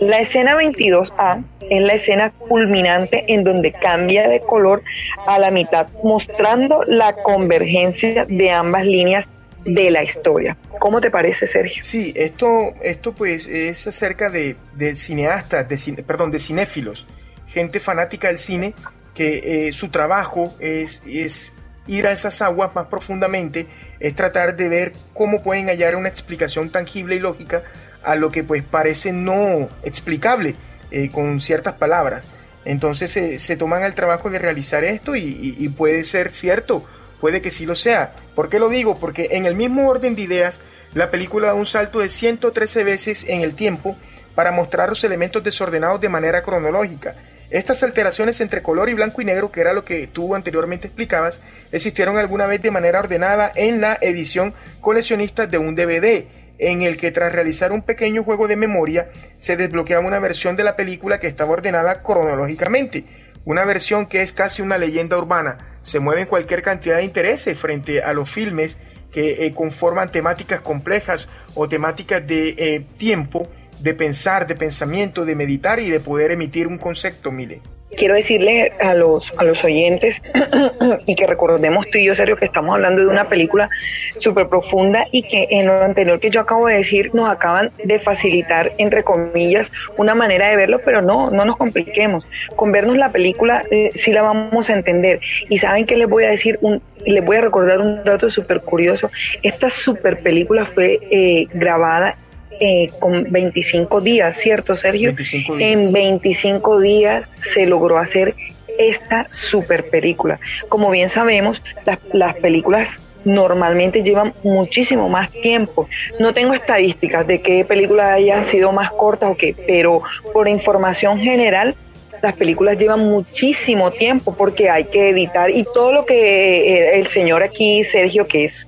La 0.00 0.18
escena 0.18 0.54
22A 0.54 1.42
es 1.70 1.82
la 1.82 1.94
escena 1.94 2.30
culminante 2.30 3.24
en 3.28 3.42
donde 3.42 3.72
cambia 3.72 4.28
de 4.28 4.40
color 4.40 4.82
a 5.26 5.40
la 5.40 5.50
mitad, 5.50 5.88
mostrando 6.04 6.84
la 6.86 7.14
convergencia 7.14 8.24
de 8.24 8.50
ambas 8.52 8.84
líneas 8.84 9.28
de 9.64 9.90
la 9.90 10.04
historia. 10.04 10.56
¿Cómo 10.78 11.00
te 11.00 11.10
parece, 11.10 11.48
Sergio? 11.48 11.82
Sí, 11.82 12.12
esto, 12.14 12.74
esto 12.80 13.12
pues 13.12 13.48
es 13.48 13.86
acerca 13.88 14.30
de, 14.30 14.56
cineastas, 14.94 15.68
de, 15.68 16.02
perdón, 16.04 16.30
de 16.30 16.38
cinéfilos, 16.38 17.06
gente 17.48 17.80
fanática 17.80 18.28
del 18.28 18.38
cine 18.38 18.74
que 19.14 19.68
eh, 19.68 19.72
su 19.72 19.88
trabajo 19.88 20.54
es, 20.60 21.02
es 21.06 21.52
ir 21.88 22.06
a 22.06 22.12
esas 22.12 22.40
aguas 22.40 22.72
más 22.74 22.86
profundamente, 22.86 23.66
es 23.98 24.14
tratar 24.14 24.54
de 24.54 24.68
ver 24.68 24.92
cómo 25.12 25.42
pueden 25.42 25.66
hallar 25.66 25.96
una 25.96 26.08
explicación 26.08 26.70
tangible 26.70 27.16
y 27.16 27.18
lógica 27.18 27.64
a 28.10 28.16
lo 28.16 28.30
que 28.30 28.44
pues 28.44 28.62
parece 28.62 29.12
no 29.12 29.68
explicable 29.82 30.56
eh, 30.90 31.10
con 31.10 31.40
ciertas 31.40 31.74
palabras. 31.74 32.28
Entonces 32.64 33.42
se 33.42 33.56
toman 33.56 33.84
el 33.84 33.94
trabajo 33.94 34.30
de 34.30 34.38
realizar 34.38 34.84
esto 34.84 35.16
y 35.16 35.68
puede 35.76 36.04
ser 36.04 36.30
cierto 36.32 36.84
Puede 37.20 37.42
que 37.42 37.50
sí 37.50 37.66
lo 37.66 37.74
sea. 37.74 38.12
¿Por 38.34 38.48
qué 38.48 38.58
lo 38.58 38.68
digo? 38.68 38.96
Porque 38.96 39.28
en 39.32 39.46
el 39.46 39.54
mismo 39.54 39.88
orden 39.88 40.14
de 40.14 40.22
ideas, 40.22 40.60
la 40.94 41.10
película 41.10 41.48
da 41.48 41.54
un 41.54 41.66
salto 41.66 41.98
de 41.98 42.08
113 42.08 42.84
veces 42.84 43.24
en 43.28 43.42
el 43.42 43.54
tiempo 43.54 43.96
para 44.34 44.52
mostrar 44.52 44.88
los 44.88 45.02
elementos 45.02 45.42
desordenados 45.42 46.00
de 46.00 46.08
manera 46.08 46.42
cronológica. 46.42 47.16
Estas 47.50 47.82
alteraciones 47.82 48.40
entre 48.40 48.62
color 48.62 48.88
y 48.88 48.94
blanco 48.94 49.20
y 49.20 49.24
negro, 49.24 49.50
que 49.50 49.62
era 49.62 49.72
lo 49.72 49.84
que 49.84 50.06
tú 50.06 50.34
anteriormente 50.34 50.86
explicabas, 50.86 51.40
existieron 51.72 52.18
alguna 52.18 52.46
vez 52.46 52.62
de 52.62 52.70
manera 52.70 53.00
ordenada 53.00 53.50
en 53.54 53.80
la 53.80 53.98
edición 54.00 54.54
coleccionista 54.80 55.46
de 55.46 55.58
un 55.58 55.74
DVD, 55.74 56.26
en 56.58 56.82
el 56.82 56.96
que 56.96 57.10
tras 57.10 57.32
realizar 57.32 57.72
un 57.72 57.82
pequeño 57.82 58.24
juego 58.24 58.48
de 58.48 58.56
memoria 58.56 59.10
se 59.36 59.56
desbloqueaba 59.56 60.06
una 60.06 60.18
versión 60.18 60.56
de 60.56 60.64
la 60.64 60.76
película 60.76 61.20
que 61.20 61.28
estaba 61.28 61.52
ordenada 61.52 62.02
cronológicamente, 62.02 63.04
una 63.44 63.64
versión 63.64 64.06
que 64.06 64.22
es 64.22 64.32
casi 64.32 64.60
una 64.62 64.78
leyenda 64.78 65.16
urbana. 65.16 65.78
Se 65.82 66.00
mueven 66.00 66.26
cualquier 66.26 66.62
cantidad 66.62 66.98
de 66.98 67.04
intereses 67.04 67.58
frente 67.58 68.02
a 68.02 68.12
los 68.12 68.28
filmes 68.28 68.78
que 69.12 69.46
eh, 69.46 69.54
conforman 69.54 70.12
temáticas 70.12 70.60
complejas 70.60 71.30
o 71.54 71.68
temáticas 71.68 72.26
de 72.26 72.54
eh, 72.58 72.84
tiempo, 72.98 73.48
de 73.80 73.94
pensar, 73.94 74.46
de 74.46 74.54
pensamiento, 74.54 75.24
de 75.24 75.34
meditar 75.34 75.80
y 75.80 75.90
de 75.90 76.00
poder 76.00 76.30
emitir 76.30 76.66
un 76.66 76.78
concepto, 76.78 77.30
mire. 77.32 77.60
quiero 77.96 78.14
decirle 78.14 78.72
a 78.80 78.94
los, 78.94 79.32
a 79.38 79.44
los 79.44 79.64
oyentes 79.64 80.20
y 81.06 81.14
que 81.14 81.26
recordemos 81.26 81.86
tú 81.90 81.98
y 81.98 82.04
yo, 82.04 82.14
Sergio, 82.14 82.36
que 82.36 82.44
estamos 82.44 82.74
hablando 82.74 83.02
de 83.02 83.08
una 83.08 83.28
película 83.28 83.70
súper 84.16 84.48
profunda 84.48 85.06
y 85.10 85.22
que 85.22 85.48
en 85.50 85.66
lo 85.66 85.82
anterior 85.82 86.20
que 86.20 86.30
yo 86.30 86.40
acabo 86.40 86.66
de 86.66 86.74
decir 86.74 87.14
nos 87.14 87.28
acaban 87.28 87.70
de 87.82 87.98
facilitar, 87.98 88.72
entre 88.78 89.02
comillas, 89.02 89.72
una 89.96 90.14
manera 90.14 90.48
de 90.48 90.56
verlo, 90.56 90.80
pero 90.84 91.02
no, 91.02 91.30
no 91.30 91.44
nos 91.44 91.56
compliquemos. 91.56 92.26
Con 92.56 92.72
vernos 92.72 92.96
la 92.96 93.10
película 93.10 93.64
eh, 93.70 93.90
sí 93.94 94.12
la 94.12 94.22
vamos 94.22 94.70
a 94.70 94.74
entender. 94.74 95.20
Y 95.48 95.58
saben 95.58 95.86
que 95.86 95.96
les 95.96 96.08
voy 96.08 96.24
a 96.24 96.30
decir, 96.30 96.58
un, 96.60 96.82
les 97.04 97.24
voy 97.24 97.36
a 97.36 97.40
recordar 97.40 97.80
un 97.80 98.04
dato 98.04 98.28
súper 98.30 98.60
curioso. 98.60 99.10
Esta 99.42 99.70
súper 99.70 100.20
película 100.20 100.66
fue 100.74 100.98
eh, 101.10 101.46
grabada 101.52 102.16
eh, 102.60 102.88
con 102.98 103.30
25 103.30 104.00
días, 104.00 104.36
¿cierto, 104.36 104.74
Sergio? 104.74 105.14
En 105.58 105.92
25 105.92 106.80
días 106.80 107.28
se 107.40 107.66
logró 107.66 107.98
hacer 107.98 108.34
esta 108.78 109.26
super 109.32 109.88
película. 109.90 110.38
Como 110.68 110.90
bien 110.90 111.08
sabemos, 111.08 111.62
las, 111.84 111.98
las 112.12 112.34
películas 112.36 113.00
normalmente 113.24 114.02
llevan 114.02 114.34
muchísimo 114.42 115.08
más 115.08 115.30
tiempo. 115.30 115.88
No 116.18 116.32
tengo 116.32 116.54
estadísticas 116.54 117.26
de 117.26 117.40
qué 117.40 117.64
películas 117.64 118.12
hayan 118.12 118.44
sido 118.44 118.72
más 118.72 118.90
cortas 118.90 119.30
o 119.30 119.36
qué, 119.36 119.54
pero 119.66 120.02
por 120.32 120.48
información 120.48 121.18
general, 121.18 121.74
las 122.22 122.34
películas 122.34 122.78
llevan 122.78 123.00
muchísimo 123.00 123.90
tiempo 123.92 124.34
porque 124.36 124.70
hay 124.70 124.84
que 124.84 125.10
editar 125.10 125.50
y 125.50 125.64
todo 125.64 125.92
lo 125.92 126.06
que 126.06 126.74
eh, 126.74 126.98
el 126.98 127.06
señor 127.06 127.42
aquí, 127.42 127.84
Sergio, 127.84 128.26
que 128.26 128.44
es 128.44 128.66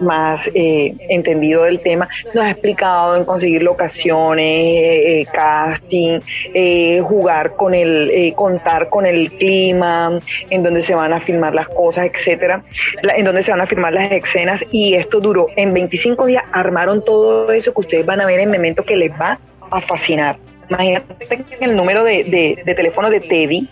más 0.00 0.48
eh, 0.54 0.94
entendido 1.08 1.64
del 1.64 1.80
tema, 1.80 2.08
nos 2.34 2.44
ha 2.44 2.50
explicado 2.50 3.16
en 3.16 3.24
conseguir 3.24 3.62
locaciones, 3.62 4.46
eh, 4.46 5.26
casting, 5.32 6.20
eh, 6.54 7.00
jugar 7.02 7.56
con 7.56 7.74
el, 7.74 8.32
contar 8.34 8.88
con 8.88 9.06
el 9.06 9.30
clima, 9.32 10.18
en 10.50 10.62
donde 10.62 10.82
se 10.82 10.94
van 10.94 11.12
a 11.12 11.20
filmar 11.20 11.54
las 11.54 11.68
cosas, 11.68 12.06
etcétera, 12.12 12.62
en 13.16 13.24
donde 13.24 13.42
se 13.42 13.50
van 13.50 13.60
a 13.60 13.66
filmar 13.66 13.92
las 13.92 14.10
escenas 14.12 14.64
y 14.70 14.94
esto 14.94 15.20
duró. 15.20 15.48
En 15.56 15.72
25 15.72 16.26
días, 16.26 16.44
armaron 16.52 17.04
todo 17.04 17.50
eso 17.52 17.72
que 17.72 17.80
ustedes 17.80 18.06
van 18.06 18.20
a 18.20 18.26
ver 18.26 18.40
en 18.40 18.50
Memento 18.50 18.84
que 18.84 18.96
les 18.96 19.10
va 19.12 19.38
a 19.70 19.80
fascinar. 19.80 20.36
Imagínate 20.68 21.44
el 21.60 21.76
número 21.76 22.04
de, 22.04 22.24
de 22.64 22.74
teléfono 22.74 23.08
de 23.08 23.20
Teddy, 23.20 23.68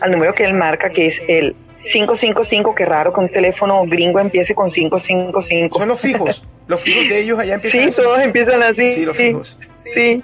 al 0.00 0.10
número 0.10 0.34
que 0.34 0.44
él 0.44 0.54
marca, 0.54 0.88
que 0.90 1.06
es 1.06 1.22
el 1.28 1.54
555, 1.84 2.74
qué 2.74 2.84
raro 2.84 3.12
que 3.12 3.20
un 3.20 3.28
teléfono 3.28 3.84
gringo 3.86 4.18
empiece 4.20 4.54
con 4.54 4.70
555. 4.70 5.78
Son 5.78 5.88
los 5.88 6.00
fijos, 6.00 6.42
los 6.66 6.80
fijos 6.80 7.08
de 7.08 7.20
ellos 7.20 7.38
allá 7.38 7.54
empiezan 7.54 7.80
Sí, 7.82 7.88
así. 7.88 8.02
todos 8.02 8.20
empiezan 8.20 8.62
así. 8.62 8.92
Sí, 8.92 9.04
los 9.04 9.16
fijos. 9.16 9.56
Sí, 9.92 10.22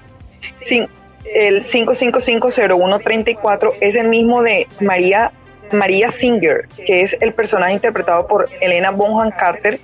sí. 0.61 0.85
El 1.33 1.61
5550134 1.63 3.73
es 3.81 3.95
el 3.95 4.07
mismo 4.07 4.43
de 4.43 4.67
María 4.79 5.31
María 5.73 6.09
Singer, 6.11 6.65
que 6.85 7.01
es 7.01 7.17
el 7.19 7.33
personaje 7.33 7.73
interpretado 7.73 8.25
por 8.27 8.47
Elena 8.61 8.91
Bonham 8.91 9.31
Carter 9.37 9.79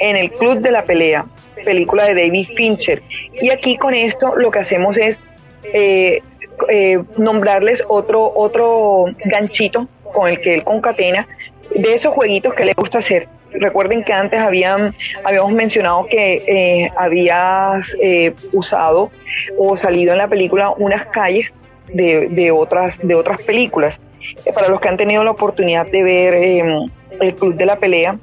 en 0.00 0.16
El 0.16 0.30
Club 0.30 0.60
de 0.60 0.70
la 0.70 0.84
Pelea, 0.84 1.24
película 1.64 2.04
de 2.04 2.14
David 2.14 2.46
Fincher. 2.56 3.02
Y 3.40 3.50
aquí 3.50 3.76
con 3.76 3.94
esto 3.94 4.34
lo 4.36 4.52
que 4.52 4.60
hacemos 4.60 4.96
es 4.96 5.18
eh, 5.64 6.22
eh, 6.68 7.00
nombrarles 7.16 7.82
otro, 7.88 8.30
otro 8.32 9.06
ganchito 9.24 9.88
con 10.14 10.28
el 10.28 10.40
que 10.40 10.54
él 10.54 10.64
concatena 10.64 11.28
de 11.74 11.92
esos 11.92 12.14
jueguitos 12.14 12.54
que 12.54 12.64
le 12.64 12.72
gusta 12.72 12.98
hacer. 12.98 13.28
Recuerden 13.52 14.02
que 14.02 14.12
antes 14.12 14.40
habían, 14.40 14.94
habíamos 15.24 15.52
mencionado 15.52 16.06
que 16.06 16.42
eh, 16.46 16.90
habías 16.96 17.94
eh, 18.00 18.34
usado 18.52 19.10
o 19.58 19.76
salido 19.76 20.12
en 20.12 20.18
la 20.18 20.28
película 20.28 20.70
unas 20.70 21.06
calles 21.06 21.52
de, 21.92 22.28
de 22.28 22.50
otras, 22.50 22.98
de 23.06 23.14
otras 23.14 23.40
películas. 23.42 24.00
Eh, 24.44 24.52
para 24.52 24.68
los 24.68 24.80
que 24.80 24.88
han 24.88 24.96
tenido 24.96 25.22
la 25.22 25.32
oportunidad 25.32 25.86
de 25.86 26.02
ver 26.02 26.34
em, 26.34 26.90
el 27.20 27.34
Club 27.34 27.54
de 27.54 27.66
la 27.66 27.76
Pelea, 27.76 28.16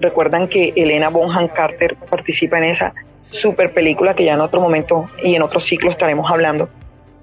recuerdan 0.00 0.46
que 0.46 0.72
Elena 0.76 1.08
Bonham 1.08 1.48
Carter 1.48 1.96
participa 2.08 2.58
en 2.58 2.64
esa 2.64 2.94
super 3.30 3.72
película 3.72 4.14
que 4.14 4.24
ya 4.24 4.34
en 4.34 4.40
otro 4.40 4.60
momento 4.60 5.10
y 5.22 5.34
en 5.34 5.42
otro 5.42 5.60
ciclo 5.60 5.90
estaremos 5.90 6.30
hablando. 6.30 6.68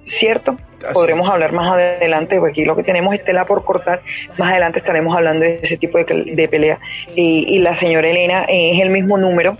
¿Cierto? 0.05 0.57
Podremos 0.93 1.27
hablar 1.27 1.51
más 1.51 1.73
adelante, 1.73 2.37
porque 2.37 2.51
aquí 2.51 2.65
lo 2.65 2.75
que 2.75 2.83
tenemos 2.83 3.13
es 3.15 3.23
tela 3.23 3.45
por 3.45 3.65
cortar. 3.65 4.01
Más 4.37 4.51
adelante 4.51 4.79
estaremos 4.79 5.15
hablando 5.15 5.43
de 5.43 5.59
ese 5.63 5.77
tipo 5.77 5.97
de, 5.97 6.05
de 6.33 6.47
pelea. 6.47 6.79
Y, 7.15 7.45
y, 7.47 7.59
la 7.59 7.75
señora 7.75 8.07
Elena 8.07 8.45
eh, 8.47 8.73
es 8.73 8.81
el 8.81 8.91
mismo 8.91 9.17
número. 9.17 9.57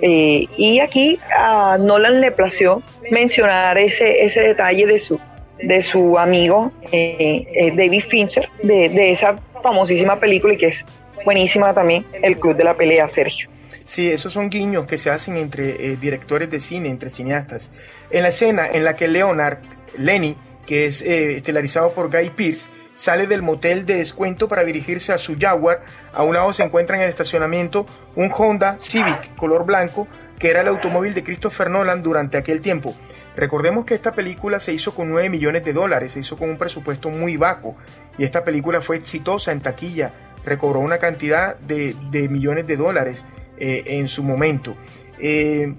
Eh, 0.00 0.46
y 0.56 0.80
aquí 0.80 1.18
a 1.36 1.76
Nolan 1.78 2.20
le 2.20 2.30
plació 2.30 2.82
mencionar 3.10 3.76
ese, 3.78 4.24
ese 4.24 4.40
detalle 4.40 4.86
de 4.86 4.98
su, 4.98 5.20
de 5.62 5.82
su 5.82 6.18
amigo 6.18 6.72
eh, 6.90 7.72
David 7.76 8.04
Fincher, 8.08 8.48
de, 8.62 8.88
de 8.88 9.12
esa 9.12 9.38
famosísima 9.62 10.18
película 10.18 10.54
y 10.54 10.56
que 10.56 10.66
es 10.68 10.84
buenísima 11.24 11.74
también, 11.74 12.04
El 12.22 12.38
Club 12.38 12.56
de 12.56 12.64
la 12.64 12.74
Pelea, 12.74 13.06
Sergio. 13.08 13.48
Sí, 13.84 14.10
esos 14.10 14.32
son 14.32 14.48
guiños 14.48 14.86
que 14.86 14.96
se 14.96 15.10
hacen 15.10 15.36
entre 15.36 15.70
eh, 15.70 15.96
directores 16.00 16.50
de 16.50 16.58
cine, 16.58 16.88
entre 16.88 17.10
cineastas. 17.10 17.70
En 18.10 18.22
la 18.22 18.28
escena 18.28 18.66
en 18.66 18.82
la 18.82 18.96
que 18.96 19.08
Leonard, 19.08 19.58
Lenny, 19.98 20.36
que 20.66 20.86
es 20.86 21.02
eh, 21.02 21.36
estelarizado 21.36 21.92
por 21.92 22.10
Guy 22.10 22.30
Pearce, 22.30 22.68
sale 22.94 23.26
del 23.26 23.42
motel 23.42 23.86
de 23.86 23.96
descuento 23.96 24.48
para 24.48 24.64
dirigirse 24.64 25.12
a 25.12 25.18
su 25.18 25.36
Jaguar, 25.38 25.82
a 26.12 26.22
un 26.22 26.34
lado 26.34 26.52
se 26.52 26.62
encuentra 26.62 26.96
en 26.96 27.02
el 27.02 27.08
estacionamiento 27.08 27.86
un 28.14 28.30
Honda 28.32 28.76
Civic 28.78 29.34
color 29.36 29.66
blanco, 29.66 30.06
que 30.38 30.50
era 30.50 30.60
el 30.60 30.68
automóvil 30.68 31.14
de 31.14 31.24
Christopher 31.24 31.70
Nolan 31.70 32.02
durante 32.02 32.36
aquel 32.36 32.60
tiempo. 32.60 32.94
Recordemos 33.36 33.84
que 33.84 33.94
esta 33.94 34.12
película 34.12 34.60
se 34.60 34.72
hizo 34.72 34.94
con 34.94 35.10
9 35.10 35.28
millones 35.28 35.64
de 35.64 35.72
dólares, 35.72 36.12
se 36.12 36.20
hizo 36.20 36.36
con 36.36 36.50
un 36.50 36.56
presupuesto 36.56 37.10
muy 37.10 37.36
bajo, 37.36 37.76
y 38.16 38.24
esta 38.24 38.44
película 38.44 38.80
fue 38.80 38.96
exitosa 38.96 39.50
en 39.50 39.60
taquilla, 39.60 40.12
recobró 40.44 40.80
una 40.80 40.98
cantidad 40.98 41.56
de, 41.56 41.94
millones 42.30 42.66
de 42.66 42.76
dólares 42.76 43.24
eh, 43.58 43.82
en 43.86 44.08
su 44.08 44.22
momento. 44.22 44.76
Eh, 45.18 45.74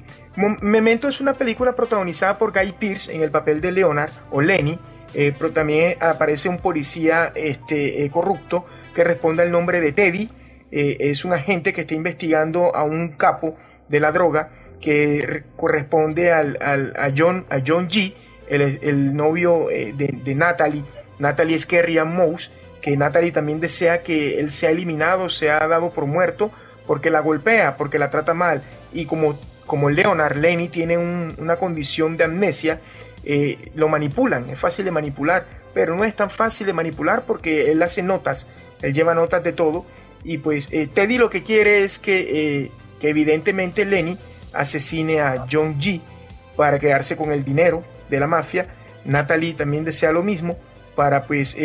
Memento 0.62 1.08
es 1.08 1.22
una 1.22 1.34
película 1.34 1.76
protagonizada 1.76 2.38
por 2.38 2.52
Guy 2.52 2.74
Pearce 2.74 3.14
en 3.16 3.24
el 3.24 3.32
papel 3.32 3.62
de 3.62 3.72
Leonard 3.72 4.12
o 4.32 4.42
Lenny, 4.42 4.78
eh, 5.14 5.34
pero 5.38 5.52
también 5.52 5.96
aparece 6.02 6.50
un 6.50 6.58
policía 6.58 7.32
este, 7.36 8.04
eh, 8.04 8.10
corrupto 8.10 8.66
que 8.94 9.06
responde 9.06 9.44
al 9.44 9.52
nombre 9.52 9.80
de 9.80 9.94
Teddy. 9.94 10.30
Es 10.72 11.24
un 11.24 11.32
agente 11.32 11.72
que 11.72 11.82
está 11.82 11.94
investigando 11.94 12.76
a 12.76 12.84
un 12.84 13.10
capo 13.10 13.56
de 13.88 14.02
la 14.02 14.12
droga 14.12 14.50
que 14.82 15.44
corresponde 15.56 16.34
al, 16.34 16.58
al, 16.60 16.94
a, 16.98 17.14
John, 17.16 17.46
John 17.66 17.88
G., 17.88 18.14
el, 18.50 18.80
el 18.82 19.16
novio 19.16 19.68
de, 19.70 20.20
de, 20.22 20.36
Natalie. 20.36 20.84
Natalie 21.18 21.56
es 21.56 21.66
Kerry 21.66 21.98
Mouse, 22.04 22.52
que 22.82 22.98
Natalie 22.98 23.32
también 23.32 23.62
desea 23.62 24.04
que 24.04 24.38
él 24.38 24.52
sea 24.52 24.72
eliminado, 24.72 25.30
sea 25.30 25.66
dado 25.66 25.92
por 25.92 26.08
muerto, 26.08 26.52
porque 26.86 27.10
la 27.10 27.22
golpea, 27.22 27.78
porque 27.78 27.98
la 27.98 28.10
trata 28.10 28.34
mal. 28.34 28.62
Y 28.96 29.06
como, 29.06 29.38
como 29.66 29.90
Leonard 29.90 30.38
Lenny 30.38 30.70
tiene 30.70 30.98
un, 30.98 31.36
una 31.38 31.58
condición 31.58 32.16
de 32.16 32.24
amnesia, 32.24 32.80
eh, 33.26 33.72
lo 33.76 33.90
manipulan, 33.90 34.50
es 34.50 34.58
fácil 34.58 34.86
de 34.86 34.92
manipular, 34.92 35.46
pero 35.74 35.98
no 35.98 36.06
es 36.06 36.16
tan 36.16 36.30
fácil 36.30 36.66
de 36.66 36.74
manipular 36.74 37.24
porque 37.24 37.72
él 37.72 37.84
hace 37.84 38.02
notas, 38.02 38.48
él 38.82 38.94
lleva 38.94 39.14
notas 39.14 39.44
de 39.44 39.52
todo. 39.52 39.86
Y 40.24 40.38
pues 40.38 40.70
eh, 40.72 40.88
Teddy 40.92 41.18
lo 41.18 41.30
que 41.30 41.44
quiere 41.44 41.84
es 41.84 42.00
que, 42.00 42.64
eh, 42.64 42.72
que 43.02 43.10
evidentemente 43.10 43.84
Lenny 43.84 44.18
asesine 44.54 45.20
a 45.20 45.46
John 45.52 45.78
G 45.80 46.00
para 46.56 46.80
quedarse 46.80 47.18
con 47.18 47.34
el 47.34 47.44
dinero 47.44 47.84
de 48.10 48.20
la 48.22 48.28
mafia. 48.28 48.68
Natalie 49.04 49.56
también 49.56 49.84
desea 49.84 50.14
lo 50.14 50.24
mismo 50.24 50.56
para 50.96 51.26
pues 51.26 51.56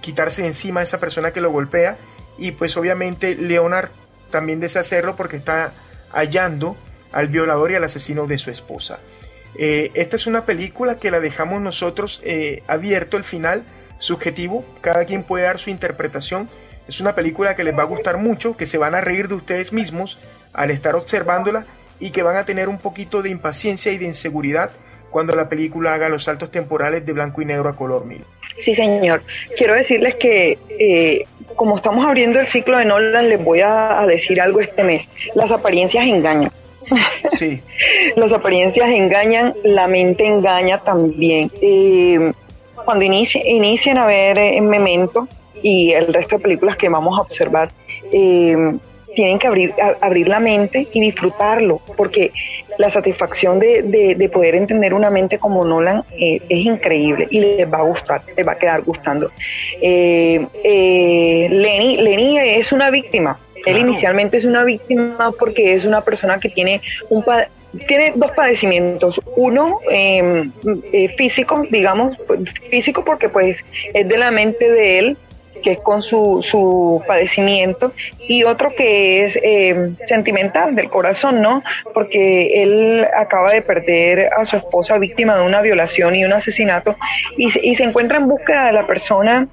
quitarse 0.00 0.42
de 0.42 0.48
encima 0.48 0.80
a 0.80 0.82
esa 0.82 0.98
persona 0.98 1.30
que 1.30 1.40
lo 1.40 1.52
golpea 1.52 1.96
y 2.36 2.50
pues 2.50 2.76
obviamente 2.76 3.36
Leonard 3.36 3.88
también 4.30 4.60
desea 4.60 4.80
hacerlo 4.80 5.16
porque 5.16 5.36
está 5.36 5.72
hallando 6.12 6.76
al 7.12 7.28
violador 7.28 7.70
y 7.70 7.74
al 7.74 7.84
asesino 7.84 8.26
de 8.26 8.38
su 8.38 8.50
esposa. 8.50 8.98
Eh, 9.58 9.90
esta 9.94 10.16
es 10.16 10.26
una 10.26 10.44
película 10.44 10.98
que 10.98 11.10
la 11.10 11.20
dejamos 11.20 11.62
nosotros 11.62 12.20
eh, 12.24 12.62
abierto 12.66 13.16
el 13.16 13.24
final, 13.24 13.62
subjetivo, 13.98 14.64
cada 14.80 15.04
quien 15.04 15.22
puede 15.22 15.44
dar 15.44 15.58
su 15.58 15.70
interpretación. 15.70 16.48
Es 16.88 17.00
una 17.00 17.14
película 17.14 17.56
que 17.56 17.64
les 17.64 17.76
va 17.76 17.82
a 17.82 17.86
gustar 17.86 18.18
mucho, 18.18 18.56
que 18.56 18.66
se 18.66 18.78
van 18.78 18.94
a 18.94 19.00
reír 19.00 19.28
de 19.28 19.34
ustedes 19.34 19.72
mismos 19.72 20.18
al 20.52 20.70
estar 20.70 20.94
observándola 20.94 21.66
y 21.98 22.10
que 22.10 22.22
van 22.22 22.36
a 22.36 22.44
tener 22.44 22.68
un 22.68 22.78
poquito 22.78 23.22
de 23.22 23.30
impaciencia 23.30 23.92
y 23.92 23.98
de 23.98 24.04
inseguridad 24.04 24.70
cuando 25.10 25.34
la 25.34 25.48
película 25.48 25.94
haga 25.94 26.08
los 26.08 26.24
saltos 26.24 26.50
temporales 26.50 27.06
de 27.06 27.12
blanco 27.12 27.40
y 27.40 27.46
negro 27.46 27.68
a 27.68 27.76
color 27.76 28.04
mil. 28.04 28.22
Sí, 28.58 28.74
señor. 28.74 29.22
Quiero 29.56 29.74
decirles 29.74 30.16
que 30.16 30.58
eh, 30.78 31.24
como 31.56 31.76
estamos 31.76 32.06
abriendo 32.06 32.38
el 32.38 32.46
ciclo 32.46 32.78
de 32.78 32.84
Nolan, 32.84 33.28
les 33.28 33.42
voy 33.42 33.60
a, 33.60 34.00
a 34.00 34.06
decir 34.06 34.40
algo 34.40 34.60
este 34.60 34.84
mes. 34.84 35.08
Las 35.34 35.50
apariencias 35.50 36.06
engañan. 36.06 36.52
Sí. 37.32 37.60
Las 38.16 38.32
apariencias 38.32 38.88
engañan, 38.90 39.54
la 39.64 39.88
mente 39.88 40.24
engaña 40.24 40.78
también. 40.78 41.50
Eh, 41.60 42.32
cuando 42.84 43.04
inici 43.04 43.40
inician 43.44 43.98
a 43.98 44.06
ver 44.06 44.38
eh, 44.38 44.60
Memento 44.60 45.28
y 45.62 45.92
el 45.92 46.12
resto 46.14 46.36
de 46.36 46.42
películas 46.42 46.76
que 46.76 46.88
vamos 46.88 47.18
a 47.18 47.22
observar, 47.22 47.70
eh, 48.12 48.76
tienen 49.16 49.38
que 49.38 49.48
abrir, 49.48 49.74
abrir 50.00 50.28
la 50.28 50.38
mente 50.38 50.86
y 50.92 51.00
disfrutarlo, 51.00 51.80
porque 51.96 52.30
la 52.78 52.90
satisfacción 52.90 53.58
de, 53.58 54.30
poder 54.32 54.54
entender 54.54 54.92
una 54.92 55.10
mente 55.10 55.38
como 55.38 55.64
Nolan 55.64 56.04
eh, 56.20 56.40
es 56.48 56.58
increíble 56.58 57.26
y 57.30 57.40
les 57.40 57.72
va 57.72 57.78
a 57.78 57.82
gustar, 57.82 58.22
les 58.36 58.46
va 58.46 58.52
a 58.52 58.58
quedar 58.58 58.82
gustando. 58.82 59.32
Eh, 59.80 60.46
eh, 60.62 61.48
Lenny, 61.50 61.96
Lenny 61.96 62.38
es 62.38 62.72
una 62.72 62.90
víctima. 62.90 63.38
Él 63.64 63.78
inicialmente 63.78 64.36
es 64.36 64.44
una 64.44 64.62
víctima 64.62 65.32
porque 65.36 65.74
es 65.74 65.84
una 65.84 66.02
persona 66.02 66.38
que 66.38 66.50
tiene 66.50 66.80
un 67.08 67.24
tiene 67.88 68.12
dos 68.14 68.30
padecimientos. 68.30 69.20
Uno 69.34 69.80
em, 69.90 70.52
físico, 71.16 71.64
digamos, 71.70 72.16
físico 72.70 73.04
porque 73.04 73.28
pues 73.28 73.64
es 73.92 74.08
de 74.08 74.18
la 74.18 74.30
mente 74.30 74.70
de 74.70 74.98
él 74.98 75.16
que 75.62 75.72
es 75.72 75.78
con 75.78 76.02
su, 76.02 76.40
su 76.42 77.02
padecimiento, 77.06 77.92
y 78.28 78.44
otro 78.44 78.74
que 78.74 79.24
es 79.24 79.38
eh, 79.42 79.92
sentimental 80.04 80.74
del 80.74 80.88
corazón, 80.88 81.42
¿no? 81.42 81.62
Porque 81.94 82.62
él 82.62 83.06
acaba 83.16 83.52
de 83.52 83.62
perder 83.62 84.30
a 84.36 84.44
su 84.44 84.56
esposa 84.56 84.98
víctima 84.98 85.36
de 85.36 85.42
una 85.42 85.60
violación 85.60 86.14
y 86.16 86.24
un 86.24 86.32
asesinato 86.32 86.96
y, 87.36 87.46
y 87.68 87.74
se 87.74 87.84
encuentra 87.84 88.18
en 88.18 88.28
búsqueda 88.28 88.66
de 88.66 88.72
la 88.72 88.86
persona 88.86 89.48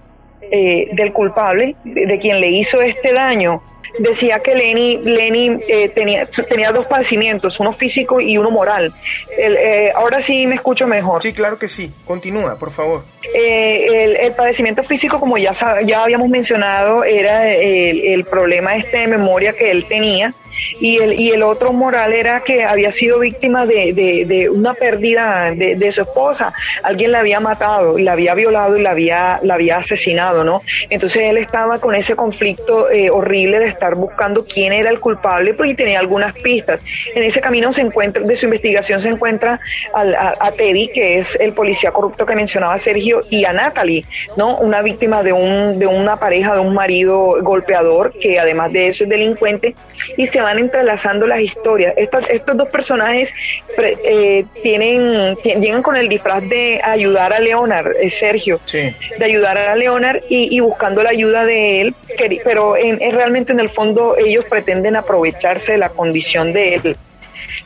eh, 0.52 0.90
del 0.94 1.14
culpable, 1.14 1.76
de, 1.84 2.20
quien 2.20 2.40
le 2.40 2.50
hizo 2.50 2.82
este 2.82 3.12
daño 3.12 3.64
decía 4.00 4.40
que 4.40 4.56
Lenny, 4.56 4.98
Lenny 4.98 5.60
eh, 5.68 5.90
tenía, 5.90 6.26
tenía 6.26 6.72
dos 6.72 6.86
padecimientos, 6.86 7.60
uno 7.60 7.74
físico 7.74 8.20
y 8.20 8.38
uno 8.38 8.52
moral. 8.52 8.94
Eh, 9.38 9.92
ahora 9.96 10.22
sí 10.22 10.48
me 10.48 10.56
escucho 10.56 10.88
mejor. 10.88 11.22
Sí, 11.22 11.34
claro 11.34 11.58
que 11.58 11.68
sí. 11.68 11.92
Continúa, 12.06 12.56
por 12.58 12.72
favor. 12.72 13.04
Eh, 13.34 14.18
el, 14.22 14.34
padecimiento 14.34 14.84
físico, 14.84 15.20
como 15.20 15.38
ya, 15.38 15.52
ya 15.86 16.04
habíamos 16.04 16.30
mencionado, 16.30 17.04
era 17.04 17.52
el, 17.52 18.02
el 18.02 18.26
problema 18.26 18.76
este 18.76 18.98
de 19.00 19.08
memoria 19.08 19.54
que 19.54 19.72
él 19.72 19.86
tenía 19.88 20.34
y 20.80 20.98
el, 20.98 21.20
y 21.20 21.32
el 21.32 21.44
otro 21.44 21.74
moral 21.74 22.14
era 22.14 22.42
que 22.42 22.64
había 22.64 22.92
sido 22.92 23.20
víctima 23.20 23.66
de, 23.66 23.94
de, 23.94 24.50
una 24.50 24.74
pérdida 24.74 25.52
de, 25.52 25.92
su 25.92 26.02
esposa. 26.02 26.54
Alguien 26.82 27.12
la 27.12 27.20
había 27.20 27.40
matado, 27.40 27.98
la 27.98 28.14
había 28.14 28.34
violado 28.34 28.78
y 28.78 28.82
la 28.82 28.92
había, 28.92 29.40
la 29.44 29.56
había 29.56 29.78
asesinado, 29.78 30.44
¿no? 30.44 30.62
Entonces 30.90 31.24
él 31.24 31.38
estaba 31.38 31.80
con 31.80 31.96
ese 31.96 32.16
conflicto 32.16 32.90
eh, 32.90 33.10
horrible 33.10 33.60
de 33.60 33.68
estar 33.68 33.83
buscando 33.96 34.46
quién 34.46 34.74
era 34.74 34.90
el 34.90 35.00
culpable, 35.00 35.54
pues 35.54 35.72
y 35.72 35.74
tenía 35.76 36.00
algunas 36.00 36.34
pistas. 36.34 36.80
En 37.16 37.24
ese 37.24 37.42
camino 37.42 37.72
se 37.74 37.82
encuentra, 37.82 38.22
de 38.24 38.36
su 38.36 38.46
investigación 38.46 39.02
se 39.02 39.10
encuentra 39.10 39.60
a, 39.94 40.52
Teddy, 40.52 40.90
que 40.90 41.18
es 41.18 41.36
el 41.40 41.54
policía 41.54 41.92
corrupto 41.92 42.26
que 42.26 42.36
mencionaba 42.36 42.78
Sergio, 42.78 43.24
y 43.30 43.46
a 43.46 43.54
Natalie, 43.54 44.06
¿no? 44.38 44.58
Una 44.58 44.82
víctima 44.82 45.24
de, 45.24 45.34
un, 45.34 45.80
de 45.80 45.88
una 45.88 46.18
pareja, 46.18 46.54
de 46.54 46.60
un 46.60 46.74
marido 46.74 47.36
golpeador, 47.42 48.14
que 48.20 48.40
además 48.40 48.72
de 48.72 48.88
eso 48.88 49.04
es 49.04 49.10
delincuente, 49.10 49.76
y 50.18 50.28
se 50.28 50.42
van 50.42 50.60
entrelazando 50.60 51.28
las 51.28 51.42
historias. 51.42 51.94
Estos, 51.98 52.24
estos 52.30 52.58
dos 52.58 52.70
personajes 52.70 53.34
eh, 53.78 54.46
tienen, 54.62 55.36
llegan 55.36 55.82
con 55.82 55.96
el 55.96 56.10
disfraz 56.10 56.48
de 56.50 56.82
ayudar 56.84 57.34
a 57.34 57.40
Leonard, 57.40 57.94
eh, 58.00 58.10
Sergio, 58.10 58.60
de 58.72 59.26
ayudar 59.26 59.58
a 59.58 59.76
Leonard 59.76 60.22
y, 60.30 60.60
buscando 60.60 61.04
la 61.04 61.10
ayuda 61.10 61.46
de 61.46 61.82
él, 61.82 61.96
pero 62.44 62.78
en, 62.78 63.00
realmente 63.12 63.52
en 63.52 63.60
el 63.60 63.70
fondo 63.74 64.16
ellos 64.18 64.46
pretenden 64.46 64.96
aprovecharse 64.96 65.74
de 65.74 65.78
la 65.78 65.90
condición 65.90 66.54
de 66.54 66.76
él, 66.76 66.98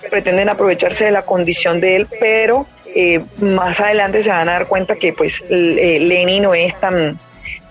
pretenden 0.10 0.50
aprovecharse 0.50 1.06
de 1.06 1.12
la 1.12 1.22
condición 1.22 1.80
de 1.80 1.96
él, 1.98 2.08
pero 2.20 2.66
eh, 2.96 3.22
más 3.40 3.80
adelante 3.80 4.24
se 4.24 4.30
van 4.30 4.50
a 4.50 4.54
dar 4.54 4.68
cuenta 4.68 4.96
que 4.96 5.14
pues 5.14 5.44
Lenny 5.50 6.40
no 6.40 6.54
es 6.54 6.80
tan, 6.80 7.20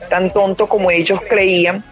tan 0.08 0.32
tonto 0.32 0.68
como 0.68 0.90
ellos 0.90 1.20
creían. 1.28 1.84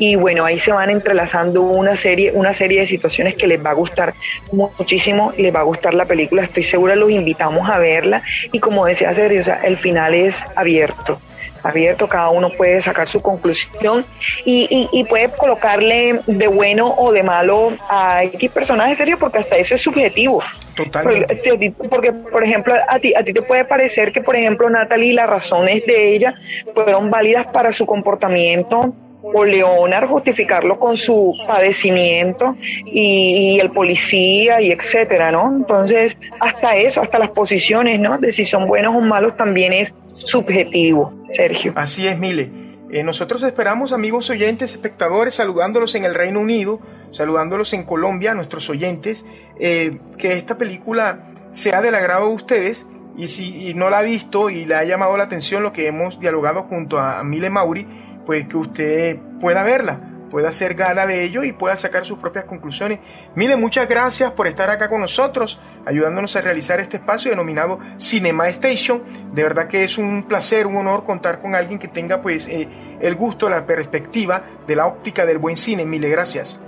Y 0.00 0.14
bueno, 0.14 0.44
ahí 0.44 0.60
se 0.60 0.70
van 0.70 0.90
entrelazando 0.90 1.62
una 1.62 1.96
serie, 1.96 2.30
una 2.32 2.52
serie 2.52 2.80
de 2.80 2.86
situaciones 2.86 3.34
que 3.34 3.48
les 3.48 3.64
va 3.64 3.70
a 3.70 3.74
gustar 3.74 4.14
muchísimo, 4.52 5.32
les 5.36 5.52
va 5.52 5.58
a 5.60 5.64
gustar 5.64 5.92
la 5.92 6.04
película, 6.04 6.44
estoy 6.44 6.62
segura, 6.62 6.94
los 6.94 7.10
invitamos 7.10 7.68
a 7.68 7.78
verla. 7.78 8.22
Y 8.52 8.60
como 8.60 8.86
decía 8.86 9.12
Sergio, 9.12 9.42
sea, 9.42 9.60
el 9.64 9.76
final 9.76 10.14
es 10.14 10.44
abierto 10.54 11.20
abierto, 11.62 12.08
cada 12.08 12.30
uno 12.30 12.50
puede 12.50 12.80
sacar 12.80 13.08
su 13.08 13.20
conclusión 13.20 14.04
y, 14.44 14.88
y, 14.92 15.04
puede 15.04 15.28
colocarle 15.30 16.20
de 16.26 16.48
bueno 16.48 16.94
o 16.96 17.12
de 17.12 17.22
malo 17.22 17.72
a 17.88 18.24
X 18.24 18.50
personaje 18.50 18.94
serio 18.94 19.18
porque 19.18 19.38
hasta 19.38 19.56
eso 19.56 19.74
es 19.74 19.82
subjetivo. 19.82 20.42
Totalmente. 20.76 21.74
Porque, 21.90 22.12
por 22.12 22.44
ejemplo, 22.44 22.74
a 22.88 22.98
ti, 22.98 23.14
a 23.14 23.24
ti 23.24 23.32
te 23.32 23.42
puede 23.42 23.64
parecer 23.64 24.12
que, 24.12 24.20
por 24.20 24.36
ejemplo, 24.36 24.70
Natalie, 24.70 25.12
las 25.12 25.28
razones 25.28 25.84
de 25.86 26.14
ella 26.14 26.34
fueron 26.74 27.10
válidas 27.10 27.46
para 27.46 27.72
su 27.72 27.84
comportamiento 27.84 28.94
o 29.22 29.44
Leonard 29.44 30.08
justificarlo 30.08 30.78
con 30.78 30.96
su 30.96 31.34
padecimiento 31.46 32.56
y, 32.86 33.58
el 33.60 33.70
policía 33.70 34.60
y 34.60 34.70
etcétera, 34.70 35.30
¿no? 35.30 35.54
Entonces, 35.56 36.16
hasta 36.40 36.76
eso, 36.76 37.00
hasta 37.00 37.18
las 37.18 37.30
posiciones, 37.30 37.98
¿no? 37.98 38.18
De 38.18 38.32
si 38.32 38.44
son 38.44 38.66
buenos 38.66 38.94
o 38.94 39.00
malos 39.00 39.36
también 39.36 39.72
es 39.72 39.94
subjetivo, 40.14 41.12
Sergio. 41.32 41.72
Así 41.76 42.06
es, 42.06 42.18
Mile. 42.18 42.50
Eh, 42.90 43.02
nosotros 43.02 43.42
esperamos, 43.42 43.92
amigos 43.92 44.30
oyentes, 44.30 44.72
espectadores, 44.72 45.34
saludándolos 45.34 45.94
en 45.94 46.04
el 46.04 46.14
Reino 46.14 46.40
Unido, 46.40 46.80
saludándolos 47.10 47.72
en 47.74 47.84
Colombia, 47.84 48.34
nuestros 48.34 48.70
oyentes, 48.70 49.26
eh, 49.60 49.98
que 50.16 50.34
esta 50.34 50.56
película 50.56 51.24
sea 51.52 51.82
del 51.82 51.94
agrado 51.94 52.28
de 52.28 52.34
ustedes 52.34 52.86
y 53.18 53.26
si 53.26 53.74
no 53.74 53.90
la 53.90 53.98
ha 53.98 54.02
visto 54.02 54.48
y 54.48 54.64
le 54.64 54.76
ha 54.76 54.84
llamado 54.84 55.16
la 55.16 55.24
atención 55.24 55.64
lo 55.64 55.72
que 55.72 55.88
hemos 55.88 56.20
dialogado 56.20 56.62
junto 56.62 56.98
a 56.98 57.24
Mile 57.24 57.50
Mauri, 57.50 57.84
pues 58.24 58.46
que 58.46 58.56
usted 58.56 59.18
pueda 59.40 59.64
verla, 59.64 59.98
pueda 60.30 60.50
hacer 60.50 60.74
gala 60.74 61.04
de 61.04 61.24
ello 61.24 61.42
y 61.42 61.52
pueda 61.52 61.76
sacar 61.76 62.04
sus 62.04 62.20
propias 62.20 62.44
conclusiones. 62.44 63.00
Mire, 63.34 63.56
muchas 63.56 63.88
gracias 63.88 64.30
por 64.30 64.46
estar 64.46 64.70
acá 64.70 64.88
con 64.88 65.00
nosotros, 65.00 65.58
ayudándonos 65.84 66.36
a 66.36 66.42
realizar 66.42 66.78
este 66.78 66.98
espacio 66.98 67.32
denominado 67.32 67.80
Cinema 67.98 68.46
Station. 68.48 69.02
De 69.34 69.42
verdad 69.42 69.66
que 69.66 69.82
es 69.82 69.98
un 69.98 70.22
placer, 70.22 70.68
un 70.68 70.76
honor 70.76 71.02
contar 71.02 71.40
con 71.40 71.56
alguien 71.56 71.80
que 71.80 71.88
tenga 71.88 72.22
pues 72.22 72.46
eh, 72.46 72.68
el 73.00 73.16
gusto, 73.16 73.50
la 73.50 73.66
perspectiva 73.66 74.44
de 74.64 74.76
la 74.76 74.86
óptica 74.86 75.26
del 75.26 75.38
buen 75.38 75.56
cine. 75.56 75.84
Mile, 75.84 76.08
gracias. 76.08 76.60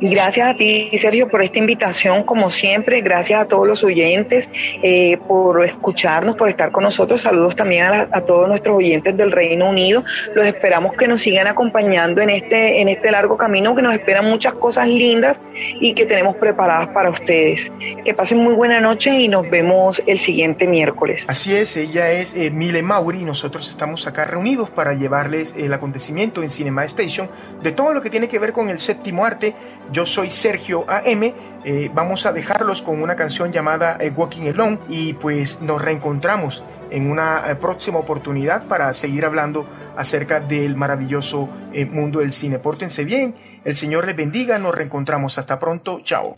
Gracias 0.00 0.48
a 0.48 0.54
ti, 0.54 0.90
Sergio, 0.98 1.28
por 1.28 1.42
esta 1.42 1.58
invitación, 1.58 2.22
como 2.22 2.50
siempre. 2.50 3.00
Gracias 3.00 3.40
a 3.40 3.44
todos 3.46 3.66
los 3.66 3.84
oyentes 3.84 4.50
eh, 4.82 5.18
por 5.26 5.64
escucharnos, 5.64 6.36
por 6.36 6.48
estar 6.48 6.70
con 6.70 6.84
nosotros. 6.84 7.22
Saludos 7.22 7.56
también 7.56 7.84
a, 7.84 8.20
todos 8.22 8.48
nuestros 8.48 8.76
oyentes 8.76 9.16
del 9.16 9.32
Reino 9.32 9.68
Unido. 9.68 10.04
Los 10.34 10.46
esperamos 10.46 10.94
que 10.94 11.08
nos 11.08 11.22
sigan 11.22 11.46
acompañando 11.46 12.20
en 12.20 12.30
este, 12.30 12.80
en 12.80 12.88
este 12.88 13.10
largo 13.10 13.36
camino, 13.36 13.74
que 13.74 13.82
nos 13.82 13.92
esperan 13.92 14.26
muchas 14.26 14.54
cosas 14.54 14.88
lindas 14.88 15.40
y 15.80 15.94
que 15.94 16.06
tenemos 16.06 16.36
preparadas 16.36 16.88
para 16.88 17.10
ustedes. 17.10 17.70
Que 18.04 18.14
pasen 18.14 18.38
muy 18.38 18.54
buena 18.54 18.80
noche 18.80 19.10
y 19.10 19.28
nos 19.28 19.48
vemos 19.48 20.02
el 20.06 20.18
siguiente 20.18 20.66
miércoles. 20.66 21.24
Así 21.28 21.54
es, 21.56 21.76
ella 21.76 22.10
es 22.12 22.34
eh, 22.34 22.50
Mile 22.50 22.82
Mauri 22.82 23.20
y 23.20 23.24
nosotros 23.24 23.68
estamos 23.68 24.06
acá 24.06 24.24
reunidos 24.24 24.70
para 24.70 24.94
llevarles 24.94 25.54
el 25.56 25.72
acontecimiento 25.72 26.42
en 26.42 26.50
Cinema 26.50 26.84
Station 26.84 27.28
de 27.62 27.72
todo 27.72 27.92
lo 27.92 28.02
que 28.02 28.10
tiene 28.10 28.28
que 28.28 28.38
ver 28.38 28.52
con 28.52 28.68
el 28.68 28.78
séptimo 28.78 29.24
arte 29.24 29.54
yo 29.92 30.06
soy 30.06 30.30
Sergio 30.30 30.84
AM. 30.88 31.32
Eh, 31.64 31.90
vamos 31.92 32.26
a 32.26 32.32
dejarlos 32.32 32.82
con 32.82 33.02
una 33.02 33.16
canción 33.16 33.52
llamada 33.52 33.96
eh, 34.00 34.12
Walking 34.14 34.48
Alone 34.48 34.78
y 34.88 35.14
pues 35.14 35.60
nos 35.60 35.82
reencontramos 35.82 36.62
en 36.90 37.10
una 37.10 37.50
eh, 37.50 37.54
próxima 37.56 37.98
oportunidad 37.98 38.64
para 38.64 38.92
seguir 38.92 39.24
hablando 39.24 39.66
acerca 39.96 40.40
del 40.40 40.76
maravilloso 40.76 41.48
mundo 41.90 42.20
del 42.20 42.32
cine. 42.32 42.58
Pórtense 42.58 43.04
bien, 43.04 43.34
el 43.64 43.74
Señor 43.74 44.06
les 44.06 44.16
bendiga, 44.16 44.58
nos 44.58 44.74
reencontramos. 44.74 45.38
Hasta 45.38 45.58
pronto, 45.58 46.00
chao. 46.02 46.36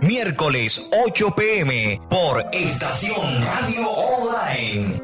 Miércoles 0.00 0.88
8 1.06 1.34
pm 1.34 2.00
por 2.08 2.44
Estación 2.52 3.42
Radio 3.42 3.90
Online. 3.90 5.02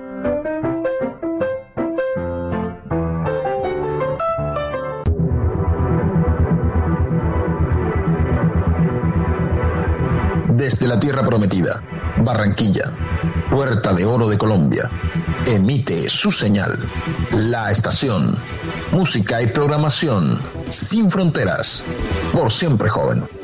Desde 10.51 10.87
la 10.87 11.01
Tierra 11.01 11.24
Prometida, 11.24 11.83
Barranquilla, 12.18 12.93
Puerta 13.51 13.93
de 13.93 14.05
Oro 14.05 14.28
de 14.28 14.39
Colombia, 14.39 14.89
emite 15.45 16.09
su 16.09 16.31
señal, 16.31 16.89
la 17.33 17.72
estación, 17.72 18.39
música 18.93 19.43
y 19.43 19.49
programación 19.49 20.41
sin 20.68 21.11
fronteras, 21.11 21.85
por 22.33 22.53
siempre 22.53 22.89
joven. 22.89 23.39